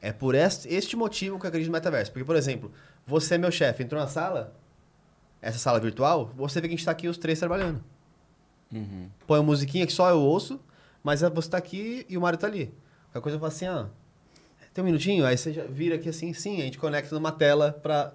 [0.00, 2.12] É por este, este motivo que eu acredito no metaverso.
[2.12, 2.70] Porque, por exemplo,
[3.06, 4.54] você é meu chefe, entrou na sala,
[5.40, 7.82] essa sala virtual, você vê que a gente tá aqui os três trabalhando.
[9.26, 10.60] Põe uma musiquinha que só eu ouço,
[11.02, 12.72] mas você tá aqui e o Mário tá ali.
[13.06, 13.88] Qualquer coisa eu falo assim, ah,
[14.74, 15.24] tem um minutinho?
[15.24, 18.12] Aí você vira aqui assim, sim, a gente conecta numa tela pra...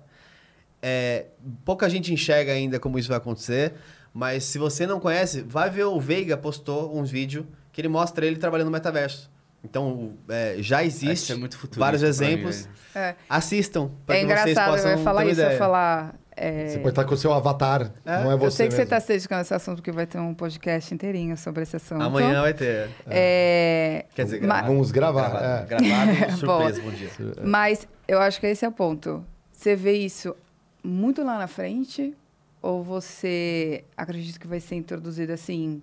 [0.81, 1.25] é,
[1.65, 3.73] pouca gente enxerga ainda como isso vai acontecer,
[4.13, 8.25] mas se você não conhece, vai ver o Veiga postou um vídeo que ele mostra
[8.25, 9.29] ele trabalhando no metaverso.
[9.63, 12.65] Então, é, já existe é muito futurista vários exemplos.
[12.65, 15.57] mim, É, Assistam, para é que vocês engraçado, possam eu ia falar isso, eu ia
[15.57, 16.15] falar.
[16.35, 18.77] é, Você pode estar com o seu avatar, não é você eu sei que você
[18.79, 18.83] mesmo.
[18.83, 22.01] está se dedicando a esse assunto, porque vai ter um podcast inteirinho sobre esse assunto.
[22.01, 22.89] Amanhã vai ter.
[23.07, 24.67] É, Quer dizer, ma- gravado.
[24.73, 25.65] Vamos gravar, Gravado, é.
[25.67, 27.09] gravado surpresa, bom dia.
[27.45, 29.23] Mas eu acho que esse é o ponto.
[29.51, 30.35] Você vê isso
[30.83, 32.15] muito lá na frente
[32.61, 35.81] ou você acredita que vai ser introduzido assim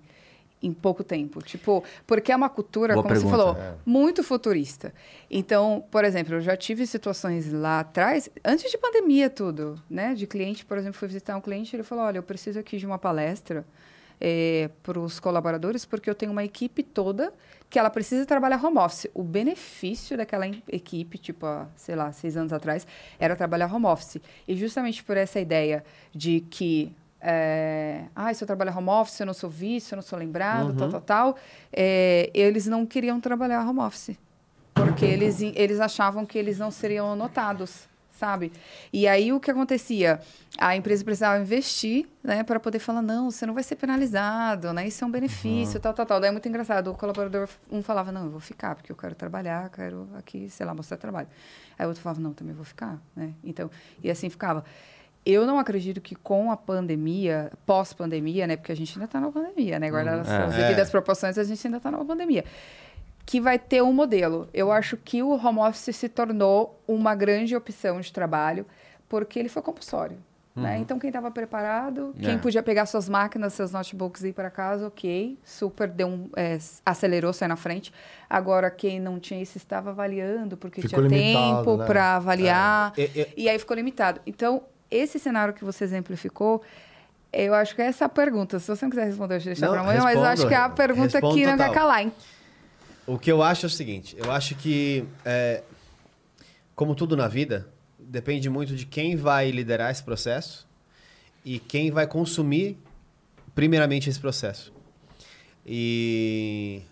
[0.63, 1.43] em pouco tempo?
[1.43, 3.75] Tipo, porque é uma cultura, Boa como pergunta, você falou, é.
[3.85, 4.93] muito futurista.
[5.31, 10.15] Então, por exemplo, eu já tive situações lá atrás, antes de pandemia tudo, né?
[10.15, 12.87] De cliente, por exemplo, fui visitar um cliente, ele falou, olha, eu preciso aqui de
[12.87, 13.65] uma palestra
[14.83, 17.33] para os colaboradores, porque eu tenho uma equipe toda
[17.71, 19.09] que ela precisa trabalhar home office.
[19.13, 22.87] O benefício daquela equipe, tipo, há, sei lá, seis anos atrás,
[23.19, 24.21] era trabalhar home office.
[24.47, 25.85] E justamente por essa ideia
[26.15, 30.03] de que, é, ah, se eu trabalhar home office, eu não sou visto, eu não
[30.03, 31.37] sou lembrado, tal, tal, tal,
[31.73, 34.17] é, eles não queriam trabalhar home office.
[34.73, 37.89] Porque eles, eles achavam que eles não seriam notados,
[38.19, 38.53] sabe?
[38.93, 40.21] E aí o que acontecia?
[40.59, 44.87] A empresa precisava investir, né, para poder falar, não, você não vai ser penalizado, né?
[44.89, 46.21] Isso é um benefício, tal, tal, tal.
[46.21, 46.91] Daí é muito engraçado.
[46.91, 50.67] O colaborador, um falava, não, eu vou ficar, porque eu quero trabalhar, quero aqui, sei
[50.67, 51.29] lá, mostrar trabalho.
[51.79, 53.33] Aí o outro falava, não, também vou ficar, né?
[53.45, 53.71] Então,
[54.03, 54.65] e assim ficava.
[55.25, 58.57] Eu não acredito que com a pandemia, pós-pandemia, né?
[58.57, 59.91] Porque a gente ainda está na pandemia, né?
[59.91, 60.63] Guardadas as É.
[60.63, 62.45] devidas proporções, a gente ainda está na pandemia
[63.29, 64.49] que vai ter um modelo.
[64.55, 68.65] Eu acho que o home office se tornou uma grande opção de trabalho,
[69.07, 70.17] porque ele foi compulsório.
[70.57, 70.79] Né?
[70.79, 72.39] Então, quem estava preparado, quem É.
[72.39, 76.57] podia pegar suas máquinas, seus notebooks e ir para casa, ok, super, deu um, é,
[76.87, 77.93] acelerou, saiu na frente.
[78.31, 81.85] Agora, quem não tinha isso estava avaliando, porque Ficou tinha limitado, tempo né?
[81.87, 84.23] para avaliar, É, e aí ficou limitado.
[84.27, 86.63] Então, esse cenário que você exemplificou,
[87.31, 88.59] eu acho que é essa pergunta.
[88.59, 90.57] Se você não quiser responder, eu deixar Não, para amanhã, mas eu acho que é
[90.57, 92.13] a pergunta respondo que não vai calar, hein?
[93.09, 95.63] O que eu acho é o seguinte, eu acho que, é,
[96.77, 97.67] como tudo na vida,
[97.99, 100.69] depende muito de quem vai liderar esse processo
[101.43, 102.77] e quem vai consumir
[103.55, 104.71] primeiramente esse processo.
[105.65, 106.83] E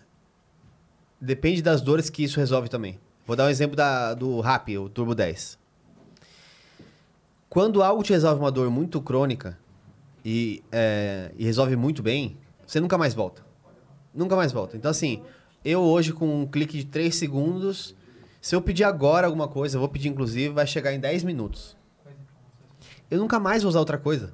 [1.21, 2.99] depende das dores que isso resolve também.
[3.23, 5.59] Vou dar um exemplo da, do RAP, o Turbo 10.
[7.47, 9.55] Quando algo te resolve uma dor muito crônica
[10.25, 12.35] e, é, e resolve muito bem,
[12.65, 13.45] você nunca mais volta.
[14.15, 14.75] Nunca mais volta.
[14.75, 15.21] Então, assim,
[15.63, 17.95] eu hoje, com um clique de 3 segundos,
[18.41, 21.75] se eu pedir agora alguma coisa, eu vou pedir inclusive, vai chegar em 10 minutos.
[23.09, 24.33] Eu nunca mais vou usar outra coisa.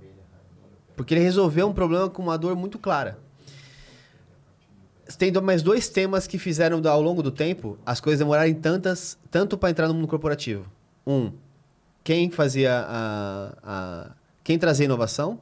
[0.95, 3.17] Porque ele resolveu um problema com uma dor muito clara.
[5.17, 9.57] Tem mais dois temas que fizeram ao longo do tempo as coisas demorarem tantas, tanto
[9.57, 10.65] para entrar no mundo corporativo.
[11.05, 11.31] Um,
[12.03, 14.11] quem fazia a, a
[14.43, 15.39] quem trazia inovação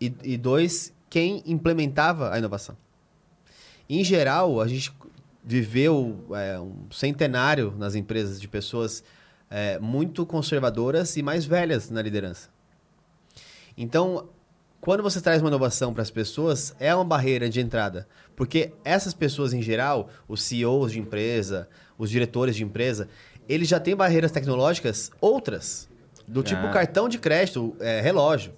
[0.00, 2.76] e, e dois, quem implementava a inovação.
[3.88, 4.92] Em geral, a gente
[5.44, 9.02] viveu é, um centenário nas empresas de pessoas
[9.50, 12.48] é, muito conservadoras e mais velhas na liderança.
[13.76, 14.28] Então,
[14.80, 18.06] quando você traz uma inovação para as pessoas, é uma barreira de entrada.
[18.34, 21.68] Porque essas pessoas, em geral, os CEOs de empresa,
[21.98, 23.08] os diretores de empresa,
[23.48, 25.88] eles já têm barreiras tecnológicas outras.
[26.26, 26.70] Do tipo Ah.
[26.70, 28.52] cartão de crédito, é, relógio.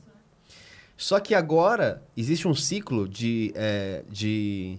[0.96, 4.78] Só que agora existe um ciclo de, é, de.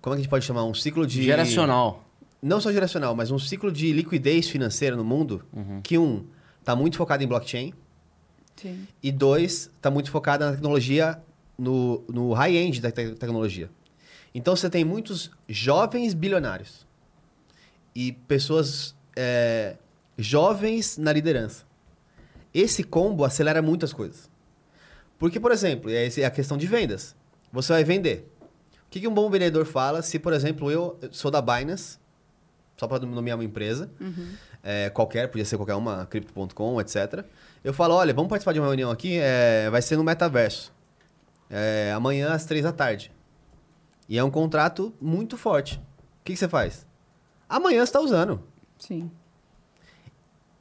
[0.00, 0.64] Como é que a gente pode chamar?
[0.64, 1.22] Um ciclo de.
[1.22, 2.04] Geracional.
[2.42, 5.44] Não só geracional, mas um ciclo de liquidez financeira no mundo.
[5.82, 6.26] Que, um,
[6.58, 7.74] está muito focado em blockchain.
[8.56, 8.86] Sim.
[9.02, 11.20] E dois, está muito focado na tecnologia,
[11.58, 13.70] no, no high-end da te- tecnologia.
[14.34, 16.86] Então você tem muitos jovens bilionários
[17.94, 19.76] e pessoas é,
[20.16, 21.64] jovens na liderança.
[22.54, 24.30] Esse combo acelera muitas coisas.
[25.18, 27.14] Porque, por exemplo, é é a questão de vendas.
[27.52, 28.30] Você vai vender.
[28.90, 31.96] O que, que um bom vendedor fala se, por exemplo, eu sou da Binance,
[32.76, 33.88] só para nomear uma empresa,
[34.64, 37.24] é, qualquer, podia ser qualquer uma, Crypto.com, etc.
[37.62, 40.72] Eu falo, olha, vamos participar de uma reunião aqui, é, vai ser no metaverso.
[41.48, 43.12] É, amanhã às três da tarde.
[44.08, 45.76] E é um contrato muito forte.
[45.76, 46.84] O que, que você faz?
[47.48, 48.42] Amanhã você está usando.
[48.76, 49.08] Sim.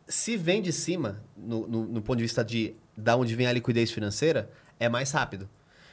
[0.08, 3.54] Se vem de cima, no, no, no ponto de vista de da onde vem a
[3.54, 5.50] liquidez financeira, é mais rápido.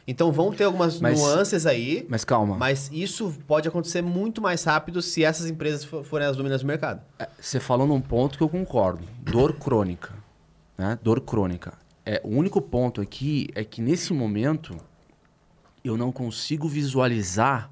[0.09, 2.57] Então vão ter algumas Mas- nuances aí, Mas calma.
[2.57, 6.67] mas isso pode acontecer muito mais rápido se essas empresas fo- forem as dominantes do
[6.69, 7.01] mercado.
[7.19, 9.05] É, Você falou num ponto que eu concordo.
[9.21, 10.15] Dor crônica.
[10.79, 10.97] Né?
[11.03, 11.73] Dor crônica.
[12.05, 14.77] É, o único ponto aqui é que nesse momento
[15.83, 17.69] eu não consigo visualizar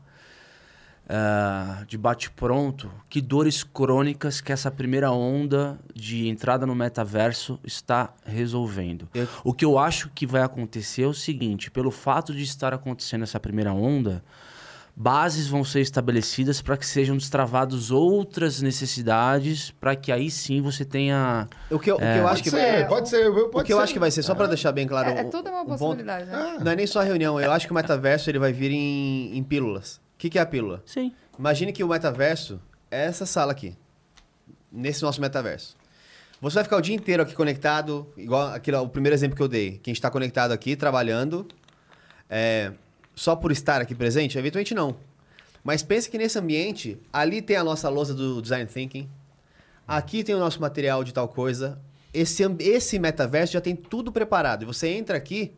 [1.09, 8.15] ah, de bate-pronto que dores crônicas que essa primeira onda de entrada no metaverso está
[8.25, 9.09] resolvendo.
[9.15, 12.73] Eu- O que eu acho que vai acontecer é o seguinte: pelo fato de estar
[12.73, 14.25] acontecendo essa primeira onda,
[14.97, 20.85] bases vão ser estabelecidas para que sejam destravadas outras necessidades, para que aí sim você
[20.85, 21.49] tenha.
[21.71, 23.29] O que eu, o que eu Pode acho que ser, vai, pode ser.
[23.29, 23.83] o Pode que eu ser.
[23.83, 25.79] acho que vai ser só para deixar bem claro, É, é tudo uma um ponto-
[25.81, 26.59] possibilidade, né?
[26.65, 27.39] não é nem só a reunião.
[27.41, 30.01] Eu acho que o metaverso ele vai vir em, em pílulas.
[30.25, 30.83] O que, que é a pílula?
[30.87, 31.13] Sim.
[31.39, 32.59] Imagine que o metaverso
[32.91, 33.77] é essa sala aqui.
[34.73, 35.77] Nesse nosso metaverso.
[36.41, 39.49] Você vai ficar o dia inteiro aqui conectado, igual aquele, o primeiro exemplo que eu
[39.49, 39.73] dei.
[39.73, 41.47] Que a gente está conectado aqui, trabalhando.
[42.31, 42.73] é,
[43.15, 44.39] só por estar aqui presente?
[44.39, 44.97] Eventualmente não.
[45.63, 49.07] Mas pense que nesse ambiente, ali tem a nossa lousa do Design Thinking.
[49.87, 51.79] Aqui tem o nosso material de tal coisa.
[52.15, 54.63] Esse, esse metaverso já tem tudo preparado.
[54.63, 55.53] E você entra aqui,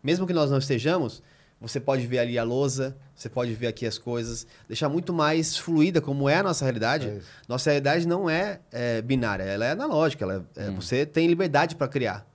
[0.00, 1.20] mesmo que nós não estejamos,
[1.60, 5.56] você pode ver ali a lousa, você pode ver aqui as coisas, deixar muito mais
[5.56, 7.08] fluida como é a nossa realidade.
[7.08, 10.24] É nossa realidade não é, é, binária, ela é analógica.
[10.24, 12.26] Ela é- é- Você tem liberdade para criar.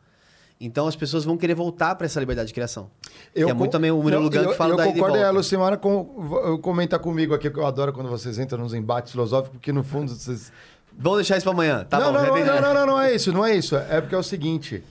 [0.61, 2.89] Então as pessoas vão querer voltar para essa liberdade de criação.
[3.33, 5.23] que é muito também o Gun eu, que fala eu da ida e concordo, e
[5.23, 5.31] a.
[5.31, 9.71] Lucimara com, comenta comigo aqui, que eu adoro quando vocês entram nos embates filosóficos, porque
[9.71, 10.51] no fundo vocês
[11.01, 11.85] Vamos deixar isso para amanhã.
[11.85, 13.75] Tá não, bom, não, não, não, não, não é isso, não é isso.
[13.77, 14.83] É porque é o seguinte.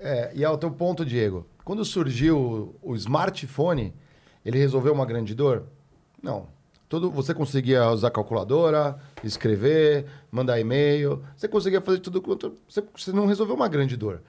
[0.00, 1.46] é, e é o teu ponto, Diego.
[1.68, 3.92] Quando surgiu o, smartphone,
[4.42, 5.64] ele resolveu uma grande dor?
[6.22, 6.46] Não.
[6.88, 11.22] Todo, você conseguia usar calculadora, escrever, mandar e-mail.
[11.36, 12.54] Você conseguia fazer tudo quanto.
[12.68, 14.20] Você, você não resolveu uma grande dor.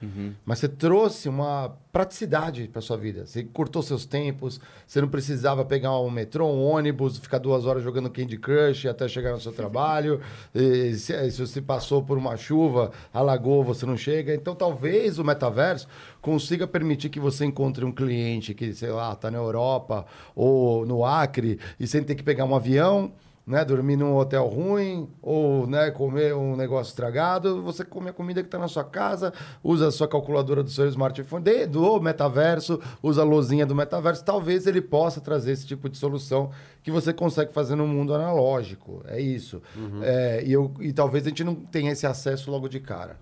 [0.44, 3.26] Mas você trouxe uma praticidade para sua vida.
[3.26, 7.82] Você cortou seus tempos, você não precisava pegar um metrô, um ônibus, ficar duas horas
[7.82, 10.20] jogando Candy Crush até chegar no seu trabalho.
[10.52, 14.34] E se, se você passou por uma chuva, alagou, você não chega.
[14.34, 15.86] Então talvez o metaverso
[16.20, 21.04] consiga permitir que você encontre um cliente que, sei lá, está na Europa ou no
[21.04, 23.12] Acre e sem ter que pegar um avião
[23.46, 28.40] né, dormir num hotel ruim ou né, comer um negócio estragado, você come a comida
[28.42, 29.32] que está na sua casa,
[29.64, 34.24] usa a sua calculadora do seu smartphone, de- do metaverso, usa a lozinha do metaverso,
[34.24, 36.50] talvez ele possa trazer esse tipo de solução
[36.82, 39.02] que você consegue fazer no mundo analógico.
[39.08, 39.60] É isso.
[40.02, 43.16] É, e, eu, e talvez a gente não tenha esse acesso logo de cara.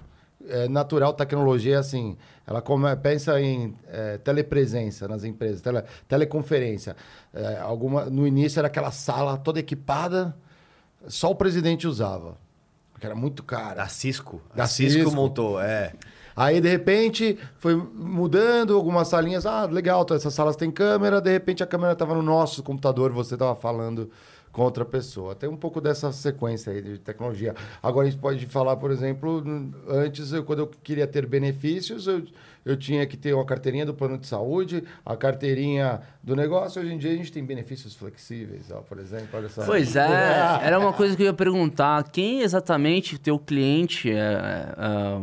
[0.49, 2.17] É natural, tecnologia é assim.
[2.47, 6.97] Ela come, pensa em é, telepresença nas empresas, tele, teleconferência.
[7.33, 10.35] É, alguma, no início era aquela sala toda equipada,
[11.07, 12.37] só o presidente usava.
[12.93, 13.77] Porque era muito caro.
[13.77, 14.43] Da Cisco.
[14.55, 15.15] Da a Cisco, Cisco.
[15.15, 15.93] montou, é.
[16.35, 19.45] Aí, de repente, foi mudando algumas salinhas.
[19.45, 21.21] Ah, legal, essas salas têm câmera.
[21.21, 24.11] De repente, a câmera estava no nosso computador, você estava falando
[24.59, 25.37] com outra pessoa.
[25.37, 27.55] Tem um pouco dessa sequência aí de tecnologia.
[27.81, 29.41] Agora, a gente pode falar, por exemplo,
[29.89, 32.25] antes, eu, quando eu queria ter benefícios, eu,
[32.65, 36.83] eu tinha que ter uma carteirinha do plano de saúde, a carteirinha do negócio.
[36.83, 39.29] Hoje em dia, a gente tem benefícios flexíveis, ó, por exemplo.
[39.33, 39.65] Olha só.
[39.65, 40.09] Pois é,
[40.61, 42.03] era uma coisa que eu ia perguntar.
[42.11, 45.23] Quem exatamente o teu cliente, é, é, a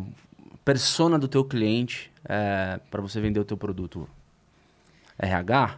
[0.64, 4.07] persona do teu cliente é, para você vender o teu produto?
[5.20, 5.78] RH?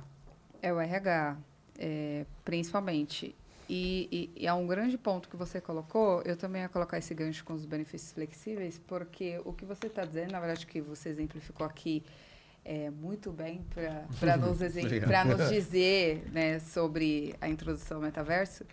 [0.62, 1.38] É o RH,
[1.80, 3.36] é, principalmente.
[3.70, 7.14] E, e, e há um grande ponto que você colocou, eu também ia colocar esse
[7.14, 11.10] gancho com os benefícios flexíveis, porque o que você está dizendo, na verdade, que você
[11.10, 12.02] exemplificou aqui
[12.64, 13.66] é, muito bem
[14.20, 18.66] para nos, nos dizer né, sobre a introdução ao metaverso,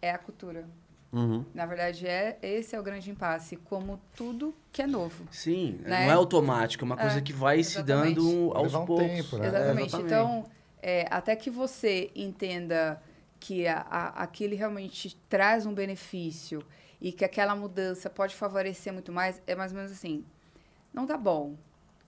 [0.00, 0.64] é a cultura.
[1.12, 1.44] Uhum.
[1.52, 5.24] Na verdade, é esse é o grande impasse, como tudo que é novo.
[5.32, 6.04] Sim, Né?
[6.06, 8.14] não é automático, é uma coisa É, que vai se exatamente.
[8.14, 9.06] dando aos um poucos.
[9.06, 9.48] tempo, né?
[9.48, 9.96] Exatamente.
[9.96, 10.44] É, Então,
[10.80, 13.00] é, até que você entenda
[13.40, 16.62] que a, a, aquele realmente traz um benefício
[17.00, 20.24] e que aquela mudança pode favorecer muito mais, é mais ou menos assim:
[20.92, 21.56] não tá bom.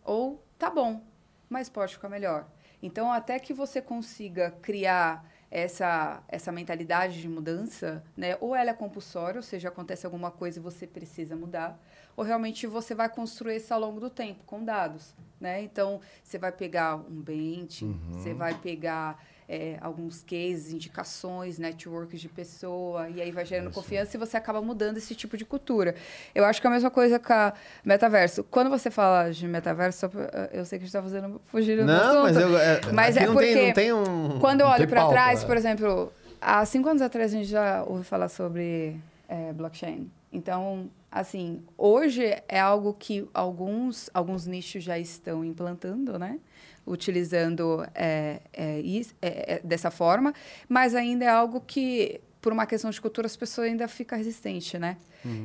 [0.05, 1.03] Ou tá bom,
[1.49, 2.47] mas pode ficar melhor.
[2.83, 8.37] Então, até que você consiga criar essa, essa mentalidade de mudança, né?
[8.41, 11.81] Ou ela é compulsória, ou seja, acontece alguma coisa e você precisa mudar,
[12.17, 15.63] ou realmente você vai construir isso ao longo do tempo, com dados, né?
[15.63, 19.23] Então, você vai pegar um bench, você vai pegar
[19.53, 24.63] é, alguns cases, indicações, networks de pessoa, e aí vai gerando confiança e você acaba
[24.63, 25.95] mudando esse tipo de cultura.
[26.35, 27.53] Eu acho que é a mesma coisa com a
[27.85, 28.43] metaverso.
[28.45, 31.85] Quando você fala de metaverso, pra- eu sei que a gente está fazendo fugir do
[31.85, 32.57] Não, assunto, mas eu.
[32.59, 34.39] É, mas é não porque Tem, não tem um.
[34.41, 35.47] quando eu olho para trás, é.
[35.47, 36.11] por exemplo,
[36.41, 38.97] há cinco anos atrás a gente já ouviu falar sobre
[39.29, 40.11] é, blockchain.
[40.33, 46.39] Então, assim, hoje é algo que alguns, alguns nichos já estão implantando, né?
[46.87, 50.35] Utilizando é, é, is- é, é, dessa forma,
[50.69, 54.81] mas ainda é algo que, por uma questão de cultura, as pessoas ainda ficam resistentes,
[54.81, 54.97] né?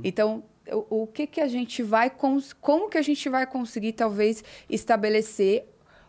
[0.03, 2.09] Então, o, o que que a gente vai...
[2.09, 5.65] Como que a gente vai conseguir, talvez, estabelecer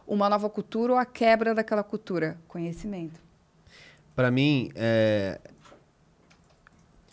[0.07, 2.39] uma nova cultura ou a quebra daquela cultura?
[2.49, 3.21] Conhecimento.
[4.17, 5.39] Pra mim, é.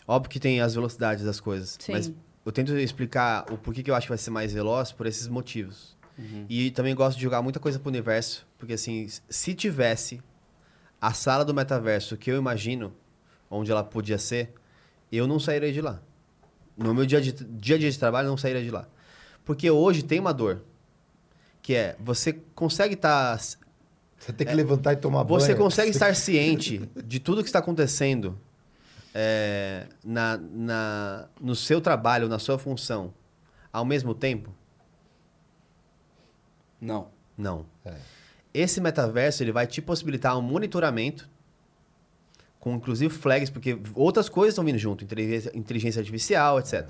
[0.08, 1.76] Óbvio que tem as velocidades das coisas.
[1.78, 1.92] Sim.
[1.92, 2.12] Mas
[2.44, 5.28] eu tento explicar o porquê que eu acho que vai ser mais veloz por esses
[5.28, 5.95] motivos.
[6.48, 8.46] E também gosto de jogar muita coisa pro universo.
[8.58, 10.20] Porque, assim, se tivesse
[11.00, 12.94] a sala do metaverso que eu imagino,
[13.50, 14.52] onde ela podia ser,
[15.12, 16.00] eu não sairia de lá.
[16.76, 18.88] No meu dia, de, dia a dia de trabalho, eu não sairia de lá.
[19.44, 20.62] Porque hoje tem uma dor.
[21.62, 25.40] Que é, você consegue estar Você tem que levantar e tomar banho.
[25.40, 28.38] você consegue estar ciente de tudo que está acontecendo
[29.12, 33.12] é, na, na, no seu trabalho, na sua função,
[33.72, 34.54] ao mesmo tempo?
[36.80, 37.08] Não.
[37.36, 37.66] Não.
[37.84, 37.94] É.
[38.52, 41.28] Esse metaverso ele vai te possibilitar um monitoramento
[42.58, 46.88] com inclusive flags, porque outras coisas estão vindo junto, inteligência, artificial, etc.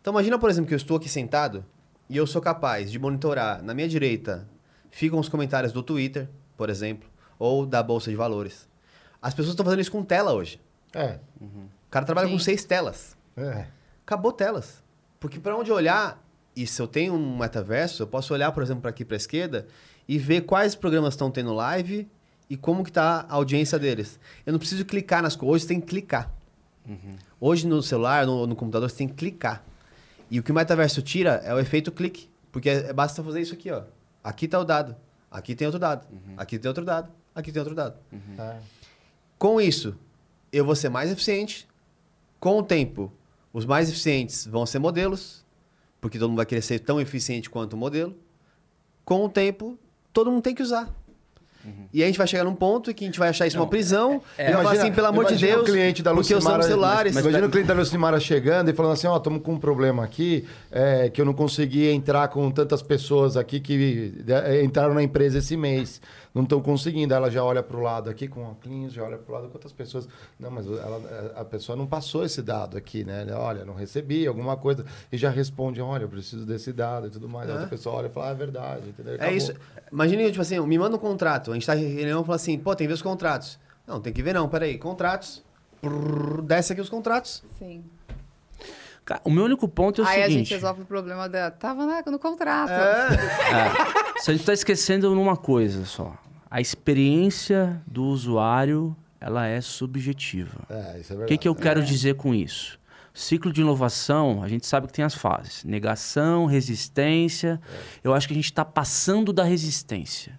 [0.00, 1.64] Então imagina, por exemplo, que eu estou aqui sentado
[2.08, 4.46] e eu sou capaz de monitorar na minha direita
[4.90, 8.68] ficam os comentários do Twitter, por exemplo, ou da bolsa de valores.
[9.22, 10.60] As pessoas estão fazendo isso com tela hoje.
[10.94, 11.18] É.
[11.40, 12.34] O cara trabalha Sim.
[12.34, 13.16] com seis telas.
[13.36, 13.66] É.
[14.04, 14.82] Acabou telas.
[15.18, 16.22] Porque para onde olhar,
[16.56, 19.18] e se eu tenho um metaverso, eu posso olhar, por exemplo, para aqui para a
[19.18, 19.66] esquerda
[20.08, 22.08] e ver quais programas estão tendo live
[22.48, 24.18] e como que tá a audiência deles.
[24.44, 26.32] Eu não preciso clicar nas coisas, hoje tem que clicar.
[27.40, 29.64] Hoje no celular, no, no computador, você tem que clicar.
[30.30, 32.28] E o que o metaverso tira é o efeito clique.
[32.50, 33.82] Porque é- basta fazer isso aqui, ó.
[34.22, 34.96] Aqui tá o dado.
[35.30, 36.06] Aqui tem outro dado.
[36.36, 37.10] Aqui tem outro dado.
[37.34, 37.96] Aqui tem outro dado.
[38.38, 38.56] É.
[39.38, 39.96] Com isso,
[40.52, 41.68] eu vou ser mais eficiente.
[42.40, 43.12] Com o tempo,
[43.52, 45.44] os mais eficientes vão ser modelos,
[46.00, 48.16] porque todo mundo vai querer ser tão eficiente quanto o modelo.
[49.04, 49.78] Com o tempo,
[50.12, 50.88] todo mundo tem que usar.
[51.92, 53.66] E aí a gente vai chegar num ponto que a gente vai achar isso uma
[53.66, 54.22] prisão.
[54.38, 56.66] e vai falar assim, pelo amor de imagina Deus, o cliente da porque Lucimara, usamos
[56.66, 57.14] celulares.
[57.14, 60.02] Mas, imagina o cliente da Lucimara chegando e falando assim, ó, estamos com um problema
[60.02, 65.02] aqui, é, que eu não consegui entrar com tantas pessoas aqui que é, entraram na
[65.02, 66.00] empresa esse mês.
[66.34, 67.12] Não estão conseguindo.
[67.12, 69.72] Ela já olha para o lado aqui com óculos, já olha para o lado quantas
[69.72, 70.08] pessoas.
[70.38, 73.26] Não, mas ela- a pessoa não passou esse dado aqui, né?
[73.28, 74.84] Ela, olha, não recebi alguma coisa.
[75.10, 77.48] E já responde, olha, eu preciso desse dado e tudo mais.
[77.50, 79.12] A outra pessoa olha e fala, ah, é verdade, entendeu?
[79.14, 79.36] É Acabou.
[79.36, 79.52] isso.
[79.90, 81.50] Imagina, tipo assim, me manda um contrato.
[81.50, 83.58] A gente tá em reunião e fala assim, pô, tem que ver os contratos.
[83.86, 84.78] Não, tem que ver não, peraí.
[84.78, 85.42] Contratos.
[85.80, 87.42] Prrr, desce aqui os contratos.
[87.58, 87.82] Sim.
[89.24, 90.54] O meu único ponto é o Aí a gente seguinte.
[90.54, 91.50] resolve o problema da.
[91.50, 92.70] Tava na- no contrato.
[92.70, 93.08] É,
[94.20, 96.14] Você está esquecendo numa coisa só.
[96.50, 100.60] A experiência do usuário, ela é subjetiva.
[100.68, 101.26] É, isso é O verdade.
[101.28, 102.78] que, que eu quero dizer com isso?
[103.12, 105.64] Ciclo de inovação, a gente sabe que tem as fases.
[105.64, 107.60] Negação, resistência.
[108.04, 110.38] Eu acho que a gente está passando da resistência.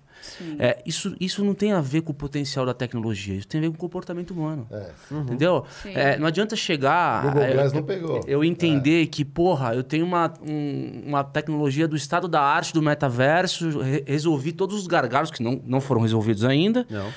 [0.59, 3.61] É, isso, isso não tem a ver com o potencial da tecnologia, isso tem a
[3.63, 4.67] ver com o comportamento humano.
[4.71, 4.91] É.
[5.11, 5.65] Entendeu?
[5.83, 5.91] Sim.
[5.93, 7.23] É, não adianta chegar.
[7.23, 8.21] Google Glass eu- não pegou.
[8.27, 12.81] Eu entender que, porra, eu tenho uma, um- uma tecnologia do estado da arte do
[12.81, 17.09] metaverso, re- resolvi todos os gargalos que não, não foram resolvidos ainda, Não.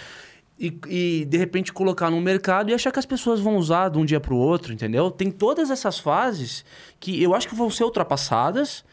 [0.58, 3.98] e, e, de repente colocar no mercado e achar que as pessoas vão usar de
[3.98, 5.10] um dia para o outro, entendeu?
[5.10, 6.64] Tem todas essas fases
[7.00, 8.84] que eu acho que vão ser ultrapassadas,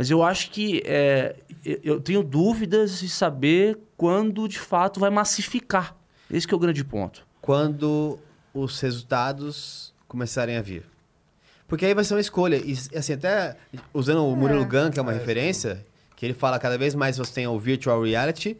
[0.00, 5.94] mas eu acho que é, eu- tenho dúvidas de saber quando de fato vai massificar.
[6.30, 7.22] Esse que é o grande ponto.
[7.38, 8.18] Quando
[8.54, 10.86] os resultados começarem a vir.
[11.68, 12.56] Porque aí vai ser uma escolha.
[12.56, 13.58] E, assim, até
[13.92, 15.84] usando o Murilo Gun, que é uma referência,
[16.16, 18.56] que ele fala cada vez mais você tem o virtual reality,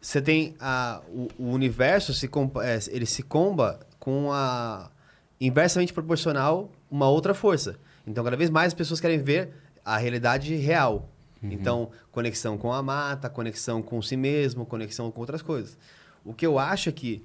[0.00, 2.26] você tem a, o, o universo, se,
[2.62, 4.92] é, ele se comba com a
[5.40, 7.74] inversamente proporcional uma outra força.
[8.06, 11.08] Então, cada vez mais as pessoas querem ver a realidade real.
[11.42, 15.76] Então, conexão com a mata, conexão com si mesmo, conexão com outras coisas.
[16.24, 17.22] O que eu acho é que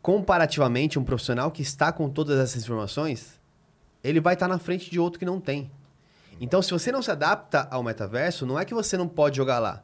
[0.00, 3.38] comparativamente, um profissional que está com todas essas informações,
[4.02, 5.70] ele vai estar na frente de outro que não tem.
[6.40, 9.58] Então, se você não se adapta ao metaverso, não é que você não pode jogar
[9.58, 9.82] lá.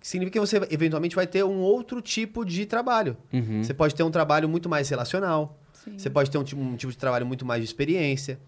[0.00, 3.16] Significa que você eventualmente vai ter um outro tipo de trabalho.
[3.32, 3.64] Uhum.
[3.64, 5.58] Você pode ter um trabalho muito mais relacional.
[5.72, 5.98] Sim.
[5.98, 8.38] Você pode ter um, um tipo de trabalho muito mais de experiência.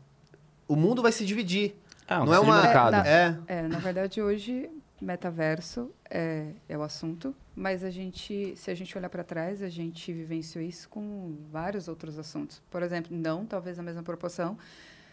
[0.69, 1.75] O mundo vai se dividir.
[2.09, 2.63] É, um não é uma.
[2.63, 2.93] mercado.
[2.93, 3.39] na- É.
[3.47, 4.71] É, na verdade, hoje,
[5.01, 9.69] metaverso é, é o assunto, mas a gente, se a gente olhar para trás, a
[9.69, 12.63] gente vivenciou isso com vários outros assuntos.
[12.71, 14.57] Por exemplo, não talvez na mesma proporção,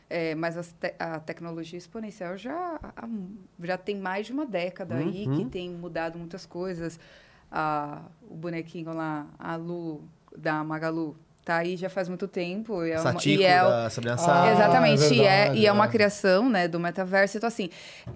[0.09, 2.79] é, mas te a tecnologia exponencial já,
[3.63, 5.01] já tem mais de uma década uhum.
[5.01, 5.49] aí que uhum.
[5.49, 6.99] tem mudado muitas coisas.
[7.51, 10.03] A, o bonequinho lá, a Lu,
[10.35, 11.15] da Magalu,
[11.45, 12.83] tá aí já faz muito tempo.
[12.83, 15.71] E é uma, e é, da Sabrina ah, exatamente, é verdade, e, é, e é
[15.71, 17.37] uma criação né, do metaverso.
[17.37, 17.69] Então, assim,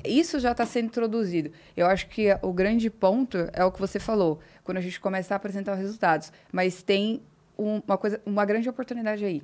[0.03, 1.51] isso já está sendo introduzido.
[1.77, 5.35] Eu acho que o grande ponto é o que você falou, quando a gente começar
[5.35, 6.33] a apresentar os resultados.
[6.51, 7.21] Mas tem
[7.57, 9.43] um, uma, coisa, uma grande oportunidade aí.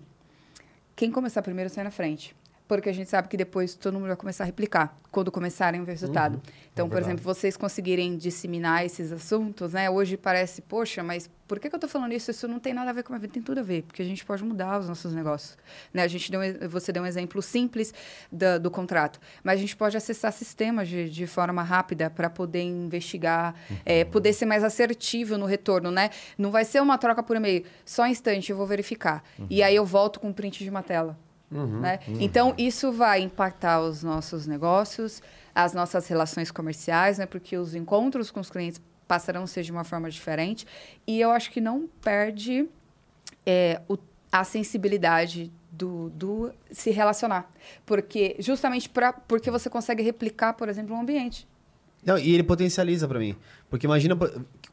[0.96, 2.36] Quem começar primeiro sai na frente
[2.68, 5.86] porque a gente sabe que depois todo mundo vai começar a replicar quando começarem o
[5.86, 6.36] resultado.
[6.36, 6.42] Uhum,
[6.74, 9.90] então, é por exemplo, vocês conseguirem disseminar esses assuntos, né?
[9.90, 12.32] Hoje parece, poxa, mas por que, que eu estou falando isso?
[12.32, 14.06] Isso não tem nada a ver com a vida, tem tudo a ver, porque a
[14.06, 15.58] gente pode mudar os nossos negócios.
[15.94, 16.02] Né?
[16.02, 17.94] A gente deu, você deu um exemplo simples
[18.32, 22.64] do, do contrato, mas a gente pode acessar sistemas de, de forma rápida para poder
[22.64, 23.78] investigar, uhum.
[23.86, 26.10] é, poder ser mais assertivo no retorno, né?
[26.38, 29.24] Não vai ser uma troca por e-mail, só um instante, eu vou verificar.
[29.38, 29.48] Uhum.
[29.50, 31.18] E aí eu volto com um print de uma tela.
[31.52, 32.00] Uhum, né?
[32.08, 32.18] Uhum.
[32.20, 35.22] Então, isso vai impactar os nossos negócios,
[35.54, 37.26] as nossas relações comerciais, né?
[37.26, 40.66] porque os encontros com os clientes passarão a ser de uma forma diferente.
[41.06, 42.68] E eu acho que não perde
[43.46, 43.98] é, o,
[44.32, 47.50] a sensibilidade do, do se relacionar.
[47.86, 51.48] Porque justamente pra, porque você consegue replicar, por exemplo, um ambiente.
[52.04, 53.36] Não, e ele potencializa para mim.
[53.70, 54.16] Porque imagina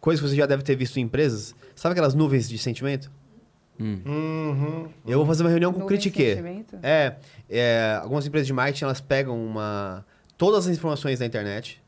[0.00, 1.54] coisa que você já deve ter visto em empresas.
[1.74, 3.10] Sabe aquelas nuvens de sentimento?
[3.82, 4.00] Hum.
[4.06, 4.88] Uhum.
[5.06, 6.38] Eu vou fazer uma reunião com o Critique.
[6.82, 7.16] É,
[7.50, 10.04] é, algumas empresas de marketing elas pegam uma
[10.38, 11.80] todas as informações da internet,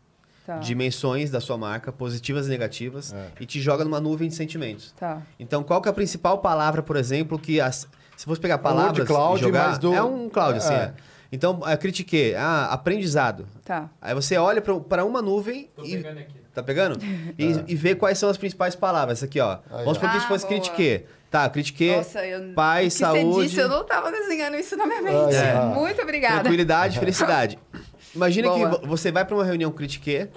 [0.46, 0.58] tá.
[0.58, 3.28] dimensões da sua marca, positivas e negativas, é.
[3.40, 4.92] e te joga numa nuvem de sentimentos.
[4.98, 5.22] Tá.
[5.38, 9.06] Então, qual que é a principal palavra, por exemplo, que as, se fosse pegar palavras
[9.06, 9.94] cloud, jogar, do...
[9.94, 10.74] é um cloud assim.
[10.74, 10.76] É.
[10.76, 10.94] é.
[11.32, 13.44] Então, é, critique, ah, aprendizado.
[13.64, 13.90] Tá.
[14.00, 16.44] Aí você olha para uma nuvem Tô e pegando aqui.
[16.54, 16.98] Tá pegando?
[17.36, 17.64] E, é.
[17.66, 19.20] e vê quais são as principais palavras.
[19.24, 19.58] Aqui, ó.
[19.68, 21.04] Aí, Vamos supor que isso fosse ah, critique.
[21.35, 21.97] Tá, critiquei.
[21.97, 23.24] Nossa, eu, pai, saúde.
[23.24, 25.35] Você disse, eu não tava desenhando isso na minha mente.
[25.35, 25.65] É.
[25.74, 26.43] Muito obrigada.
[26.43, 27.59] Tranquilidade, felicidade.
[28.15, 28.78] Imagina Boa.
[28.78, 30.31] que você vai para uma reunião critiquei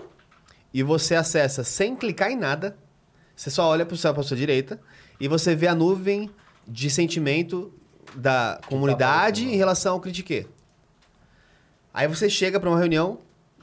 [0.73, 2.75] e você acessa sem clicar em nada.
[3.35, 4.79] Você só olha para o céu para sua direita
[5.19, 6.31] e você vê a nuvem
[6.67, 7.71] de sentimento
[8.15, 10.47] da tá comunidade tá em relação ao critiquei.
[11.93, 13.19] Aí você chega para uma reunião,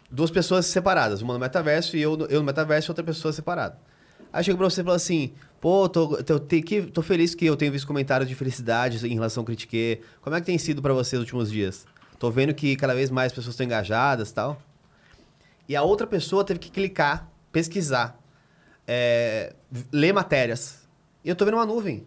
[0.08, 3.76] duas pessoas separadas, uma no metaverso e eu, eu no metaverso e outra pessoa separada.
[4.32, 5.32] Aí chega pra você e fala assim:
[5.64, 6.56] pô, tô, tô, tô,
[6.92, 9.98] tô feliz que eu tenho visto comentários de felicidade em relação ao Critique.
[10.20, 11.86] Como é que tem sido para você nos últimos dias?
[12.18, 14.60] Tô vendo que cada vez mais pessoas estão engajadas e tal.
[15.66, 18.20] E a outra pessoa teve que clicar, pesquisar,
[18.86, 19.54] é,
[19.90, 20.86] ler matérias.
[21.24, 22.04] E eu tô vendo uma nuvem.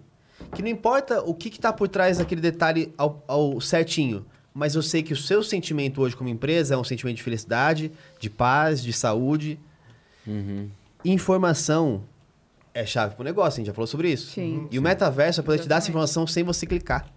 [0.54, 4.24] Que não importa o que, que tá por trás daquele detalhe ao, ao certinho,
[4.54, 7.92] mas eu sei que o seu sentimento hoje como empresa é um sentimento de felicidade,
[8.20, 9.60] de paz, de saúde.
[10.28, 10.70] Uhum.
[11.04, 12.04] Informação
[12.78, 14.32] é chave pro negócio, a gente já falou sobre isso.
[14.34, 14.68] Sim.
[14.70, 17.08] E o metaverso é poder te dar essa informação sem você clicar.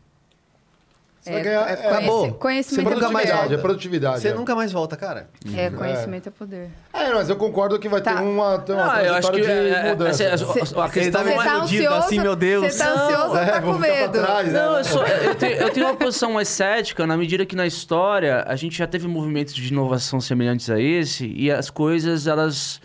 [1.21, 1.69] Você é, vai ganhar.
[1.69, 2.33] É, acabou.
[2.33, 3.55] Conhecimento você nunca mais volta.
[3.55, 4.21] É produtividade.
[4.23, 4.35] Você é.
[4.35, 5.29] nunca mais volta, cara.
[5.55, 6.71] É, conhecimento é, poder.
[6.95, 8.17] É, mas eu concordo que vai tá.
[8.17, 10.25] ter uma, ter uma ah, eu acho que de é, mudança.
[10.25, 12.73] É, a, a questão é tá ansioso, assim, meu Deus.
[12.73, 14.13] Você tá ansioso ou tá com medo?
[14.13, 14.65] Trás, né?
[14.65, 17.67] não, eu, sou, eu, tenho, eu, tenho, uma posição mais cética na medida que na
[17.67, 22.81] história a gente já teve movimentos de inovação semelhantes a esse e as coisas, elas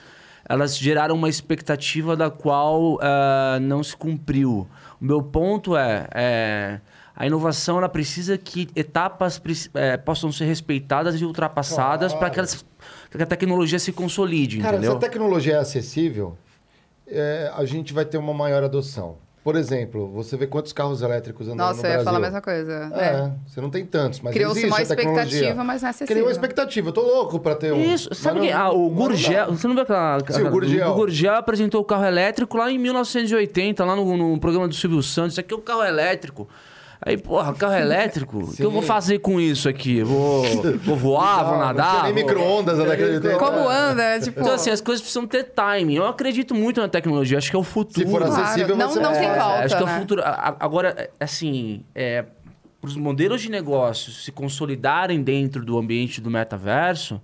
[0.47, 4.67] elas geraram uma expectativa da qual uh, não se cumpriu.
[5.01, 6.81] O meu ponto é, é
[7.15, 9.41] a inovação ela precisa que etapas
[9.73, 12.31] é, possam ser respeitadas e ultrapassadas claro.
[12.33, 12.57] para que,
[13.17, 14.91] que, a tecnologia se consolide, Cara, entendeu?
[14.91, 16.37] se a tecnologia é acessível,
[17.07, 19.17] é, a gente vai ter uma maior adoção.
[19.45, 21.97] Por exemplo, você vê quantos carros elétricos andam Nossa, no Brasil.
[21.97, 22.91] Nossa, eu ia falar a mesma coisa.
[22.95, 23.31] É, é.
[23.45, 26.07] você não tem tantos, mas Criou-se uma expectativa, mas não é acessível.
[26.07, 26.89] Criou uma expectativa.
[26.89, 27.79] Eu tô louco pra ter um...
[27.79, 28.09] Isso.
[28.15, 29.51] Sabe que ah, o Gurgel...
[29.51, 30.17] Você não viu aquela...
[30.31, 30.89] Sim, o Gurgel.
[30.89, 35.03] O Gurgel apresentou o carro elétrico lá em 1980, lá no, no programa do Silvio
[35.03, 35.33] Santos.
[35.33, 36.49] Isso aqui é o carro elétrico.
[37.05, 38.39] Aí, porra, carro elétrico?
[38.39, 40.01] O que eu vou fazer com isso aqui?
[40.01, 40.43] Vou,
[40.83, 41.95] vou voar, não, vou nadar?
[41.97, 43.37] Não nem micro-ondas naquele tempo.
[43.37, 44.19] Como anda?
[44.19, 44.39] Tipo...
[44.39, 45.93] Então, assim, as coisas precisam ter timing.
[45.93, 48.07] Eu acredito muito na tecnologia, acho que é o futuro.
[48.07, 48.95] Se for acessível, claro.
[48.95, 49.99] não, não tem volta, Acho que é o né?
[49.99, 50.23] futuro.
[50.25, 52.25] Agora, assim, é,
[52.81, 57.21] para os modelos de negócios se consolidarem dentro do ambiente do metaverso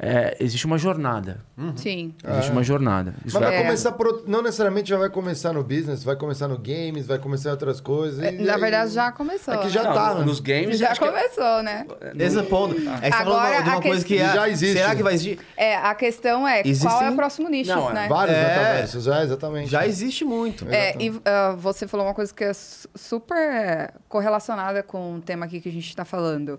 [0.00, 1.40] é, existe uma jornada.
[1.56, 1.76] Uhum.
[1.76, 2.14] Sim.
[2.24, 2.52] Existe é.
[2.52, 3.14] uma jornada.
[3.26, 3.62] Isso Mas vai é.
[3.62, 7.48] começar por, não necessariamente já vai começar no business, vai começar no games, vai começar
[7.48, 8.22] em outras coisas.
[8.22, 9.54] É, na verdade já começou.
[9.54, 9.92] É que já né?
[9.92, 10.14] tá.
[10.14, 11.84] Não, nos games já começou, né?
[12.16, 12.76] Esse é ponto.
[13.02, 14.78] É que Agora, você falou de uma coisa que, já existe.
[14.78, 15.40] Será que vai existir?
[15.56, 16.88] É, a questão é Existem...
[16.88, 18.06] qual é o próximo nicho, não, né?
[18.08, 18.40] Vários é...
[18.40, 19.68] metaversos, já, exatamente.
[19.68, 20.64] Já existe muito.
[20.68, 21.20] É, e uh,
[21.56, 25.88] você falou uma coisa que é super correlacionada com o tema aqui que a gente
[25.88, 26.58] está falando,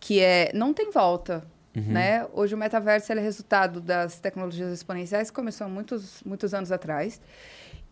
[0.00, 1.44] que é não tem volta
[1.80, 2.26] Né?
[2.32, 7.20] Hoje o metaverso é resultado das tecnologias exponenciais que começou muitos, muitos anos atrás.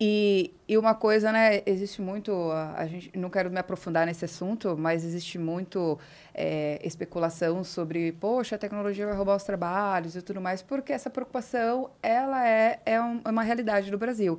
[0.02, 4.74] E, e uma coisa, né, existe muito, a gente, não quero me aprofundar nesse assunto,
[4.74, 5.98] mas existe muito
[6.34, 11.10] é, especulação sobre, poxa, a tecnologia vai roubar os trabalhos e tudo mais, porque essa
[11.10, 14.38] preocupação, ela é, é, um, é uma realidade do Brasil.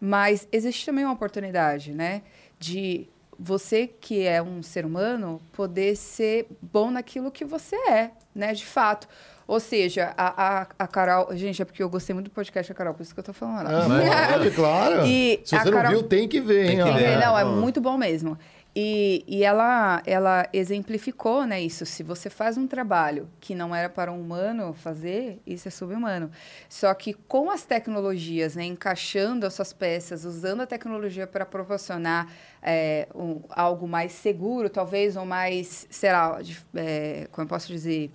[0.00, 2.22] Mas existe também uma oportunidade, né,
[2.56, 3.08] de
[3.44, 8.64] você que é um ser humano poder ser bom naquilo que você é, né, de
[8.64, 9.08] fato.
[9.46, 11.36] Ou seja, a, a, a Carol.
[11.36, 13.32] Gente, é porque eu gostei muito do podcast da Carol, por isso que eu tô
[13.32, 13.66] falando.
[13.66, 15.04] Ah, claro.
[15.06, 16.76] E Se você não Carol- viu, tem que ver, hein?
[16.78, 17.18] Tem que ver.
[17.18, 18.38] não, é muito bom mesmo.
[18.74, 21.84] E, e ela, ela exemplificou né, isso.
[21.84, 26.30] Se você faz um trabalho que não era para um humano fazer, isso é subhumano.
[26.70, 32.28] Só que com as tecnologias, né, encaixando as suas peças, usando a tecnologia para proporcionar
[32.62, 37.66] é, um- algo mais seguro, talvez, ou mais, sei lá, de- é, como eu posso
[37.68, 38.10] dizer,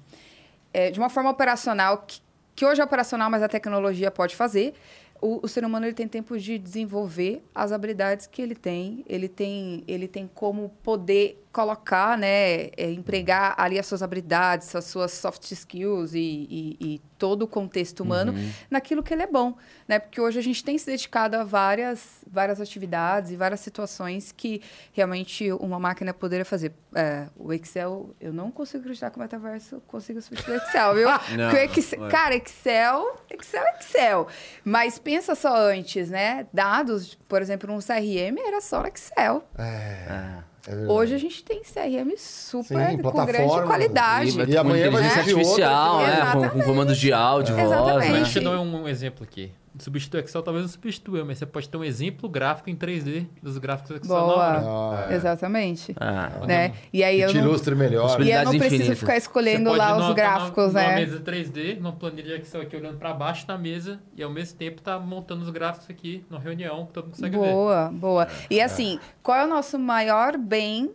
[0.74, 2.20] é, de uma forma operacional, que,
[2.56, 4.74] que hoje é operacional, mas a tecnologia pode fazer.
[5.22, 9.04] O, o ser humano ele tem tempo de desenvolver as habilidades que ele tem.
[9.08, 14.86] Ele tem, ele tem como poder colocar, né, é, empregar ali as suas habilidades, as
[14.86, 18.32] suas soft skills e, e- e todo o contexto humano
[18.70, 19.58] naquilo que ele é bom,
[19.88, 19.98] né?
[19.98, 24.62] Porque hoje a gente tem se dedicado a várias, várias atividades e várias situações que
[24.94, 26.72] realmente uma máquina poderia fazer.
[26.94, 31.10] É, o Excel, eu não consigo acreditar que o metaverso consiga substituir o Excel, viu?
[31.10, 32.10] Não, Porque o Excel- é.
[32.12, 34.28] cara, Excel, Excel é Excel.
[34.64, 36.46] Mas pensa só antes, né?
[36.54, 39.44] Dados, por exemplo, um CRM era só no Excel.
[39.58, 40.44] É
[40.76, 40.92] verdade.
[40.92, 44.50] Hoje a gente tem CRM super Sim, com grande qualidade.
[44.50, 46.50] E amanhã vai inteligência existir outra artificial, né?
[46.50, 48.00] Com, comandos de áudio, voz, Exatamente.
[48.00, 48.10] né?
[48.12, 49.52] Mas deixa eu dar um, um exemplo aqui.
[49.80, 53.28] Substituir o Excel talvez não substitua, mas você pode ter um exemplo gráfico em 3D
[53.42, 54.60] dos gráficos Excel na hora.
[54.60, 55.06] Boa.
[55.08, 55.16] Ah, é.
[55.16, 55.96] Exatamente.
[56.00, 56.74] Ah, Né?
[56.92, 58.22] E aí Que eu te não, ilustre melhor.
[58.22, 59.00] e eu não preciso infinitas.
[59.00, 60.88] ficar escolhendo lá os gráficos, numa, né?
[60.88, 64.58] Numa mesa 3D, numa planilha Excel aqui olhando para baixo na mesa e ao mesmo
[64.58, 67.52] tempo tá montando os gráficos aqui numa reunião que todo mundo consegue ver.
[67.52, 68.28] Boa, boa.
[68.50, 70.92] E assim, qual é o nosso maior bem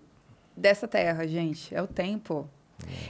[0.56, 1.74] dessa terra, gente?
[1.74, 2.48] É o tempo.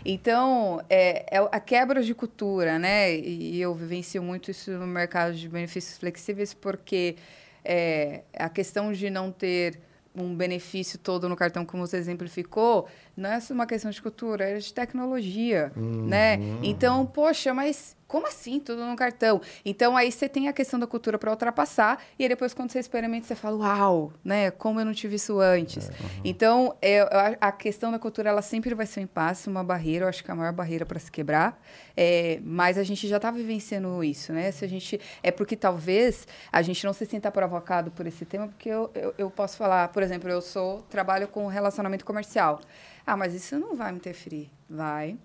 [0.04, 3.14] Então, é, é a quebra de cultura, né?
[3.14, 7.16] E eu vivencio muito isso no mercado de benefícios flexíveis, porque
[7.64, 9.78] é, a questão de não ter
[10.14, 12.86] um benefício todo no cartão, como você exemplificou,
[13.16, 16.38] não é só uma questão de cultura, é de tecnologia, né?
[16.62, 19.40] Então, poxa, mas como assim tudo no cartão?
[19.64, 22.78] Então, aí você tem a questão da cultura para ultrapassar, e aí depois, quando você
[22.78, 24.50] experimenta, você fala, uau, né?
[24.50, 25.90] Como eu não tive isso antes.
[26.22, 29.64] Então, é, eu a- a questão da cultura, ela sempre vai ser um impasse, uma
[29.64, 31.58] barreira, eu acho que é a maior barreira para se quebrar,
[31.96, 34.50] é, mas a gente já está vivenciando isso, né?
[34.52, 38.46] Se a gente, é porque talvez a gente não se sinta provocado por esse tema,
[38.48, 42.60] porque eu, eu, eu posso falar, por exemplo, eu sou, trabalho com relacionamento comercial.
[43.06, 44.50] Ah, mas isso não vai me interferir.
[44.68, 45.18] Vai,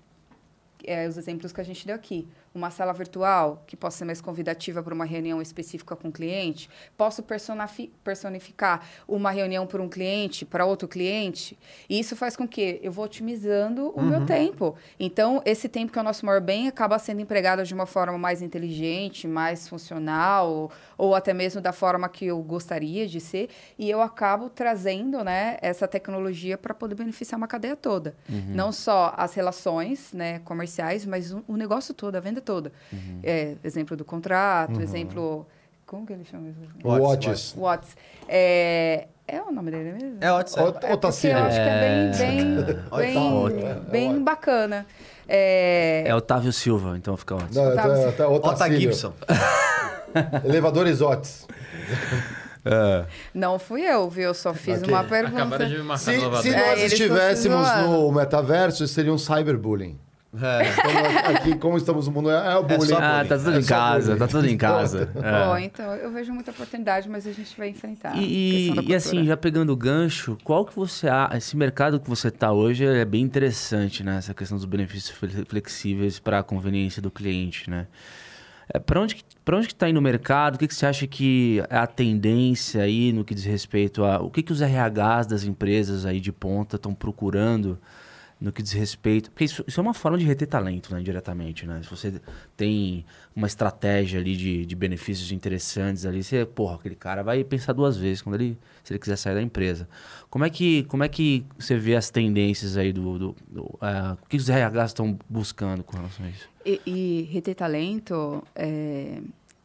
[0.83, 2.27] é, os exemplos que a gente deu aqui.
[2.57, 6.67] Uma sala virtual, que possa ser mais convidativa para uma reunião específica com o cliente.
[6.97, 7.23] Posso
[8.03, 11.55] personificar uma reunião para um cliente, para outro cliente.
[11.87, 14.75] E isso faz com que eu vou otimizando o meu tempo.
[14.99, 18.17] Então, esse tempo que é o nosso maior bem acaba sendo empregado de uma forma
[18.17, 23.51] mais inteligente, mais funcional, ou, ou até mesmo da forma que eu gostaria de ser.
[23.77, 28.15] E eu acabo trazendo né, essa tecnologia para poder beneficiar uma cadeia toda.
[28.55, 32.71] Não só as relações né, comerciais, mas o, o negócio todo, a venda toda.
[33.21, 35.45] É, exemplo do contrato, exemplo.
[35.85, 36.59] Como que ele chama isso?
[36.83, 37.53] Watches.
[37.57, 37.95] Watts.
[38.27, 40.17] É, é o nome dele mesmo?
[40.21, 40.31] É.
[40.31, 41.33] Ó, É porque Tassilo.
[41.39, 44.85] eu acho que é bem, bem, Olha, tá é, bem, é bem bacana.
[45.27, 47.49] É, É Otávio Silva, então fica ótimo.
[47.53, 48.03] Não, Otávio.
[48.05, 48.79] tá, tá, Ota Otacílio.
[48.81, 49.13] Gibson.
[50.43, 51.47] Elevadores Otis.
[53.33, 54.25] não fui eu, viu?
[54.25, 54.93] Eu só fiz Ok.
[54.93, 55.37] uma pergunta.
[55.41, 56.53] Acabaram de me marcar Se, no se elevador.
[56.53, 59.97] É, nós estão estivéssemos no metaverso, seria um cyberbullying.
[60.41, 60.61] É.
[60.71, 62.81] Então, aqui, como estamos no mundo, é, é o bullying.
[62.87, 64.19] só Ah, tá tudo É em casa, bullying.
[64.19, 65.09] tá tudo em casa.
[65.15, 65.63] Bom, É.
[65.63, 68.15] então eu vejo muita oportunidade, mas a gente vai enfrentar.
[68.17, 71.37] E, e, assim, já pegando o gancho, qual que você acha?
[71.37, 74.17] Esse mercado que você está hoje é bem interessante, né?
[74.17, 77.87] Essa questão dos benefícios fle- flexíveis para a conveniência do cliente, né?
[78.73, 80.55] É, para onde, que- pra onde que está indo o mercado?
[80.55, 84.19] O que, que você acha que é a tendência aí no que diz respeito a...
[84.21, 87.79] O que, que os RHs das empresas aí de ponta estão procurando
[88.39, 89.31] no que diz respeito...
[89.31, 91.01] Porque isso, isso é uma forma de reter talento, né?
[91.01, 91.81] Diretamente, né?
[91.83, 92.21] Se você
[92.55, 93.05] tem
[93.35, 96.45] uma estratégia ali de, de benefícios interessantes ali, você...
[96.45, 98.57] Porra, aquele cara vai pensar duas vezes quando ele...
[98.83, 99.87] Se ele quiser sair da empresa.
[100.29, 103.17] Como é que, como é que você vê as tendências aí do...
[103.17, 106.47] do, do ah, o que os RHs estão buscando com relação a isso?
[106.65, 109.19] E, e reter talento é,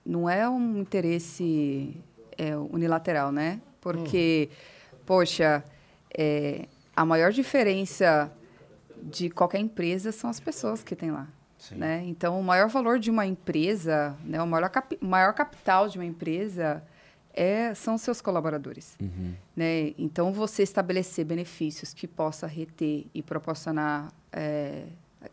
[0.05, 1.97] não é um interesse
[2.39, 3.61] é, unilateral, né?
[3.81, 4.49] Porque,
[5.05, 5.65] poxa,
[6.17, 8.33] é, a maior diferença
[9.03, 11.29] de qualquer empresa são as pessoas que tem lá.
[11.71, 12.03] Né?
[12.07, 16.05] Então, o maior valor de uma empresa, né, o maior, cap maior capital de uma
[16.05, 16.83] empresa
[17.33, 18.97] é, são seus colaboradores.
[19.01, 19.35] Uhum.
[19.55, 19.95] Né?
[19.97, 24.87] Então, você estabelecer benefícios que possa reter e proporcionar é,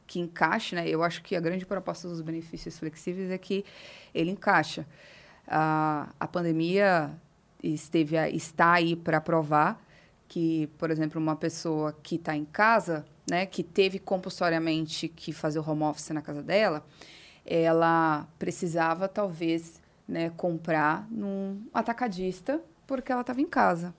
[0.06, 0.88] que encaixe, né?
[0.88, 3.66] Eu acho que a grande proposta dos benefícios flexíveis é que
[4.14, 4.86] ele encaixa.
[5.48, 7.12] A, a pandemia
[7.64, 9.84] esteve, está aí para provar
[10.28, 15.60] que, por exemplo, uma pessoa que está em casa, né, que teve compulsoriamente que fazer
[15.60, 16.86] o home office na casa dela,
[17.46, 23.94] ela precisava talvez né, comprar num atacadista porque ela estava em casa.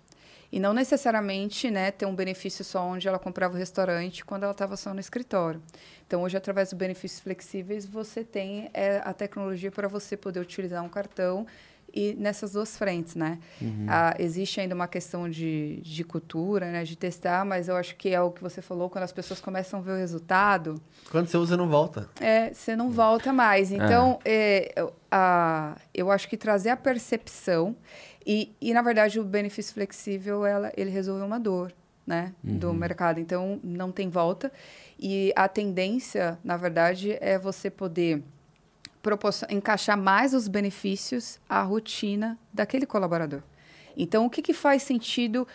[0.53, 4.53] E não necessariamente né, ter um benefício só onde ela comprava o restaurante quando ela
[4.53, 5.63] estava só no escritório.
[6.05, 10.83] Então, hoje, através dos benefícios flexíveis, você tem é, a tecnologia para você poder utilizar
[10.83, 11.47] um cartão
[11.95, 13.39] e nessas duas frentes, né?
[13.61, 13.87] Uhum.
[13.89, 16.85] Ah, existe ainda uma questão de, de cultura, né?
[16.85, 19.81] De testar, mas eu acho que é o que você falou, quando as pessoas começam
[19.81, 20.81] a ver o resultado...
[21.11, 22.09] Quando você usa, não volta.
[22.21, 23.73] É, você não volta mais.
[23.73, 24.73] Então, é.
[24.77, 27.77] É, a, eu acho que trazer a percepção...
[28.27, 31.73] E, e, na verdade, o benefício flexível, ela, ele resolve uma dor,
[32.07, 32.35] né?
[32.45, 32.59] Uhum.
[32.59, 33.19] Do mercado.
[33.19, 34.53] Então, não tem volta.
[34.99, 38.23] E a tendência, na verdade, é você poder
[39.49, 43.43] encaixar mais os benefícios à rotina daquele colaborador.
[43.97, 45.47] Então, o que, que faz sentido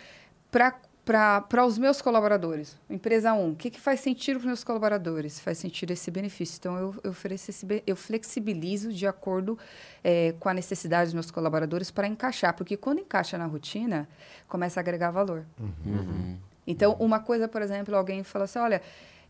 [0.50, 2.76] para os meus colaboradores?
[2.90, 5.40] Empresa 1, o que, que faz sentido para os meus colaboradores?
[5.40, 6.56] Faz sentido esse benefício.
[6.58, 9.58] Então, eu, eu ofereço esse, eu flexibilizo de acordo
[10.02, 14.08] é, com a necessidade dos meus colaboradores para encaixar, porque quando encaixa na rotina,
[14.48, 15.44] começa a agregar valor.
[15.58, 16.36] Uhum.
[16.66, 18.82] Então, uma coisa, por exemplo, alguém fala assim, olha,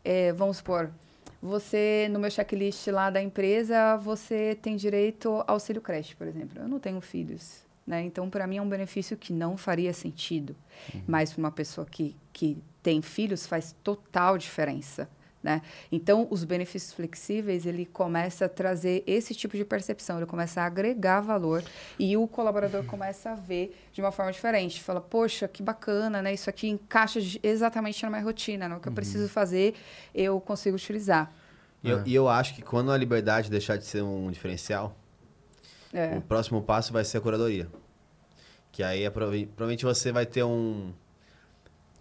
[0.02, 0.90] é, vamos supor,
[1.42, 6.60] você, no meu checklist lá da empresa, você tem direito ao auxílio creche, por exemplo.
[6.60, 8.02] Eu não tenho filhos, né?
[8.02, 10.56] Então, para mim, é um benefício que não faria sentido.
[10.94, 11.02] Uhum.
[11.06, 15.08] Mas para uma pessoa que, que tem filhos, faz total diferença.
[15.46, 15.62] Né?
[15.92, 20.64] Então, os benefícios flexíveis, ele começa a trazer esse tipo de percepção, ele começa a
[20.64, 21.62] agregar valor
[22.00, 24.82] e o colaborador começa a ver de uma forma diferente.
[24.82, 26.34] Fala, poxa, que bacana, né?
[26.34, 28.96] Isso aqui encaixa exatamente na minha rotina, no que eu uhum.
[28.96, 29.76] preciso fazer,
[30.12, 31.32] eu consigo utilizar.
[31.80, 32.02] E eu, é.
[32.06, 34.96] eu acho que quando a liberdade deixar de ser um diferencial,
[35.92, 36.16] é.
[36.16, 37.68] o próximo passo vai ser a curadoria.
[38.72, 40.92] Que aí, provavelmente, você vai ter um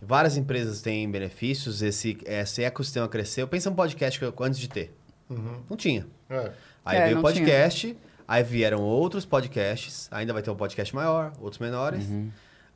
[0.06, 3.48] Várias empresas têm benefícios, esse, esse ecossistema cresceu.
[3.48, 4.96] Pensa um podcast que eu, antes de ter.
[5.30, 5.64] Uhum.
[5.70, 6.06] Não tinha.
[6.30, 6.52] É.
[6.84, 7.96] Aí é, veio o podcast, tinha.
[8.28, 12.08] aí vieram outros podcasts, ainda vai ter um podcast maior, outros menores.
[12.08, 12.30] Uhum.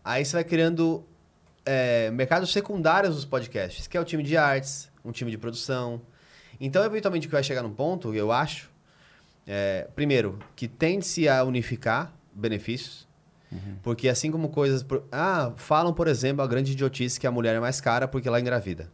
[0.04, 1.06] Aí você vai criando
[1.66, 6.02] é, mercados secundários dos podcasts, que é o time de artes, um time de produção.
[6.60, 8.70] Então, eventualmente, o que vai chegar num ponto, eu acho,
[9.46, 13.08] é, primeiro, que tende-se a unificar benefícios.
[13.52, 13.78] Uhum.
[13.82, 14.86] Porque assim como coisas.
[15.12, 18.40] Ah, falam, por exemplo, a grande idiotice que a mulher é mais cara porque ela
[18.40, 18.90] engravida.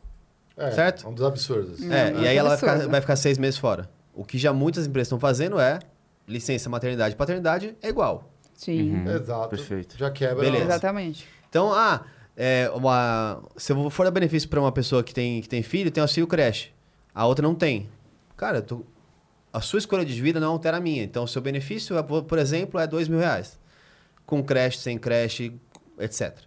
[0.58, 1.06] É, certo?
[1.06, 1.82] É um dos absurdos.
[1.84, 3.90] É, é, e aí ela vai ficar, vai ficar, seis meses fora.
[4.14, 5.80] O que já muitas empresas estão fazendo é
[6.28, 8.32] licença maternidade e paternidade é igual.
[8.54, 8.94] Sim.
[8.94, 9.16] Uhum.
[9.16, 9.50] Exato.
[9.50, 9.98] Perfeito.
[9.98, 10.46] Já quebra.
[10.46, 10.64] Beleza.
[10.64, 11.28] Exatamente.
[11.50, 12.06] Então, ah,
[12.38, 15.92] é uma, se eu for dar benefício para uma pessoa que tem, que tem filho,
[15.92, 16.70] tem auxílio creche.
[17.14, 17.90] A outra não tem.
[18.38, 18.86] Cara, tu,
[19.52, 21.04] a sua escolha de vida não altera a minha.
[21.04, 23.60] Então, o seu benefício, é, por exemplo, é dois mil reais
[24.26, 25.54] com creche, sem creche,
[26.00, 26.38] etc.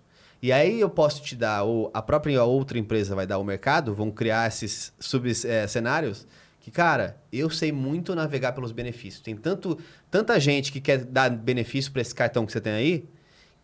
[0.40, 3.94] E aí eu posso te dar, ou a própria outra empresa vai dar o mercado,
[3.94, 9.22] vão criar esses sub-cenários é, que, cara, eu sei muito navegar pelos benefícios.
[9.22, 9.78] Tem tanto,
[10.10, 13.08] tanta gente que quer dar benefício para esse cartão que você tem aí,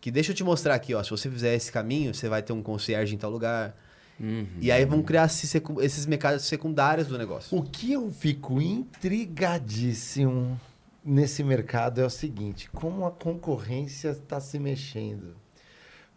[0.01, 2.51] que deixa eu te mostrar aqui, ó, se você fizer esse caminho, você vai ter
[2.51, 3.75] um concierge em tal lugar.
[4.19, 4.45] Uhum.
[4.61, 7.57] E aí vão criar esses mercados secundários do negócio.
[7.57, 10.59] O que eu fico intrigadíssimo
[11.05, 15.35] nesse mercado é o seguinte: como a concorrência está se mexendo.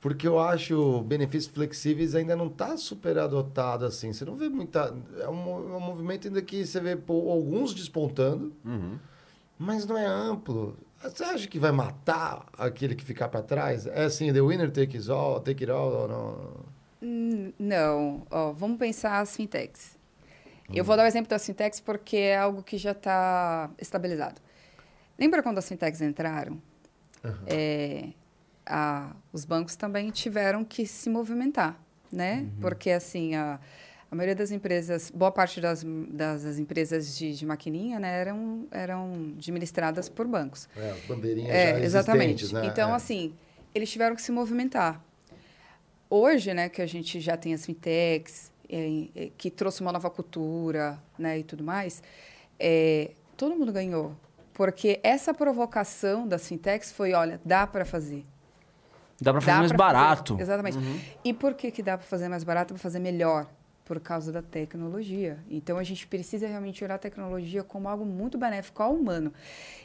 [0.01, 4.12] Porque eu acho benefícios flexíveis ainda não está super adotado assim.
[4.12, 4.94] Você não vê muita.
[5.20, 8.97] É um, é um movimento ainda que você vê pô, alguns despontando, uhum.
[9.59, 10.78] mas não é amplo.
[11.02, 13.86] Você acha que vai matar aquele que ficar para trás?
[13.86, 17.52] É assim, the winner takes all, take it all ou não?
[17.59, 18.27] Não.
[18.31, 19.97] Ó, vamos pensar as fintechs.
[20.69, 20.74] Hum.
[20.74, 24.40] Eu vou dar o exemplo das fintechs porque é algo que já está estabilizado.
[25.18, 26.60] Lembra quando as fintechs entraram?
[27.24, 27.32] Uhum.
[27.46, 28.08] É,
[28.64, 31.78] a, os bancos também tiveram que se movimentar,
[32.12, 32.40] né?
[32.40, 32.60] Uhum.
[32.60, 33.58] Porque, assim, a,
[34.10, 38.66] a maioria das empresas, boa parte das, das, das empresas de, de, maquininha, né, eram,
[38.70, 40.68] eram administradas por bancos.
[40.76, 42.54] É, as bandeirinhas é, já Exatamente.
[42.54, 42.66] Né?
[42.66, 42.94] Então, é.
[42.94, 43.34] assim,
[43.74, 45.04] eles tiveram que se movimentar.
[46.08, 50.08] Hoje, né, que a gente já tem as fintechs, é, é, que trouxe uma nova
[50.08, 52.02] cultura, né, e tudo mais,
[52.58, 54.16] é, todo mundo ganhou.
[54.59, 58.26] Porque essa provocação das fintechs foi, olha, dá para fazer.
[59.20, 60.32] Dá para fazer dá mais barato.
[60.32, 60.43] Fazer.
[60.43, 60.78] Exatamente.
[60.78, 61.01] Uhum.
[61.24, 62.74] E por que, que dá para fazer mais barato?
[62.74, 63.47] Para fazer melhor.
[63.85, 65.39] por causa da tecnologia.
[65.48, 69.32] Então, a gente precisa realmente olhar a tecnologia como algo muito benéfico ao humano.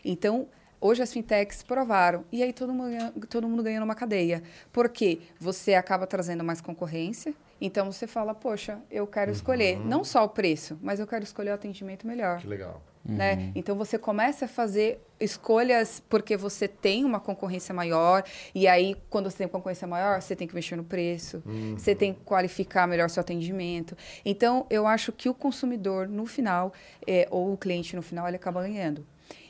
[0.03, 0.47] Então,
[0.81, 2.25] Hoje as fintechs provaram.
[2.29, 4.43] E aí todo mundo, todo mundo ganha numa cadeia.
[4.69, 7.33] Porque você acaba trazendo mais concorrência.
[7.61, 9.37] Então você fala, poxa, eu quero uhum.
[9.37, 12.41] escolher não só o preço, mas eu quero escolher o atendimento melhor.
[12.41, 12.81] Que legal.
[13.05, 13.35] Né?
[13.35, 13.51] Uhum.
[13.55, 18.23] Então você começa a fazer escolhas porque você tem uma concorrência maior.
[18.55, 21.75] E aí, quando você tem concorrência maior, você tem que mexer no preço, uhum.
[21.77, 23.97] você tem que qualificar melhor seu atendimento.
[24.23, 26.73] Então, eu acho que o consumidor, no final,
[27.05, 29.05] é, ou o cliente no final, ele acaba ganhando.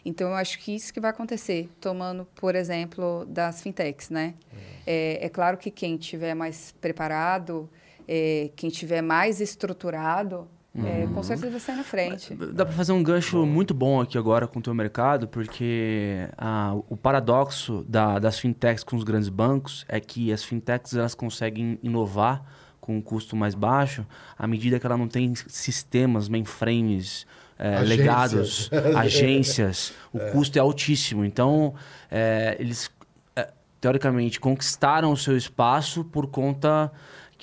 [0.05, 4.33] Então, eu acho que isso que vai acontecer, tomando, por exemplo, das fintechs, né?
[4.51, 4.59] Uhum.
[4.85, 7.69] É, é, claro que quem tiver mais preparado,
[8.07, 11.23] é, quem tiver mais estruturado, é, com uhum.
[11.23, 12.33] certeza vai sair na frente.
[12.33, 16.75] Dá para fazer um gancho muito bom aqui agora com o teu mercado, porque ah,
[16.89, 21.77] o paradoxo da, das fintechs com os grandes bancos é que as fintechs elas conseguem
[21.83, 22.43] inovar
[22.81, 24.05] com um custo mais baixo
[24.37, 27.27] à medida que ela não tem sistemas, mainframes,
[27.59, 27.89] é, agências.
[27.89, 30.31] legados, agências, o é.
[30.31, 31.23] custo é altíssimo.
[31.23, 31.75] Então,
[32.09, 32.89] é, eles,
[33.35, 33.47] é,
[33.79, 36.91] teoricamente, conquistaram o seu espaço por conta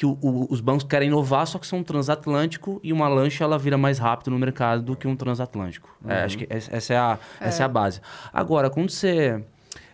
[0.01, 3.45] que o, o, os bancos querem inovar, só que são um transatlântico e uma lancha
[3.45, 5.95] ela vira mais rápido no mercado do que um transatlântico.
[6.09, 6.25] É, uhum.
[6.25, 8.01] acho que essa é, a, essa é a base.
[8.33, 9.45] Agora, quando você...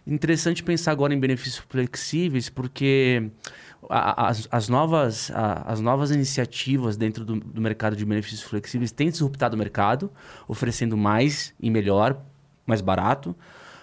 [0.07, 3.33] Interessante pensar agora em benefícios flexíveis, porque
[3.91, 9.57] as, as, novas, as novas iniciativas dentro do, do, mercado de benefícios flexíveis têm disruptado
[9.57, 10.09] o mercado,
[10.47, 12.16] oferecendo mais e melhor,
[12.65, 13.35] mais barato.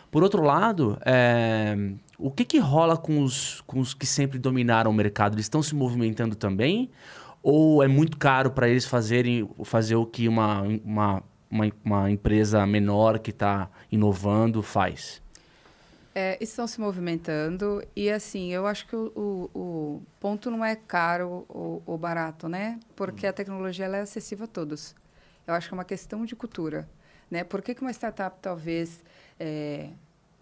[0.10, 1.76] Por outro lado, é,
[2.18, 5.36] o que, que rola com os, com os que sempre dominaram o mercado?
[5.36, 6.90] Eles estão se movimentando também?
[7.42, 12.66] Ou é muito caro para eles fazerem fazer o que uma, uma, uma, uma empresa
[12.66, 15.22] menor que está inovando faz?
[16.16, 20.76] É, estão se movimentando e assim, eu acho que o, o, o ponto não é
[20.76, 22.80] caro ou, ou barato, né?
[22.96, 24.96] Porque a tecnologia é acessível a todos.
[25.46, 26.88] Eu acho que é uma questão de cultura,
[27.32, 27.44] né?
[27.44, 29.04] Por que, que uma startup talvez
[29.40, 29.90] é,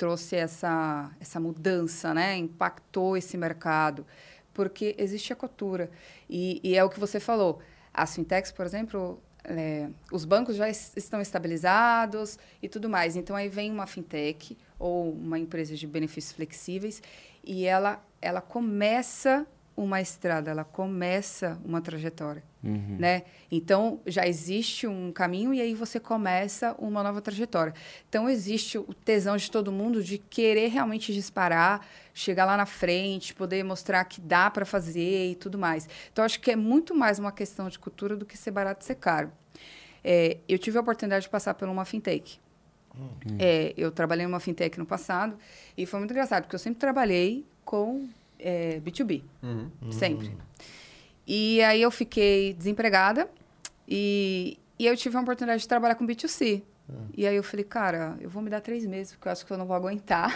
[0.02, 2.36] trouxe essa, essa mudança, né?
[2.36, 4.03] Impactou esse mercado?
[4.52, 5.91] Porque existe a cultura.
[6.28, 7.60] E, e é o que você falou.
[7.94, 13.15] As fintechs, por exemplo, é, os bancos já estão estabilizados e tudo mais.
[13.15, 16.99] Então, aí vem uma fintech ou uma empresa de benefícios flexíveis
[17.44, 19.45] e ela, ela começa
[19.76, 22.98] uma estrada, ela começa uma trajetória, uhum.
[22.99, 23.23] né?
[23.49, 27.73] Então, já existe um caminho e aí você começa uma nova trajetória.
[28.07, 33.34] Então, existe o tesão de todo mundo de querer realmente disparar, chegar lá na frente,
[33.34, 35.88] poder mostrar que dá para fazer e tudo mais.
[36.11, 38.85] Então, acho que é muito mais uma questão de cultura do que ser barato e
[38.85, 39.31] ser caro.
[40.03, 42.39] É, eu tive a oportunidade de passar por uma fintech.
[42.95, 43.38] Hum.
[43.39, 45.38] É, eu trabalhei numa fintech no passado
[45.77, 48.10] e foi muito engraçado, porque eu sempre trabalhei com
[48.42, 49.24] é, B2B.
[49.42, 49.92] Uhum.
[49.92, 50.32] Sempre.
[51.26, 53.30] E aí eu fiquei desempregada
[53.88, 56.64] e, e eu tive a oportunidade de trabalhar com B2C.
[57.16, 59.52] E aí eu falei, cara, eu vou me dar três meses, porque eu acho que
[59.52, 60.34] eu não vou aguentar.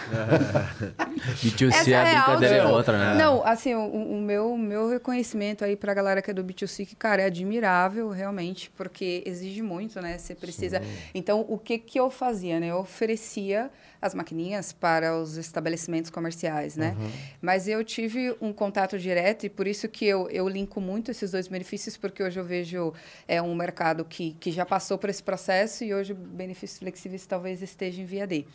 [1.42, 3.24] B2C é a brincadeira é outra, né?
[3.24, 6.96] Não, assim, o, o, meu, meu reconhecimento aí pra galera que é do B2C, que,
[6.96, 10.18] cara, é admirável, realmente, porque exige muito, né?
[10.18, 10.80] Você precisa...
[10.82, 10.88] Sim.
[11.14, 12.68] Então, o que que eu fazia, né?
[12.68, 13.72] Eu oferecia
[14.06, 16.96] as maquininhas para os estabelecimentos comerciais, né?
[16.98, 17.12] Uhum.
[17.42, 21.32] Mas eu tive um contato direto e por isso que eu, eu linko muito esses
[21.32, 22.94] dois benefícios, porque hoje eu vejo
[23.28, 26.14] é, um mercado que, que já passou por esse processo e hoje
[26.46, 28.46] benefícios flexíveis talvez esteja em via D.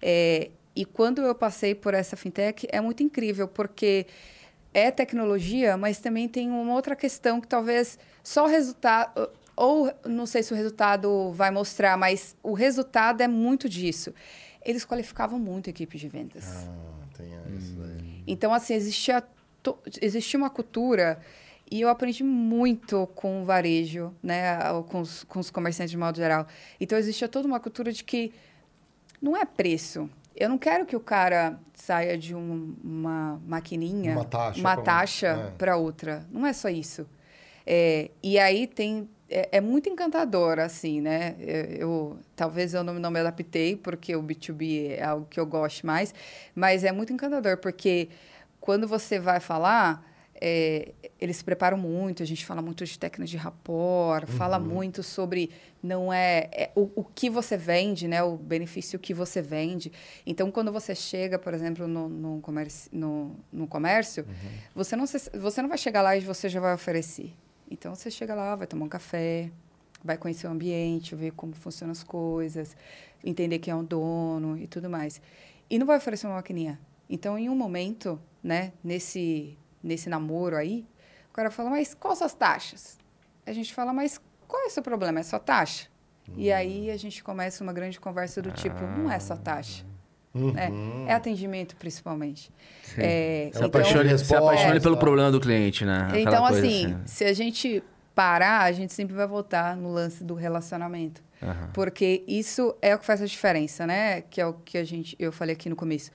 [0.00, 4.06] É, e quando eu passei por essa fintech, é muito incrível, porque
[4.72, 10.24] é tecnologia, mas também tem uma outra questão que talvez só o resultado ou não
[10.24, 14.14] sei se o resultado vai mostrar, mas o resultado é muito disso
[14.64, 16.44] eles qualificavam muito a equipe de vendas.
[16.66, 18.22] Ah, tem isso hum.
[18.26, 19.22] Então, assim, existia,
[20.00, 21.20] existia uma cultura
[21.70, 26.16] e eu aprendi muito com o varejo, né, com os, com os comerciantes de modo
[26.16, 26.46] geral.
[26.80, 28.32] Então, existia toda uma cultura de que
[29.22, 30.10] não é preço.
[30.34, 34.14] Eu não quero que o cara saia de um, uma maquininha,
[34.56, 35.74] uma taxa, para é.
[35.76, 36.26] outra.
[36.30, 37.06] Não é só isso.
[37.64, 41.36] É, e aí tem é, é, muito encantador, assim, né?
[41.38, 45.46] Eu, eu, talvez eu não, não me adaptei, porque o B2B é algo que eu
[45.46, 46.12] gosto mais,
[46.52, 48.08] mas é muito encantador, porque
[48.60, 50.09] quando você vai falar,
[50.40, 54.36] é, eles se preparam muito, a gente fala muito de técnicas de rapport, uhum.
[54.36, 55.50] fala muito sobre
[55.82, 58.22] não é, é o, o, que você vende, né?
[58.22, 59.92] O benefício que você vende.
[60.24, 64.50] Então, quando você chega, por exemplo, no, no comércio, no, no comércio uhum.
[64.74, 67.32] você, não se, você não vai chegar lá e você já vai oferecer.
[67.70, 69.50] Então você chega lá, vai tomar um café,
[70.02, 72.76] vai conhecer o ambiente, ver como funcionam as coisas,
[73.22, 75.20] entender quem é o dono e tudo mais.
[75.68, 76.80] E não vai oferecer uma maquininha.
[77.08, 80.86] Então, em um momento, né, nesse, nesse namoro aí,
[81.30, 82.98] o cara fala, mas quais as taxas?
[83.46, 85.20] A gente fala, mas qual é o seu problema?
[85.20, 85.88] É sua taxa?
[86.36, 89.84] E aí a gente começa uma grande conversa do tipo, não é só taxa.
[90.32, 90.70] né?
[91.08, 92.52] É atendimento, principalmente.
[92.96, 94.80] É, Se então- apaixone, se apaixone resposta.
[94.80, 96.04] pelo problema do cliente, né?
[96.08, 97.82] Aquela então, coisa assim, se a gente
[98.14, 101.20] parar, a gente sempre vai voltar no lance do relacionamento.
[101.42, 101.70] Aham.
[101.72, 104.20] Porque isso é o que faz a diferença, né?
[104.20, 106.12] Que é o que a gente, eu falei aqui no começo.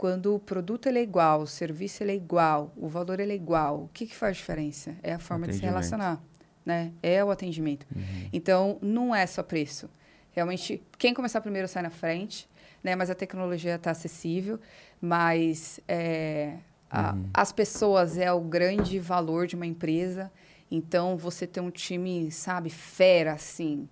[0.00, 4.06] Quando o produto é igual, o serviço é igual, o valor é igual, o que,
[4.06, 4.96] que faz diferença?
[5.02, 6.22] É a forma de se relacionar,
[6.64, 6.90] né?
[7.02, 7.86] É o atendimento.
[7.94, 8.28] Uhum.
[8.32, 9.90] Então, não é só preço.
[10.32, 12.48] Realmente, quem começar primeiro sai na frente,
[12.82, 12.96] né?
[12.96, 14.58] Mas a tecnologia está acessível,
[15.02, 16.54] mas é,
[16.90, 17.28] a- Uhum.
[17.34, 20.32] as pessoas é o grande valor de uma empresa.
[20.70, 23.86] Então, você ter um time, sabe, fera, assim,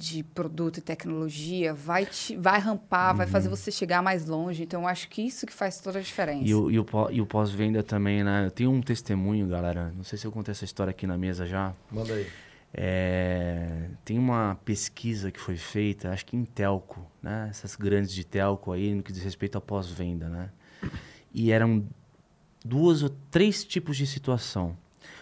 [0.00, 4.62] de produto e tecnologia, vai, te, vai rampar, vai fazer você chegar mais longe.
[4.62, 6.40] Então, eu acho que isso que faz toda a diferença.
[6.40, 6.46] Uhum.
[6.46, 8.46] E o, e o e o pós-venda também, né?
[8.46, 9.92] Eu tenho um testemunho, galera.
[9.94, 11.74] Não sei se eu contei essa história aqui na mesa já.
[11.92, 12.26] Manda aí.
[12.72, 17.48] É, tem uma pesquisa que foi feita, acho que em telco, né?
[17.50, 20.50] Essas grandes de telco aí, no que diz respeito ao pós-venda, né?
[21.34, 21.84] E eram
[22.64, 24.74] duas ou três tipos de situação.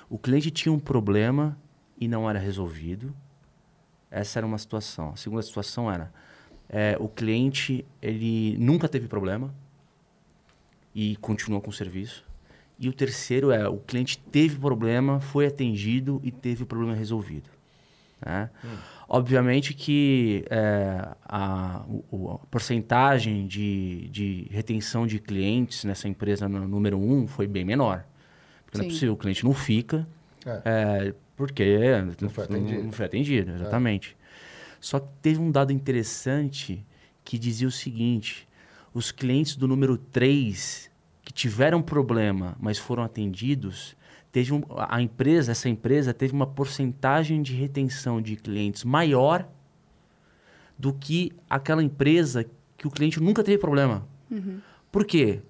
[0.09, 1.59] O cliente tinha um problema
[2.01, 3.13] e não era resolvido.
[4.11, 5.11] Essa era uma situação.
[5.11, 6.13] A segunda situação era
[6.69, 9.53] é, o cliente ele nunca teve problema
[10.95, 12.25] e continuou com o serviço.
[12.79, 17.51] E o terceiro é o cliente teve problema, foi atendido e teve o problema resolvido.
[18.25, 18.51] né?
[19.09, 21.85] Obviamente que é, a, a
[22.51, 28.05] porcentagem de, de retenção de clientes nessa empresa no- número um foi bem menor.
[28.65, 28.95] Porque não é Sim.
[28.95, 30.07] possível, o cliente não fica,
[30.47, 30.63] É.
[30.65, 31.63] é, porque
[32.21, 32.83] Não foi atendido.
[32.83, 34.17] não foi atendido, exatamente.
[34.81, 36.85] Só que teve um dado interessante
[37.25, 38.47] que dizia o seguinte:
[38.93, 40.91] os clientes do número 3
[41.23, 43.97] que tiveram problema, mas foram atendidos,
[44.33, 49.49] teve um, a empresa, essa empresa teve uma porcentagem de retenção de clientes maior
[50.77, 52.45] do que aquela empresa
[52.77, 54.07] que o cliente nunca teve problema.
[54.91, 55.41] Por quê?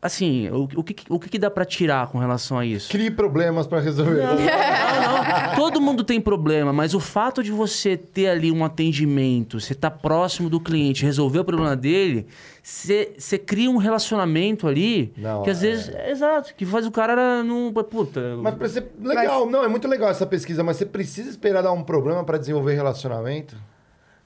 [0.00, 2.90] Assim, o, o, que, o que que dá para tirar com relação a isso?
[2.90, 4.22] Crie problemas para resolver.
[4.26, 5.54] Não, não.
[5.56, 9.90] Todo mundo tem problema, mas o fato de você ter ali um atendimento, você tá
[9.90, 12.26] próximo do cliente, resolver o problema dele,
[12.62, 16.86] você você cria um relacionamento ali Não, que às é- vezes, é exato, que faz
[16.86, 20.76] o cara não, puta, Mas pra ser legal, não, é muito legal essa pesquisa, mas
[20.76, 23.56] você precisa esperar dar um problema para desenvolver relacionamento?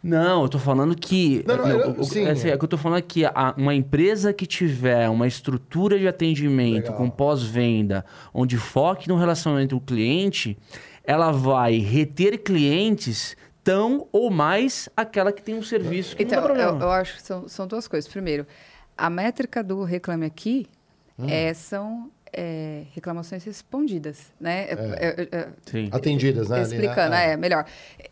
[0.03, 1.45] Não, eu tô falando que.
[1.47, 2.25] Não, não, eu- o- o- sim.
[2.27, 6.09] é é que eu tô falando que a- uma empresa que tiver uma estrutura de
[6.09, 6.97] atendimento Legal.
[6.97, 10.57] com pós-venda, onde foque no relacionamento do cliente,
[11.05, 16.55] ela vai reter clientes tão ou mais aquela que tem um serviço que Então, não
[16.57, 18.11] dá eu, eu acho que são, são duas coisas.
[18.11, 18.47] Primeiro,
[18.97, 20.67] a métrica do Reclame Aqui
[21.19, 21.27] Hum.
[21.29, 24.65] é, são é, reclamações respondidas, né?
[24.69, 25.89] É- é- é- Sim.
[25.93, 26.57] Atendidas, né?
[26.61, 26.77] ali, né?
[26.77, 27.37] explicando, é.
[27.37, 27.65] melhor.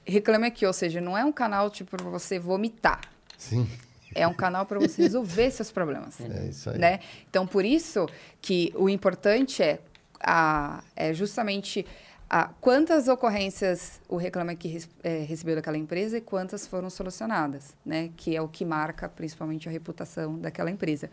[0.04, 3.00] Reclame Aqui, ou seja, não é um canal tipo para você vomitar.
[3.36, 3.68] Sim,
[4.14, 6.20] É um canal para você resolver seus problemas.
[6.20, 6.78] é isso aí.
[6.78, 7.00] né?
[7.30, 8.06] Então, por isso
[8.42, 9.78] que o importante é,
[10.20, 11.86] a, é justamente
[12.30, 18.10] a, quantas ocorrências o Reclame Aqui é, recebeu daquela empresa e quantas foram solucionadas, né?
[18.16, 21.10] Que é o que marca principalmente a reputação daquela empresa.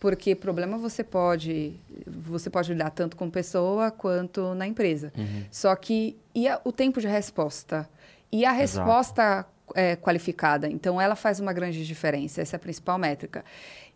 [0.00, 5.12] Porque problema você pode, você pode lidar tanto com pessoa quanto na empresa.
[5.50, 7.88] Só que e a- o tempo de resposta?
[8.32, 8.60] E a Exato.
[8.60, 10.68] resposta é, qualificada.
[10.68, 12.40] Então, ela faz uma grande diferença.
[12.40, 13.44] Essa é a principal métrica.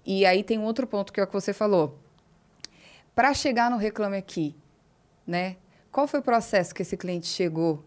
[0.07, 1.99] E aí tem um outro ponto que é o que você falou.
[3.15, 4.55] Para chegar no Reclame Aqui,
[5.27, 5.57] né?
[5.91, 7.85] Qual foi o processo que esse cliente chegou?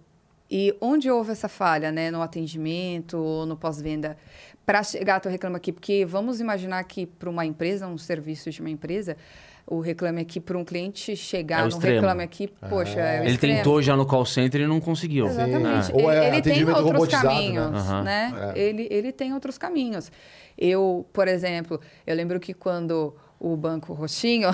[0.52, 2.12] E onde houve essa falha, né?
[2.12, 4.18] No atendimento ou no pós-venda?
[4.66, 8.52] Para chegar até o Reclame Aqui, porque vamos imaginar que para uma empresa, um serviço
[8.52, 9.18] de uma empresa,
[9.66, 11.96] o Reclame Aqui, para um cliente É chegar o no extremo.
[11.96, 13.58] Reclame Aqui, poxa, é o Ele extremo.
[13.58, 15.26] tentou já no call center e não conseguiu.
[15.26, 15.92] Exatamente.
[15.94, 17.22] Ou é ele, ele tem outros né?
[17.22, 18.54] caminhos, né?
[18.56, 18.60] É.
[18.60, 20.12] Ele, ele tem outros caminhos.
[20.58, 24.50] Eu, por exemplo, eu lembro que quando o Banco Roxinho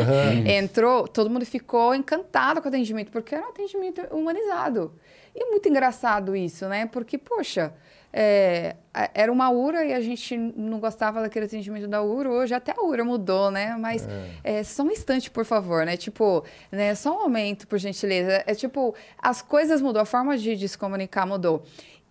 [0.46, 4.92] entrou, todo mundo ficou encantado com o atendimento, porque era um atendimento humanizado.
[5.34, 6.86] E é muito engraçado isso, né?
[6.86, 7.72] Porque, poxa,
[8.16, 8.76] é,
[9.12, 12.30] era uma URA e a gente não gostava daquele atendimento da URA.
[12.30, 13.76] Hoje até a URA mudou, né?
[13.76, 14.06] Mas
[14.44, 15.96] é, só um instante, por favor, né?
[15.96, 16.94] Tipo, né?
[16.94, 18.44] só um momento, por gentileza.
[18.46, 21.64] É tipo, as coisas mudou, a forma de, de se comunicar mudou.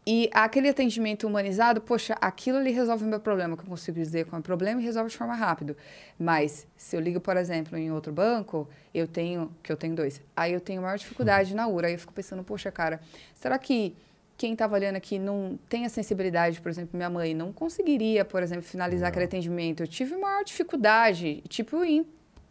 [0.06, 4.26] E aquele atendimento humanizado, poxa, aquilo ali resolve o meu problema, que eu consigo dizer
[4.26, 5.78] qual é o problema e resolve de forma rápida.
[6.20, 10.22] Mas, se eu ligo, por exemplo, em outro banco, eu tenho, que eu tenho dois,
[10.36, 11.88] aí eu tenho maior dificuldade na URA.
[11.88, 13.00] Aí eu fico pensando, poxa, cara,
[13.34, 13.96] será que
[14.38, 18.44] quem estava olhando aqui não tem a sensibilidade, por exemplo, minha mãe não conseguiria, por
[18.44, 19.84] exemplo, finalizar aquele atendimento.
[19.84, 21.78] Eu tive maior dificuldade, tipo,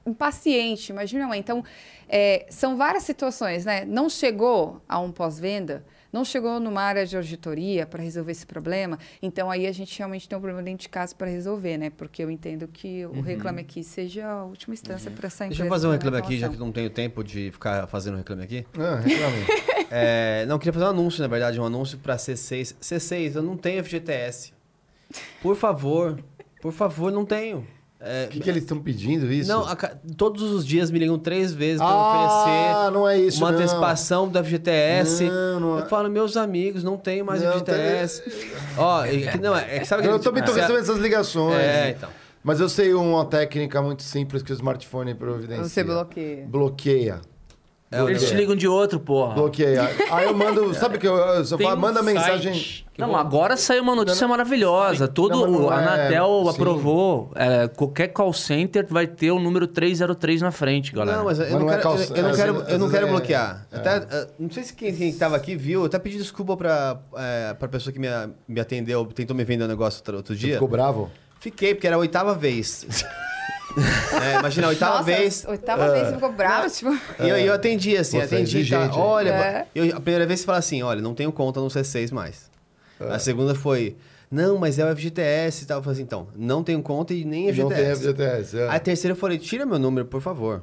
[0.06, 1.38] impaciente, imagina, mãe.
[1.38, 1.62] Então,
[2.08, 3.84] é, são várias situações, né?
[3.84, 8.98] Não chegou a um pós-venda, não chegou numa área de auditoria para resolver esse problema,
[9.20, 11.90] então aí a gente realmente tem um problema dentro de casa para resolver, né?
[11.90, 15.62] Porque eu entendo que o Reclame Aqui seja a última instância para essa empresa.
[15.62, 18.42] Deixa eu fazer um reclame aqui, já que não tenho tempo de ficar fazendo reclame
[18.42, 18.66] aqui.
[18.78, 19.72] Ah, reclame.
[19.94, 22.74] É, não, queria fazer um anúncio, na verdade, um anúncio para C6.
[22.80, 24.54] C6, eu não tenho FGTS.
[25.42, 26.18] Por favor,
[26.62, 27.66] por favor, não tenho.
[28.04, 29.48] É, O que, que eles estão pedindo isso?
[29.48, 29.76] Não, a
[30.16, 33.58] todos os dias me ligam três vezes para ah, não é oferecer isso, uma não.
[33.58, 35.24] antecipação do FGTS.
[35.24, 35.82] Não, não é.
[35.82, 38.22] Eu falo, meus amigos, não tenho mais Não, FGTS.
[38.76, 41.54] Ó, é não, é que sabe que Eu também tô você- recebendo essas ligações.
[41.56, 42.10] É, então.
[42.42, 45.62] Mas eu sei uma técnica muito simples que o smartphone providencia.
[45.64, 46.44] Você bloqueia.
[46.48, 47.20] Bloqueia.
[47.92, 49.34] É, o Eles te ligam de outro, porra.
[49.34, 49.82] Bloqueia.
[50.10, 50.72] Aí eu mando.
[50.74, 52.52] Sabe que eu, eu só Tem falo, um manda site mensagem.
[52.94, 55.06] que Não, agora saiu uma notícia maravilhosa.
[55.06, 56.50] Todo Não, mas não a é, Anatel sim.
[56.50, 57.30] aprovou.
[57.34, 61.18] é, qualquer call center vai ter o número 303 na frente, galera.
[61.18, 62.78] Não, mas eu Mas não, não é quero, calça- eu, não às quero, vezes- eu
[62.78, 63.66] não às quero vezes é- bloquear.
[63.70, 63.76] é.
[63.76, 66.98] Até, eh, não sei se quem, quem tava aqui viu, eu até pedi desculpa pra,
[67.16, 68.08] é, pra pessoa que me,
[68.48, 70.54] me atendeu, tentou me vender um negócio outro, outro dia.
[70.54, 71.10] Ficou bravo?
[71.40, 72.86] Fiquei, porque era a oitava vez.
[74.22, 75.44] É, imagina, a oitava Nossa, vez.
[75.48, 76.90] oitava vez você ficou bravo, tipo...
[77.20, 78.58] E eu, eu atendi, assim, Você é atendi.
[78.58, 79.66] exigente, tá, olha, É.
[79.74, 82.50] eu- a primeira vez você fala assim: olha, não tenho conta no C6 mais.
[83.00, 83.96] A segunda foi,
[84.30, 85.78] não, mas é o FGTS e tal.
[85.78, 88.00] Eu falei assim, então, não tenho conta e nem Não tem FGTS.
[88.02, 88.58] FGTS.
[88.58, 88.68] é.
[88.68, 90.62] Aí a terceira eu falei, tira meu número, por favor.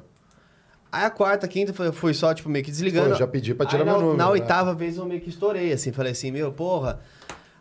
[0.90, 3.10] Aí a quarta, quinta, foi- fui só, tipo, meio que desligando.
[3.10, 4.30] Foi, já pedi pra tirar Aí meu na, número, Na né?
[4.30, 5.92] oitava vez eu meio que estourei, assim.
[5.92, 6.98] Falei assim, meu, porra.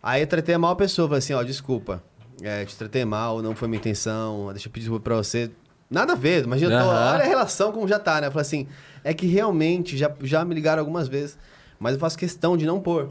[0.01, 1.07] Aí eu tratei a mal pessoa.
[1.09, 2.01] Falei assim, ó, desculpa.
[2.43, 4.47] É, te tratei mal, não foi minha intenção.
[4.51, 5.51] Deixa eu pedir desculpa pra você.
[5.89, 7.13] Nada a ver, imagina, tô- Aham.
[7.15, 8.27] olha a relação como já tá, né?
[8.27, 8.67] Eu falei assim,
[9.03, 11.37] é que realmente já, já me ligaram algumas vezes,
[11.79, 13.09] mas eu faço questão de não pôr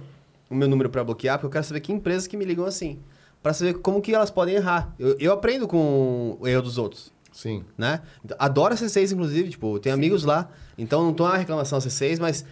[0.48, 3.00] o meu número pra bloquear, porque eu quero saber que empresas que me ligam assim.
[3.42, 4.94] Pra saber como que elas podem errar.
[4.98, 7.64] Eu, eu aprendo com o erro dos outros Sim.
[7.76, 8.00] né?
[8.38, 10.48] Adoro a C6, inclusive, tipo, tenho amigos lá.
[10.76, 12.44] Então não tô na reclamação C6, mas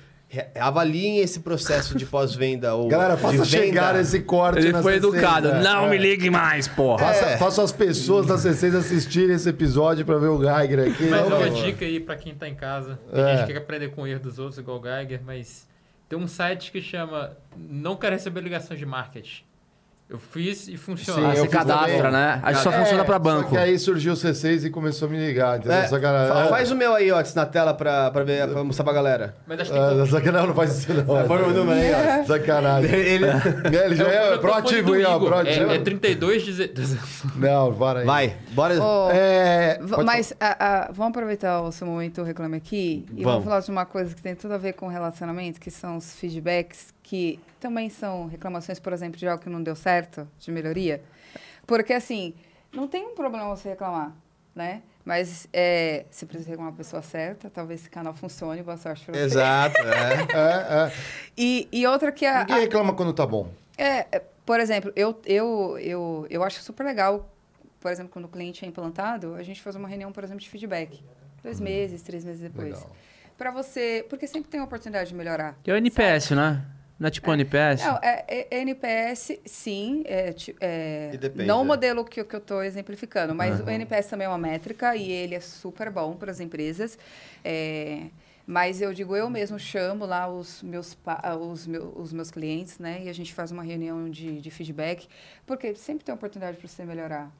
[0.58, 3.44] avaliem esse processo de pós-venda ou Galera, de faça venda.
[3.46, 5.48] chegar esse corte Ele na foi C6, educado.
[5.48, 5.62] né?
[5.62, 5.90] Não É.
[5.90, 6.98] me ligue mais, porra.
[7.06, 7.36] Faça, É.
[7.36, 11.04] faça as pessoas da C6 assistirem esse episódio pra ver o Geiger aqui.
[11.08, 11.62] Mas Não, uma não.
[11.62, 12.98] dica aí pra quem tá em casa.
[13.12, 13.36] Tem É.
[13.36, 15.66] gente que quer aprender com o erro dos outros, igual o Geiger, mas
[16.08, 19.42] tem um site que chama Não Quero Receber Ligações de Marketing.
[20.08, 21.20] Eu fiz e funciona.
[21.20, 22.12] Sim, Ah, fiz cadastra, também.
[22.12, 22.40] né?
[22.44, 23.50] Acho que só É, funciona pra Só banco.
[23.50, 25.78] que aí surgiu o C6 e começou a me ligar, entendeu?
[25.78, 26.32] É, Sacanagem.
[26.32, 29.34] fa- faz o meu aí, ó, na tela pra, pra, ver, pra mostrar pra galera.
[29.48, 31.04] Mas acho que tem Ah, sacanagem, não faz isso não.
[31.26, 32.24] Põe meu número aí, ó.
[32.24, 32.88] Sacanagem.
[32.94, 33.24] Ele...
[33.26, 35.18] É, Ele já o é microfone proativo aí, ó.
[35.18, 35.70] Proativo.
[35.72, 36.72] É, é 32 dizer-
[37.34, 38.06] Não, para aí.
[38.06, 38.80] Vai, bora.
[38.80, 43.24] Ô, É, Mas a- a- vamos aproveitar o seu momento Reclame Aqui e Vamos.
[43.24, 46.14] vamos falar de uma coisa que tem tudo a ver com relacionamento, que são os
[46.14, 51.02] feedbacks, que também são reclamações, por exemplo, de algo que não deu certo, de melhoria.
[51.66, 52.34] Porque, assim,
[52.72, 54.12] não tem um problema você reclamar,
[54.54, 54.82] né?
[55.04, 59.14] Mas é, você precisa reclamar a pessoa certa, talvez esse canal funcione, boa sorte pra
[59.14, 59.20] você.
[59.20, 60.26] Exato, é.
[60.36, 60.92] É, é.
[61.38, 63.48] E, e outra que a, Ninguém reclama quando tá bom.
[63.78, 67.28] é, é, por exemplo, eu, eu, eu, eu acho super legal,
[67.80, 70.48] por exemplo, quando o cliente é implantado, a gente faz uma reunião, por exemplo, de
[70.48, 71.02] feedback.
[71.42, 72.74] Dois meses, três meses depois.
[72.74, 72.90] Legal.
[73.38, 75.56] Para você, porque sempre tem a oportunidade de melhorar.
[75.62, 76.64] Que é o NPS, né?
[76.98, 77.84] Não é tipo o NPS?
[77.84, 80.02] Não, é, é- é NPS, sim.
[80.06, 81.64] É, é, E depende, não o é.
[81.66, 85.10] modelo que, eu- que eu estou exemplificando, mas o NPS também é uma métrica e
[85.12, 86.98] ele é super bom para as empresas.
[87.44, 88.04] É,
[88.46, 90.96] mas eu digo, eu mesmo chamo lá os meus,
[91.40, 93.02] os meu- os meus clientes, né?
[93.04, 95.06] E a gente faz uma reunião de, de feedback,
[95.44, 97.30] porque sempre tem oportunidade para você melhorar.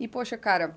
[0.00, 0.76] E, poxa, cara,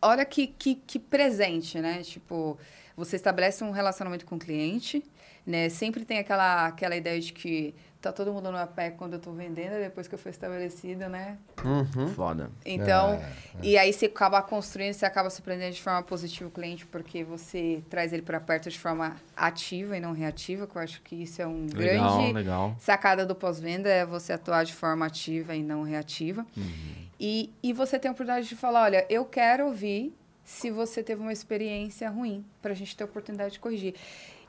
[0.00, 2.02] olha que, que, que presente, né?
[2.02, 2.58] Tipo,
[2.96, 5.02] você estabelece um relacionamento com o cliente,
[5.46, 5.68] né?
[5.68, 9.32] Sempre tem aquela, aquela ideia de que tá todo mundo no pé quando eu tô
[9.32, 11.38] vendendo, depois que eu for estabelecido, né?
[11.64, 12.08] Uhum.
[12.08, 12.50] Foda.
[12.64, 13.32] Então, É,
[13.62, 17.82] e aí você acaba construindo, você acaba surpreendendo de forma positiva o cliente, porque você
[17.90, 21.40] traz ele para perto de forma ativa e não reativa, que eu acho que isso
[21.42, 22.76] é um Legal, grande legal.
[22.78, 26.46] sacada do pós-venda, é você atuar de forma ativa e não reativa.
[27.18, 30.14] E, e você tem a oportunidade de falar, olha, eu quero ouvir
[30.44, 33.94] se você teve uma experiência ruim, para a gente ter a oportunidade de corrigir.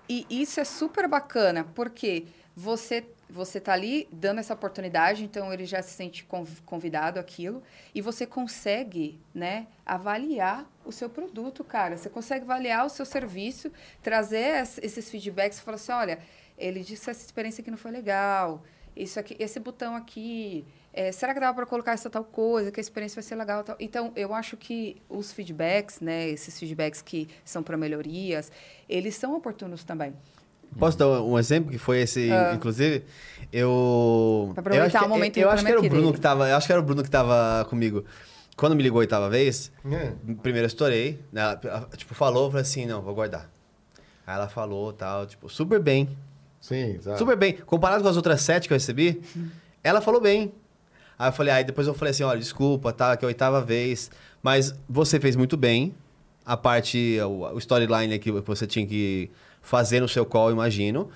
[0.10, 2.26] E isso é super bacana, porque
[2.56, 7.62] você você tá ali dando essa oportunidade, então ele já se sente conv- convidado àquilo
[7.94, 11.98] e você consegue, né, avaliar o seu produto, cara.
[11.98, 13.70] Você consegue avaliar o seu serviço,
[14.02, 16.20] trazer es- esses feedbacks, falar assim, olha,
[16.58, 18.64] ele disse essa experiência aqui não foi legal,
[18.96, 20.66] isso aqui, esse botão aqui,
[20.98, 23.64] é, será que dava para colocar essa tal coisa, que a experiência vai ser legal,
[23.64, 23.76] tal.
[23.80, 28.52] Então, eu acho que os feedbacks, né, esses feedbacks que são para melhorias,
[28.90, 30.14] eles são oportunos também.
[30.78, 33.04] Posso dar um exemplo que foi esse, inclusive?
[33.54, 34.52] Eu.
[34.54, 36.14] Pra aproveitar eu acho que, o momento eu, eu acho que era o Bruno dele.
[36.14, 36.50] que tava.
[36.50, 38.04] Eu acho que era o Bruno que tava comigo.
[38.58, 40.14] quando me ligou a oitava vez, É.
[40.42, 41.42] primeiro eu estourei, né?
[41.64, 43.50] Ela, tipo, falou, eu falei assim, não, vou guardar.
[44.26, 46.10] Aí ela falou, tal, tipo, super bem.
[46.60, 47.16] Sim, tá.
[47.18, 47.54] Super bem.
[47.54, 49.22] Comparado com as outras sete que eu recebi,
[49.84, 50.52] ela falou bem.
[51.18, 53.62] Aí eu falei, aí depois eu falei assim, olha, desculpa, tá, que é a oitava
[53.62, 54.12] vez,
[54.42, 55.96] mas você fez muito bem.
[56.46, 59.30] A parte, o, storyline aqui que você tinha que
[59.62, 61.10] fazer no seu call, imagino.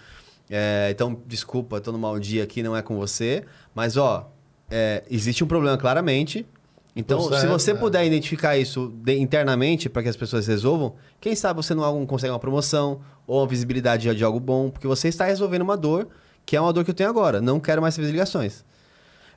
[0.49, 3.45] É, então, desculpa, tô num mau dia aqui, não é com você.
[3.73, 4.29] Mas, ó,
[4.69, 6.45] é, existe um problema claramente.
[6.93, 10.95] Então, Tô se certo, você puder identificar isso de- internamente para que as pessoas resolvam,
[11.21, 14.87] quem sabe você não consegue uma promoção ou uma visibilidade de, de algo bom, porque
[14.87, 16.09] você está resolvendo uma dor
[16.45, 17.39] que é uma dor que eu tenho agora.
[17.39, 18.65] Não quero mais fazer ligações.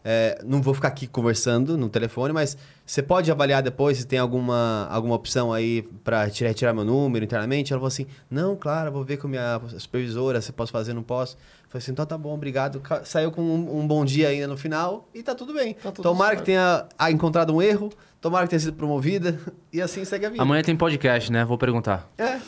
[0.07, 4.19] É, não vou ficar aqui conversando no telefone, mas você pode avaliar depois se tem
[4.19, 7.73] alguma, alguma opção aí para retirar, retirar meu número internamente.
[7.73, 11.37] Ela falou assim: não, claro, vou ver com minha supervisora se posso fazer, não posso.
[11.37, 12.83] Eu Falei assim, então tá bom, obrigado.
[13.05, 15.75] Saiu com um, um bom dia ainda no final e tá tudo bem.
[15.83, 16.41] tudo tomara certo.
[16.41, 17.91] que tenha ah, encontrado um erro,
[18.21, 19.41] tomara que tenha sido promovida
[19.73, 20.43] e assim segue a vida.
[20.43, 21.47] Amanhã tem podcast, né?
[21.47, 22.11] Vou perguntar.
[22.19, 22.39] É,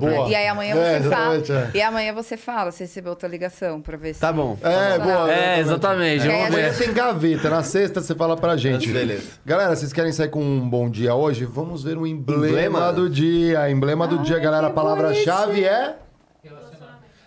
[0.00, 0.12] Boa.
[0.12, 0.30] perguntar.
[0.30, 1.34] E aí amanhã É, você fala.
[1.36, 1.70] é.
[1.76, 4.20] E amanhã você fala, você recebeu outra ligação pra ver se.
[4.20, 4.56] tá bom.
[4.62, 5.32] É, boa.
[5.32, 6.26] É, exatamente.
[6.26, 6.78] É, Vamos Amanhã ver.
[6.84, 8.90] tem gaveta, na sexta você fala pra gente.
[8.92, 9.24] Beleza.
[9.44, 11.44] Galera, vocês querem sair com um bom dia hoje?
[11.44, 12.92] Vamos ver o emblema, Emblema?
[12.92, 13.70] do dia.
[13.70, 14.66] Emblema do dia, galera.
[14.68, 15.94] A palavra-chave é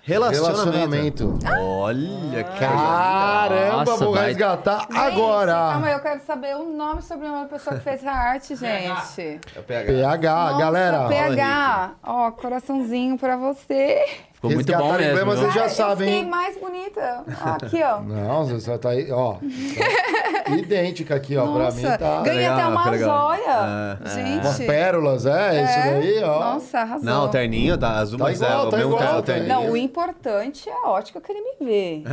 [0.10, 1.40] Relacionamento.
[1.40, 1.40] relacionamento.
[1.62, 3.50] Olha, cara.
[3.50, 5.52] Caramba, Nossa, vou vai- resgatar Gente, agora.
[5.54, 9.40] Calma, eu quero saber o nome e sobrenome da pessoa que fez essa arte, gente.
[9.56, 9.92] É o PH.
[9.94, 11.08] PH, Nossa, galera.
[11.08, 11.92] PH.
[12.04, 14.04] Ó, coraçãozinho pra você.
[14.40, 15.12] Ficou muito bom Resgatar mesmo.
[15.12, 15.42] emblema, viu?
[15.42, 17.24] vocês já Ai, sabem, fiquei mais bonita.
[17.46, 18.00] Ó, aqui, ó.
[18.08, 19.34] Não, você tá aí, ó.
[19.34, 21.42] Tá idêntica aqui, ó.
[21.42, 22.22] pra mim Nossa, tá.
[22.22, 24.00] ganhei até uma joia.
[24.06, 24.46] Gente.
[24.46, 26.40] Umas pérolas, é, isso daí, ó.
[26.54, 27.06] Nossa, arrasou.
[27.06, 29.16] Não, o terninho da Azul, Tá mas igual, é, o tá meu igual, tá, o
[29.18, 29.48] tá terninho.
[29.54, 32.04] Não, o importante é a ótica que ele me vê.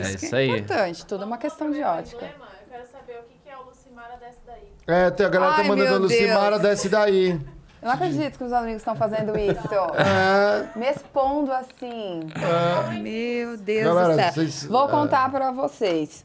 [0.00, 0.50] Isso, que isso é aí.
[0.50, 1.04] importante.
[1.06, 2.24] Tudo é uma questão de ótica.
[2.24, 2.30] Eu
[2.70, 4.72] quero saber o que é o Lucimara desce daí.
[4.86, 7.40] É, tem, a galera tá Ai, mandando a meu Lucimara, desce daí.
[7.82, 9.68] Eu não acredito que os amigos estão fazendo isso.
[9.98, 12.20] É, Me expondo assim.
[13.02, 14.32] Meu Deus Galera, do céu.
[14.32, 14.90] vocês- Vou é.
[14.90, 16.24] contar pra vocês.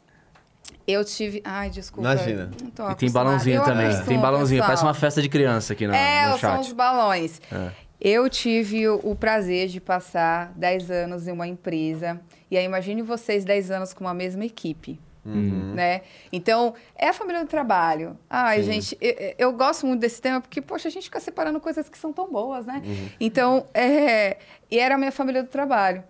[0.86, 1.42] Eu tive.
[1.44, 2.12] Ai, desculpa.
[2.12, 2.50] Imagina.
[2.62, 3.86] Não tô E tem balãozinho Eu também.
[3.86, 4.60] acostumo, Tem balãozinho.
[4.60, 4.66] pessoal.
[4.68, 6.74] Parece uma festa de criança aqui na, É, no são os chat.
[6.74, 7.40] balões.
[7.52, 7.70] É.
[8.00, 12.20] Eu tive o, o prazer de passar 10 anos em uma empresa.
[12.50, 14.98] E aí, imagine vocês 10 anos com uma mesma equipe.
[15.28, 16.02] Né?
[16.32, 18.18] Então, é a família do trabalho.
[18.28, 21.88] Ai, gente, eu, eu gosto muito desse tema porque, poxa, a gente fica separando coisas
[21.88, 22.82] que são tão boas, né?
[23.20, 24.38] Então, é,
[24.70, 26.02] e era a minha família do trabalho.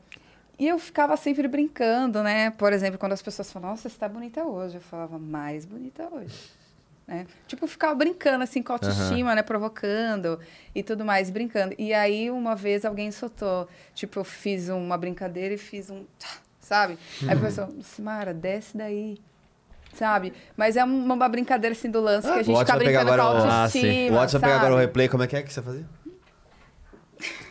[0.58, 2.50] E eu ficava sempre brincando, né?
[2.50, 4.76] Por exemplo, quando as pessoas falavam, nossa, você está bonita hoje.
[4.76, 6.50] Eu falava, mais bonita hoje.
[7.06, 7.26] Né?
[7.46, 9.42] Tipo, ficava brincando, assim, com autoestima, né?
[9.42, 10.38] Provocando
[10.74, 11.74] e tudo mais, brincando.
[11.78, 13.68] E aí, uma vez, alguém soltou.
[13.94, 16.04] Tipo, eu fiz uma brincadeira e fiz um...
[16.68, 16.98] Sabe?
[17.22, 19.16] Aí a pessoa, Simara, desce daí.
[19.94, 20.34] Sabe?
[20.54, 23.14] Mas é uma, uma brincadeira, assim, do lance que a O gente tá brincando com
[23.14, 23.78] a Ah, sim.
[23.78, 24.86] autoestima, O Watson vai pegar agora o sabe?
[24.86, 25.86] replay, como é que é que você fazia?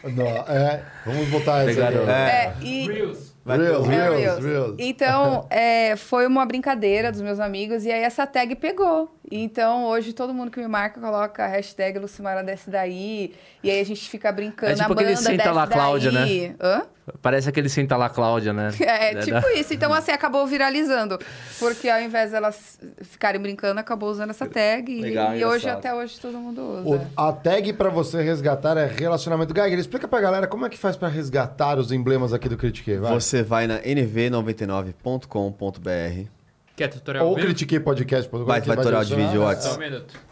[0.03, 2.03] Não, é, vamos botar essa Pegaram.
[2.03, 2.09] aí.
[2.09, 2.87] É, e...
[2.87, 3.87] Reels, Reels.
[3.87, 4.75] reels, É, reels, Reels.
[4.77, 9.16] Então, é, foi uma brincadeira dos meus amigos e aí essa tag pegou.
[9.29, 13.81] Então, hoje todo mundo que me marca coloca a hashtag Lucimara desce daí e aí
[13.81, 14.71] a gente fica brincando.
[14.71, 16.55] É tipo Amanda aquele senta lá, Cláudia, daí.
[16.61, 16.83] Hã?
[17.21, 18.69] Parece aquele senta lá, Cláudia, né?
[18.79, 19.73] É, Da- tipo isso.
[19.73, 21.19] Então, assim, acabou viralizando.
[21.59, 24.89] Porque ao invés delas ficarem brincando, acabou usando essa tag.
[24.91, 27.09] E, Legal, e hoje, até hoje, todo mundo O- usa.
[27.15, 29.53] a tag pra você resgatar é relacionamento.
[29.53, 32.95] Geiger, explica pra galera como é que faz pra resgatar os emblemas aqui do Critique,
[32.97, 33.13] vai.
[33.13, 36.36] Você vai na nv99.com.br.
[36.77, 37.47] Quer tutorial Ou vídeo?
[37.49, 38.29] Critique Podcast.
[38.31, 39.45] Vai, vai tutorial de vídeo, ó.
[39.47, 39.69] Watson.
[39.69, 40.27] Só um minuto.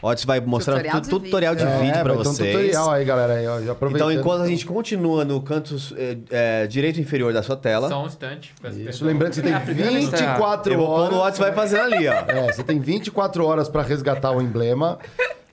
[0.00, 1.78] Otis vai mostrar Tutorial tu- de tutorial de vídeo.
[1.80, 2.52] vídeo é, pra ter um vocês.
[2.54, 3.32] tutorial aí, galera.
[3.32, 4.10] Aí, ó, já aproveitando.
[4.12, 6.18] Então, enquanto a gente continua no canto é,
[6.62, 8.54] é, direito inferior da sua tela, Só um instante.
[8.62, 9.06] Isso, perdão.
[9.08, 11.10] lembrando que você tem É, 24 eu vou pôr horas.
[11.16, 12.12] no Otis vai fazendo ali, ó.
[12.12, 15.00] É, você tem 24 horas pra resgatar o emblema.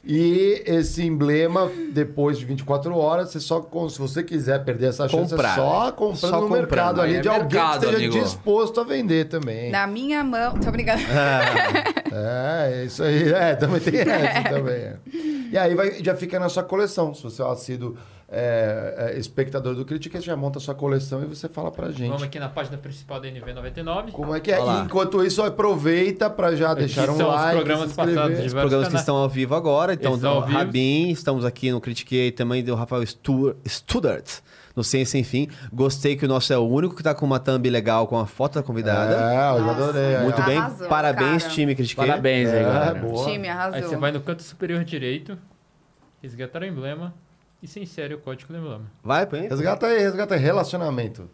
[0.07, 5.31] E esse emblema, depois de 24 horas, você só, se você quiser perder essa chance,
[5.31, 5.53] Comprar.
[5.53, 6.59] é só comprando Só no comprando.
[6.69, 8.23] mercado ali É de alguém mercado, que esteja amigo.
[8.23, 9.71] disposto a vender também.
[9.71, 10.53] Na minha mão...
[10.59, 11.01] Tô brincando.
[12.11, 13.33] É, isso aí.
[13.33, 14.75] É, também tem essa também.
[14.75, 14.95] é.
[15.51, 17.13] E aí vai, já fica na sua coleção.
[17.13, 17.97] Se você é um assíduo
[18.37, 21.89] é, é, espectador do Critica, você já monta a sua coleção e você fala pra
[21.89, 22.09] gente.
[22.09, 24.11] Vamos aqui na página principal da NV99.
[24.11, 24.59] Como é que é?
[24.83, 28.89] Enquanto isso, aproveita pra já deixar um são os like, programas passados de Os programas
[28.89, 29.93] que estão ao vivo agora.
[29.93, 30.39] Então, do.
[30.39, 34.39] Rabin, estamos aqui no Critiquei também do Rafael Stu- Studart,
[34.75, 35.47] no Ciência Sem Fim.
[35.71, 38.25] Gostei que o nosso é o único que tá com uma thumb legal com a
[38.25, 39.13] foto da convidada.
[39.15, 40.17] É, eu já adorei.
[40.19, 40.57] Muito bem.
[40.57, 41.55] Arrasou, Parabéns, cara.
[41.55, 42.05] time Critiquei.
[42.05, 42.95] Parabéns aí, É, galera.
[42.95, 43.31] boa.
[43.31, 43.75] Time, arrasou.
[43.75, 45.37] Aí você vai no canto superior direito,
[46.21, 47.13] resgatar o emblema
[47.65, 48.85] e se insere o código do emblema.
[49.03, 49.47] Vai, põe.
[49.47, 50.39] Resgata aí, resgata aí.
[50.39, 51.29] Relacionamento.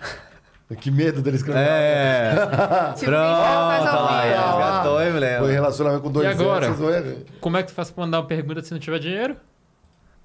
[0.80, 1.58] Que medo dele escrever.
[1.60, 2.32] É.
[2.94, 5.38] Tipo, Pronto, lá, resgatou o emblema.
[5.40, 6.66] Foi relacionamento com dois E agora?
[6.66, 9.36] anos, Como é que tu faz pra mandar uma pergunta se não tiver dinheiro?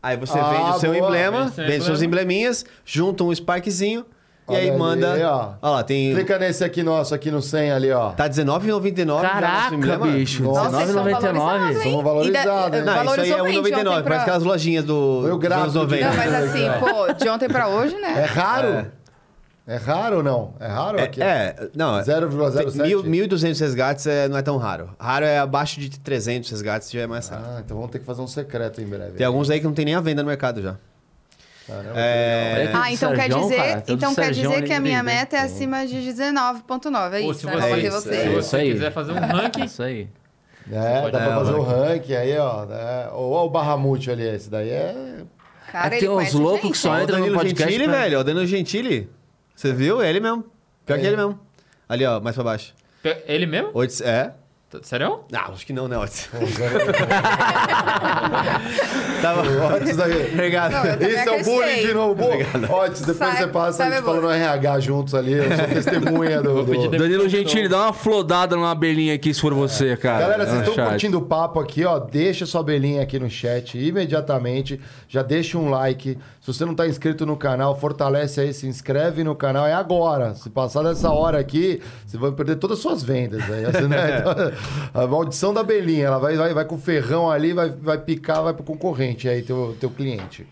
[0.03, 1.03] Aí você Ah, vende o seu boa.
[1.03, 4.05] emblema, Vende vende seus embleminhas, junta um Sparkzinho
[4.47, 5.07] e Olha aí ali, manda.
[5.31, 5.53] ó.
[5.61, 6.13] Olha lá, tem.
[6.13, 8.11] Clica nesse aqui nosso, aqui no 100 ali, ó.
[8.11, 8.97] Tá R$19,99.
[8.97, 10.07] já nosso Caraca, emblema.
[10.07, 10.43] bicho.
[10.43, 10.69] Nossa.
[10.69, 11.33] Vocês são 19,99.
[11.39, 11.91] valorizados, hein?
[11.91, 13.83] Somos valorizados, E Não, isso aí é valorizou bem de ontem R$1,99.
[13.83, 16.07] pra- Parece aquelas lojinhas do, Foi o dos anos gráfico de- 90.
[16.09, 18.25] Não, mas assim, pô, de ontem pra hoje, É né?
[18.25, 18.67] raro?
[18.67, 18.85] É.
[19.67, 20.53] É, raro ou não?
[20.59, 21.23] É raro aqui?
[21.23, 21.99] É, é, não.
[22.03, 22.77] 0,07?
[22.83, 24.91] Mil- 1.200 resgates é, não é tão raro.
[24.99, 27.41] Raro é abaixo de 300 resgates, já é mais raro.
[27.47, 29.13] Ah, então vamos ter que fazer um secreto em breve.
[29.13, 30.75] Tem alguns aí que não tem nem a venda no mercado já.
[31.67, 35.01] Caramba, É, Ah, então quer Sergião, dizer, cara, então quer Sergião dizer que a minha
[35.01, 35.45] meio, meta é né?
[35.45, 37.53] acima de 19.9, é Ou isso, se né?
[37.55, 38.09] você, É isso, você.
[38.09, 40.07] é se isso você quiser fazer um ranking, Isso aí.
[40.71, 42.65] É, dá pra É, fazer o o ranking aí, ó.
[42.65, 43.09] Né?
[43.13, 45.23] Ou o Barramute ali, esse daí é...
[45.71, 46.99] Cara, É que tem uns loucos que só Ó, hein?
[46.99, 48.17] o entra no Danilo podcast Gentili, pra- velho.
[48.17, 49.09] ó, O Danilo Gentili.
[49.55, 50.01] Você viu?
[50.01, 50.45] É ele mesmo.
[50.85, 51.07] Pior que É.
[51.07, 51.39] ele mesmo.
[51.89, 52.73] Ali, ó, mais pra baixo.
[53.27, 53.69] ele mesmo?
[53.73, 54.31] Oito, é.
[54.79, 55.19] T- Sério?
[55.31, 56.29] Não, acho que não, né, Otis?
[56.55, 56.85] Zero-
[59.21, 59.41] Tava...
[59.75, 60.31] Otis aí.
[60.33, 60.71] Obrigado.
[60.73, 62.15] Não, também Esse é o bullying de novo.
[62.15, 65.33] Pô, Otis, depois Sai- você passa a gente falando no RH juntos ali.
[65.33, 66.63] Eu sou testemunha do...
[66.63, 66.89] Do...
[66.97, 70.19] Danilo Gentili, dá uma flodada numa abelhinha aqui se for você, cara.
[70.19, 70.89] Galera, vocês estão chat.
[70.89, 71.99] curtindo o papo aqui, ó?
[71.99, 74.79] Deixa sua belinha aqui no chat imediatamente.
[75.07, 76.17] Já deixa um like.
[76.41, 79.65] Se você não tá inscrito no canal, fortalece aí, se inscreve no canal.
[79.65, 80.35] É agora.
[80.35, 83.41] Se passar dessa hora aqui, você vai perder todas as suas vendas.
[83.49, 84.19] Aí, Assim, né?
[84.19, 84.33] Então,
[84.93, 86.07] a maldição da belinha.
[86.07, 89.41] Ela vai, vai, vai com o ferrão ali, vai, vai picar, vai pro concorrente aí,
[89.41, 90.47] teu, teu cliente.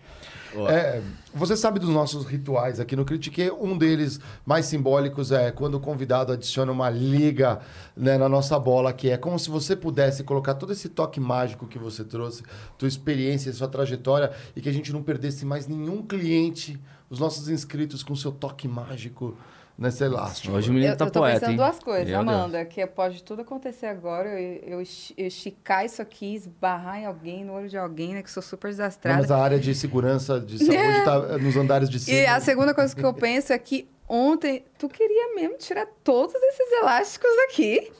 [0.68, 1.02] É,
[1.34, 3.50] você sabe dos nossos rituais aqui no Critique.
[3.50, 7.60] Um deles mais simbólicos é quando o convidado adiciona uma liga
[7.96, 11.66] né, na nossa bola, que é como se você pudesse colocar todo esse toque mágico
[11.66, 12.44] que você trouxe,
[12.78, 16.80] tua experiência, sua trajetória, e que a gente não perdesse mais nenhum cliente,
[17.10, 19.36] os nossos inscritos com seu toque mágico
[19.76, 20.54] nesse elástico.
[20.54, 21.56] Hoje o Eu, menino eu tá tô poeta, pensando hein?
[21.56, 22.34] duas coisas, Meu Deus.
[22.34, 27.06] Amanda, que pode tudo acontecer agora, eu, eu esti- eu esticar isso aqui, esbarrar em
[27.06, 29.18] alguém, no olho de alguém, né, que sou super Não, desastrada.
[29.20, 32.16] mas a área de segurança, de saúde, está nos andares de cima.
[32.16, 36.34] E a segunda coisa que eu penso é que ontem tu queria mesmo tirar todos
[36.34, 37.90] esses elásticos daqui.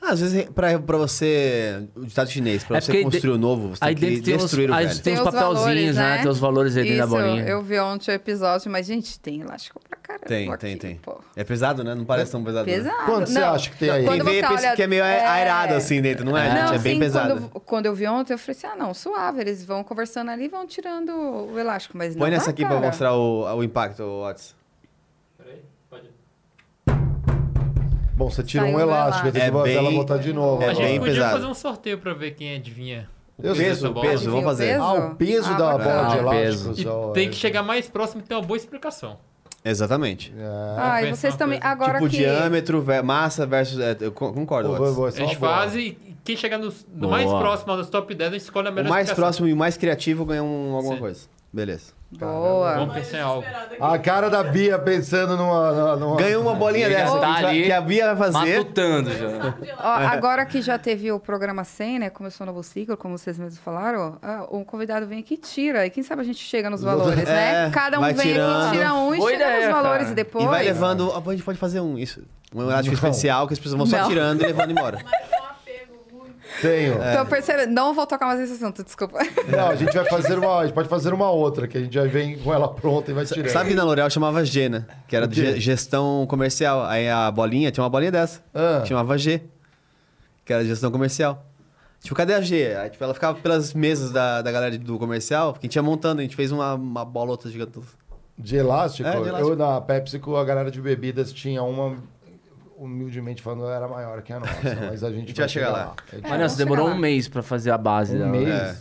[0.00, 1.88] Ah, Às vezes, pra, pra você.
[1.96, 4.70] O ditado chinês, pra É você construir o novo, você Aí tem que tem destruir
[4.70, 5.00] o aí velho.
[5.00, 6.18] tem uns os papelzinhos, valores, né?
[6.18, 7.48] Tem os valores aí dentro da Isso, bolinha.
[7.48, 10.96] eu vi ontem o episódio, mas, gente, tem elástico pra caramba Tem, aqui, tem, tem.
[10.96, 11.18] pô.
[11.34, 11.94] É pesado, né?
[11.94, 12.66] Não parece tão pesado.
[12.66, 12.76] né?
[12.76, 13.04] Pesado.
[13.04, 14.06] Quanto você acha que tem aí?
[14.06, 16.74] Quem vê pensa olha- que é meio é- airado assim dentro, não é, Não, gente?
[16.76, 17.34] É bem sim, pesado.
[17.34, 20.30] Quando, eu- quando eu vi ontem, eu falei assim: ah, não, suave, eles vão conversando
[20.30, 21.10] ali e vão tirando
[21.52, 22.86] o elástico, mas Põe não nessa dá, aqui pra cara.
[22.86, 24.56] mostrar o, o impacto, pode.
[28.16, 30.62] Bom, você tirou Saiu um elástico, tem É que botar- ela bem- botar de novo.
[30.62, 30.72] é a ó.
[30.74, 31.32] gente bem podia pesado.
[31.34, 34.80] fazer um sorteio pra ver quem adivinha o Eu peso o peso, vamos fazer.
[34.80, 37.10] Ah, o peso Ah, da bola de Ah, elástico.
[37.10, 37.30] E tem é.
[37.30, 39.18] que chegar mais próximo e ter uma boa explicação.
[39.70, 40.32] Exatamente.
[40.38, 40.44] É.
[40.78, 41.58] Ah, e vocês também.
[41.62, 42.18] Agora tipo, que.
[42.18, 43.78] diâmetro, massa versus.
[43.80, 44.94] é, eu co- concordo, Otis.
[44.94, 45.52] vou- A gente boa.
[45.56, 47.10] faz e quem chegar no, no Boa.
[47.10, 49.24] mais próximo dos top 10, a gente escolhe a O melhor mais explicação.
[49.24, 51.00] próximo e o mais criativo ganha um, alguma Sim.
[51.00, 51.20] coisa.
[51.52, 51.95] Beleza.
[52.08, 52.74] Boa.
[52.76, 53.44] Vamos pensar em algo.
[53.80, 55.96] A cara da Bia pensando numa.
[55.96, 58.58] numa- Ganha uma bolinha Ele dessa tá que, a- ali que a Bia vai fazer.
[58.58, 59.54] Matutando já.
[59.82, 62.10] Ó, agora que já teve o programa 100, né?
[62.10, 64.18] Começou o novo ciclo, como vocês mesmos falaram.
[64.22, 65.84] ah, o convidado vem aqui e tira.
[65.84, 67.66] E quem sabe a gente chega nos valores, né?
[67.66, 68.66] É, Cada um vai vem tirando.
[68.66, 70.12] aqui, tira um e Boa chega ideia, nos valores cara.
[70.12, 70.44] e depois.
[70.44, 71.12] E vai levando.
[71.12, 72.22] A gente pode fazer um isso.
[72.54, 73.10] Um elástico Não.
[73.10, 74.08] especial que as pessoas vão só Não.
[74.08, 74.98] tirando e levando embora.
[75.04, 76.34] Mas tem um apego muito.
[76.60, 77.02] Tenho.
[77.02, 77.16] É.
[77.16, 77.72] Tô percebendo.
[77.72, 79.18] Não vou tocar mais nesse assunto, desculpa.
[79.48, 80.58] Não, a gente vai fazer uma.
[80.58, 83.14] A gente pode fazer uma outra, que a gente já vem com ela pronta e
[83.14, 83.48] vai tirando.
[83.50, 84.86] Sabe que na L'Oréal chamava G, né?
[85.06, 86.84] Que era de gestão comercial.
[86.84, 88.40] Aí a bolinha, tinha uma bolinha dessa.
[88.54, 88.84] Ah.
[88.84, 89.42] Chamava G.
[90.44, 91.44] Que era de gestão comercial.
[92.00, 92.76] Tipo, cadê a G?
[92.76, 95.82] Aí, tipo, ela ficava pelas mesas da, da galera do comercial, que a gente ia
[95.82, 97.80] montando, a gente fez uma, uma bolota gigante.
[98.38, 99.08] De elástico?
[99.08, 99.50] É, de elástico.
[99.50, 101.96] Eu na PepsiCo, a galera de bebidas tinha uma.
[102.78, 104.52] Humildemente falando, era maior que a nossa.
[104.90, 105.94] Mas a gente, gente vai chegar lá.
[106.12, 107.00] A gente- Mas não, demorou chegar um lá.
[107.00, 108.16] mês pra fazer a base.
[108.16, 108.48] Um da- mês?
[108.48, 108.76] É.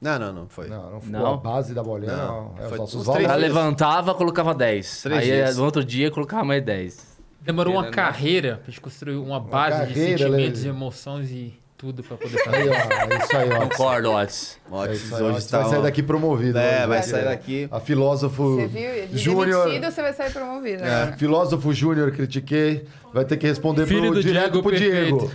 [0.00, 0.68] Não, não, não foi.
[0.68, 1.34] Não, não foi Não?
[1.34, 2.26] a base da bolinha, não.
[2.26, 2.54] Não.
[2.58, 3.26] É os Foi nossos valores.
[3.26, 5.02] três Ela levantava, colocava 10.
[5.02, 5.56] Três Aí dias.
[5.56, 7.18] no outro dia colocava mais 10.
[7.40, 10.76] Demorou uma carreira pra gente construir uma base de carreira, sentimentos, Lele.
[10.76, 12.70] emoções e tudo pra poder Aí, fazer.
[12.70, 13.60] ó, é isso aí, ó.
[13.60, 14.58] Concordo, Otis.
[14.68, 14.98] É aí, hoje.
[15.00, 15.60] Você está.
[15.60, 16.58] vai sair daqui promovido.
[16.58, 17.02] É, hoje, vai né?
[17.02, 17.68] sair daqui.
[17.70, 19.18] A filósofo Você viu?
[19.18, 19.68] Júnior.
[19.68, 20.82] demitido, você vai sair promovido.
[20.82, 21.16] É, agora.
[21.16, 22.84] filósofo Júnior, critiquei.
[23.14, 25.30] Vai ter que responder Filho pro, do direto Diego pro Diego.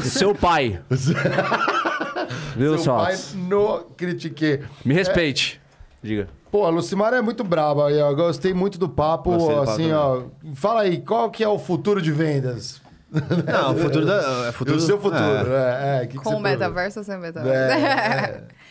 [0.00, 0.80] Seu pai.
[2.56, 3.36] Viu, Seu pai só?
[3.36, 4.60] no critiquei.
[4.84, 5.60] Me respeite.
[6.02, 6.26] Diga.
[6.50, 7.88] Pô, a Lucimara é muito braba.
[7.88, 7.98] aí.
[7.98, 9.30] Eu gostei muito do papo.
[9.32, 10.22] Gostei do papo assim, ó.
[10.54, 12.81] Fala aí, qual que é o futuro de vendas?
[13.46, 14.48] Não, o futuro da.
[14.48, 15.52] É futuro, o seu futuro.
[15.52, 16.00] É.
[16.00, 17.54] É, é, que que Com o metaverso ou sem metaverso?
[17.54, 18.44] É, é.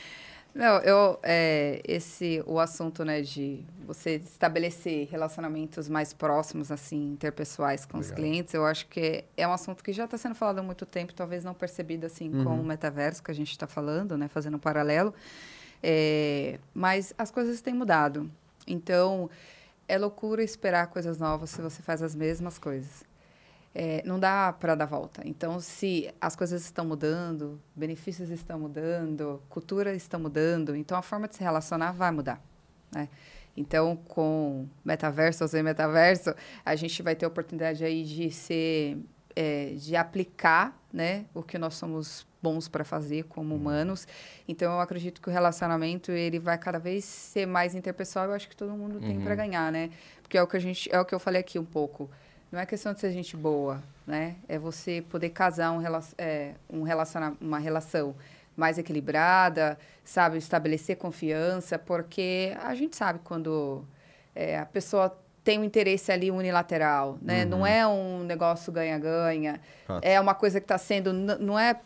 [0.53, 7.85] Não, eu, é, esse, o assunto, né, de você estabelecer relacionamentos mais próximos, assim, interpessoais
[7.85, 8.17] com os Legal.
[8.17, 11.13] clientes, eu acho que é um assunto que já está sendo falado há muito tempo,
[11.13, 14.59] talvez não percebido, assim, com o metaverso que a gente está falando, né, fazendo um
[14.59, 15.13] paralelo.
[15.81, 18.29] É, mas as coisas têm mudado.
[18.67, 19.29] Então,
[19.87, 23.03] é loucura esperar coisas novas se você faz as mesmas coisas.
[23.73, 25.21] É, não dá para dar volta.
[25.25, 31.27] Então, se as coisas estão mudando, benefícios estão mudando, cultura está mudando, então a forma
[31.27, 32.41] de se relacionar vai mudar.
[32.93, 33.07] Né?
[33.55, 36.33] Então, com metaverso ou sem metaverso,
[36.65, 38.97] a gente vai ter a oportunidade aí de ser,
[39.35, 44.07] é, de aplicar, né, o que nós somos bons para fazer como humanos.
[44.47, 48.25] Então, eu acredito que o relacionamento ele vai cada vez ser mais interpessoal.
[48.25, 49.91] Eu acho que todo mundo tem para ganhar, né?
[50.21, 52.09] Porque é o que a gente, é o que eu falei aqui um pouco.
[52.51, 54.35] Não é questão de ser gente boa, né?
[54.47, 58.13] É você poder casar um, rela- é, um relaciona uma relação
[58.57, 60.37] mais equilibrada, sabe?
[60.37, 63.85] Estabelecer confiança, porque a gente sabe quando
[64.35, 67.45] é, a pessoa tem um interesse ali unilateral, né?
[67.45, 69.59] Não é um negócio ganha-ganha.
[70.01, 71.11] É uma coisa que está sendo...
[71.13, 71.79] Não é,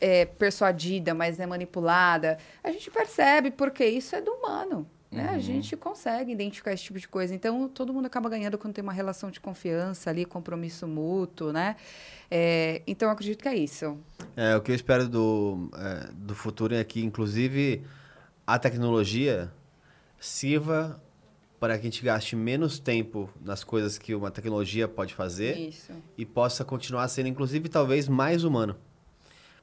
[0.00, 2.36] é persuadida, mas é manipulada.
[2.64, 4.86] A gente percebe, porque isso é do humano.
[5.10, 5.28] Né?
[5.30, 7.34] A gente consegue identificar esse tipo de coisa.
[7.34, 11.74] Então, todo mundo acaba ganhando quando tem uma relação de confiança ali, compromisso mútuo, né?
[12.30, 13.98] É, então, eu acredito que é isso.
[14.36, 17.82] É, o que eu espero do, é, do futuro é que, inclusive,
[18.46, 19.52] a tecnologia
[20.20, 21.02] sirva
[21.58, 25.92] para que a gente gaste menos tempo nas coisas que uma tecnologia pode fazer Isso.
[26.16, 28.76] e possa continuar sendo, inclusive, talvez mais humano.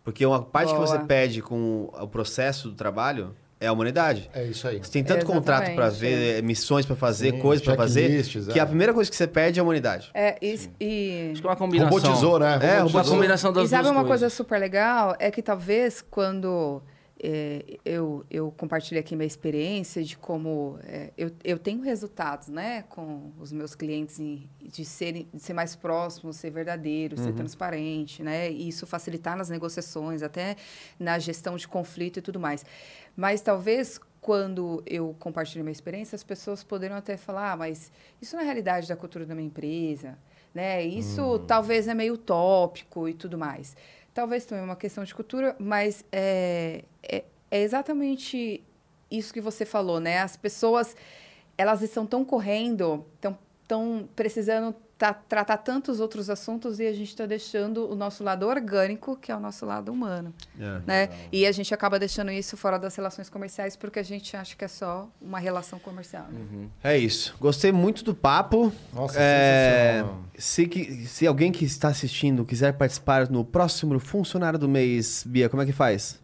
[0.03, 1.07] Porque uma parte que você Boa.
[1.07, 4.29] perde com o processo do trabalho é a humanidade.
[4.33, 4.77] É isso aí.
[4.77, 8.61] Você tem tanto contrato para ver, missões para fazer, Sim, coisas para fazer, que é.
[8.61, 10.11] a primeira coisa que você perde é a humanidade.
[10.13, 11.97] É, e, e, Acho que é uma combinação.
[11.97, 12.59] Robotizou, né?
[12.61, 13.01] É, Robotizou.
[13.01, 14.33] Uma combinação das E sabe duas uma coisa coisas.
[14.33, 15.15] super legal?
[15.19, 16.81] É que talvez quando
[17.19, 22.83] é, eu, eu compartilhei aqui minha experiência de como é, eu, eu tenho resultados né,
[22.89, 28.21] com os meus clientes em- de, serem, de ser mais próximo, ser verdadeiro, ser transparente,
[28.21, 28.51] né?
[28.51, 30.55] E isso facilitar nas negociações, até
[30.99, 32.63] na gestão de conflito e tudo mais.
[33.17, 37.91] Mas talvez quando eu compartilho minha experiência, as pessoas poderiam até falar, ah, mas
[38.21, 40.17] isso não é realidade da cultura da minha empresa,
[40.53, 40.83] né?
[40.83, 43.75] Isso talvez é meio utópico e tudo mais.
[44.13, 48.63] Talvez também uma questão de cultura, mas é, é, é exatamente
[49.09, 50.19] isso que você falou, né?
[50.19, 50.95] As pessoas,
[51.57, 53.37] elas estão tão correndo, estão
[53.67, 58.47] tão precisando tá- tratar tantos outros assuntos e a gente está deixando o nosso lado
[58.47, 60.81] orgânico, que é o nosso lado humano, É.
[60.87, 61.09] né?
[61.31, 64.65] E a gente acaba deixando isso fora das relações comerciais porque a gente acha que
[64.65, 66.25] é só uma relação comercial.
[66.29, 66.67] né?
[66.83, 67.35] É isso.
[67.39, 68.73] Gostei muito do papo.
[68.93, 70.23] Nossa, É, sensacional.
[70.37, 75.47] se, que- se alguém que está assistindo quiser participar no próximo funcionário do mês, Bia,
[75.49, 76.19] como é que faz?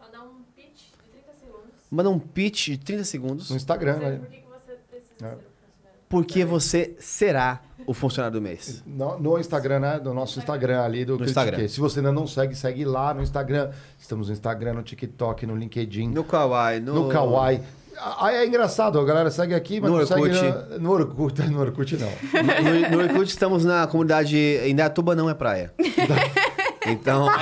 [0.00, 1.70] Mandar um pitch de 30 segundos.
[1.90, 3.50] Manda um pitch de 30 segundos.
[3.50, 4.16] No Instagram, né?
[4.18, 5.55] por que, que você precisa É.
[6.08, 8.82] Porque você será o funcionário do mês.
[8.86, 9.98] No, no Instagram, né?
[10.00, 11.24] Do nosso Instagram ali do No.
[11.24, 11.66] Instagram.
[11.68, 13.70] Se você ainda não segue, segue lá no Instagram.
[13.98, 17.60] Estamos no Instagram, no TikTok, no LinkedIn, no, No Kawaii, no, Kawaii.
[17.98, 20.42] Ah, é engraçado, a galera segue aqui, mas No não segue Orkut.
[20.42, 21.42] na- no Orkut.
[21.50, 22.08] No Orkut não.
[22.10, 24.36] No, no Orkut estamos na comunidade.
[24.68, 25.72] Indaiatuba não é praia.
[26.86, 27.26] Então.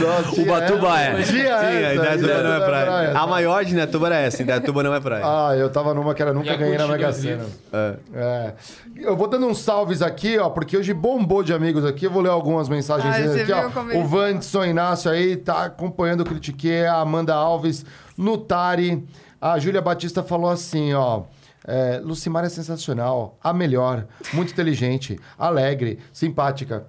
[0.00, 1.22] Nossa, Ubatuba é.
[1.22, 3.18] Tinha essa, Indaiatuba não é praia.
[3.18, 4.42] A maior de Indaiatuba era essa.
[4.42, 5.24] Indaiatuba não é praia.
[5.24, 7.44] Ah, eu tava numa que era nunca ganhei na Mega Sena.
[7.72, 7.94] É.
[8.14, 8.54] É.
[8.96, 12.04] Eu vou dando uns salves aqui, ó, porque hoje bombou de amigos aqui.
[12.06, 13.98] Eu vou ler algumas mensagens Ah, aqui, ó.
[13.98, 17.84] O Vandson Inácio aí tá acompanhando o Critique, a Amanda Alves,
[18.16, 19.04] Nutari.
[19.40, 21.22] A Júlia Batista falou assim, ó.
[21.70, 26.86] É, Lucimar é sensacional, a melhor, muito inteligente, alegre, simpática.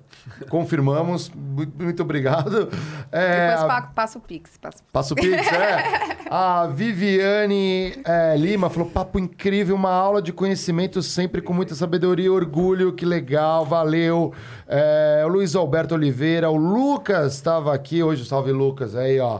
[0.49, 1.31] Confirmamos,
[1.77, 2.69] muito, obrigado.
[3.11, 4.57] É, Depois a- pa- passa o Pix.
[4.91, 6.19] Passa o Pix, é.
[6.31, 12.27] A Viviane é, Lima falou: papo incrível, uma aula de conhecimento sempre com muita sabedoria
[12.27, 14.33] e orgulho, que legal, valeu.
[14.67, 19.39] É, o Luiz Alberto Oliveira, o Lucas estava aqui hoje, salve Lucas, aí, ó.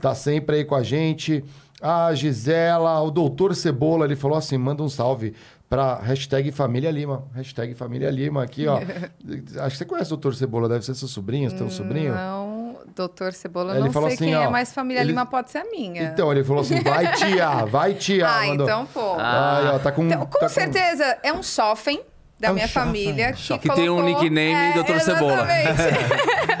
[0.00, 1.44] Tá sempre aí com a gente.
[1.82, 5.34] A Gisela, o Doutor Cebola, ele falou assim: manda um salve
[5.70, 7.24] pra hashtag Família Lima.
[7.34, 8.78] Hashtag Família Lima aqui, ó.
[9.62, 12.12] Acho que você conhece o Doutor Cebola, deve ser seu sobrinho, seu Hum, sobrinho.
[12.14, 15.24] Não, doutor Cebola, Ele não falou sei assim, quem ó, é, mas família ele- Lima
[15.24, 16.02] pode ser a minha.
[16.02, 18.26] Então, ele falou assim: vai tia, vai tia.
[18.28, 18.66] ah, mandou.
[18.66, 19.14] então, pô.
[19.18, 20.04] Aí, ó, tá com.
[20.04, 22.02] Então, com tá certeza, é um chofem
[22.40, 22.82] da É um minha chofem.
[22.86, 23.32] família.
[23.32, 24.98] Que, Que tem um colocou- nickname é, Dr.
[25.00, 25.46] Cebola.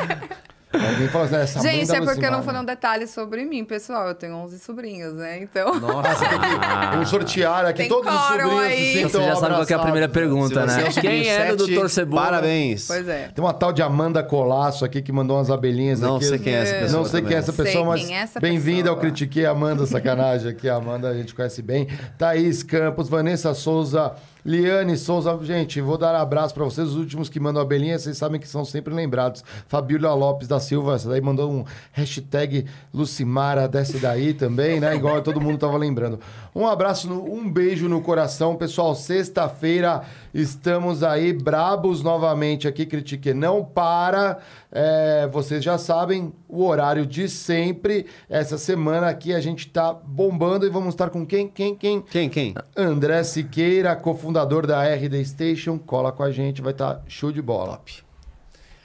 [0.72, 3.64] Alguém fala assim, essa mãe Gente, é porque eu não falei um detalhe sobre mim,
[3.64, 4.06] pessoal.
[4.08, 5.42] Eu tenho 11 sobrinhos, né?
[5.42, 5.68] Então.
[5.68, 8.76] Ah, você tem que um sortear aqui, Tem todos os sobrinhos aí.
[8.76, 10.84] se Você sintam já sabe qual que é a primeira pergunta, né?
[10.86, 11.88] é Quem é do Dr.
[11.88, 12.22] Cebola?
[12.22, 12.86] Parabéns.
[12.86, 13.28] Pois é.
[13.34, 16.26] Tem uma tal de Amanda Colasso aqui que mandou umas abelhinhas Não aqui.
[16.26, 17.02] sei quem é essa pessoa.
[17.02, 18.96] Não sei quem é essa pessoa, mas é essa bem-vinda ao.
[19.00, 20.68] Critiquei Amanda, sacanagem aqui.
[20.68, 21.88] A Amanda a gente conhece bem.
[22.18, 24.12] Thaís Campos, Vanessa Souza,
[24.44, 25.38] Liane Souza.
[25.42, 26.88] Gente, vou dar abraço pra vocês.
[26.88, 29.44] Os últimos que mandam abelhinha, vocês sabem que são sempre lembrados.
[29.66, 34.94] Fabíola Lopes da Silva, essa daí mandou um hashtag Lucimara, desce daí também, né?
[34.94, 36.18] Igual todo mundo tava lembrando.
[36.54, 38.94] Um abraço, um beijo no coração, pessoal.
[38.94, 42.84] Sexta-feira estamos aí brabos novamente aqui.
[42.86, 44.38] Critique não para.
[44.72, 48.06] É, vocês já sabem o horário de sempre.
[48.28, 51.48] Essa semana aqui a gente tá bombando e vamos estar com quem?
[51.48, 51.74] Quem?
[51.74, 52.00] Quem?
[52.02, 52.54] Quem, quem?
[52.76, 55.78] André Siqueira, cofundador da RD Station.
[55.78, 57.80] Cola com a gente, vai estar show de bola.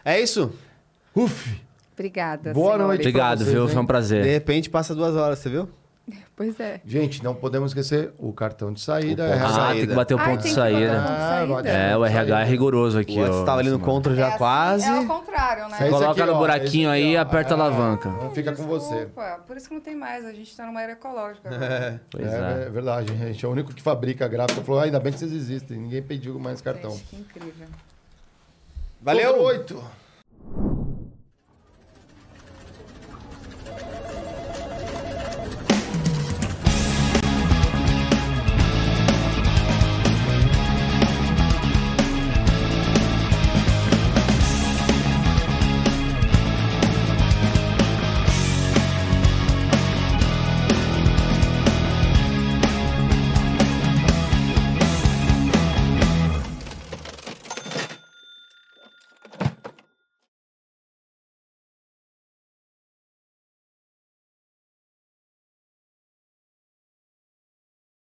[0.03, 0.51] É isso?
[1.15, 1.61] Uf!
[1.93, 2.51] Obrigada.
[2.53, 2.87] Boa senhores.
[2.87, 2.99] noite.
[3.01, 3.63] Obrigado, vocês, viu?
[3.63, 3.69] hein?
[3.69, 4.25] Foi um De prazer.
[4.25, 5.69] repente passa duas horas, você viu?
[6.35, 6.81] Pois é.
[6.85, 9.25] Gente, não podemos esquecer o cartão de saída.
[9.25, 9.79] O ponto Ah, saída.
[9.79, 10.99] tem que bater o Ai, ponto de saída.
[11.01, 11.53] Ah, saída.
[11.55, 14.85] bate- É, o RH é rigoroso aqui, O estava ali no contra já É quase.
[14.85, 15.77] É ao contrário, né?
[15.79, 18.09] Esse Coloca aqui, no ó, buraquinho aí e aperta a É, alavanca.
[18.09, 18.93] Não fica com você.
[19.05, 20.25] Desculpa, por isso que não tem mais.
[20.25, 21.49] A gente tá numa era ecológica.
[21.49, 22.01] agora.
[22.11, 22.65] Pois é, é.
[22.67, 24.61] é verdade, a gente é o único que fabrica gráfica.
[24.61, 25.77] Falou, "Ah, ainda bem que vocês existem.
[25.77, 26.91] Ninguém pediu mais cartão.
[26.91, 27.67] Gente, que incrível.
[29.01, 29.41] Valeu!
[29.43, 29.83] Oito.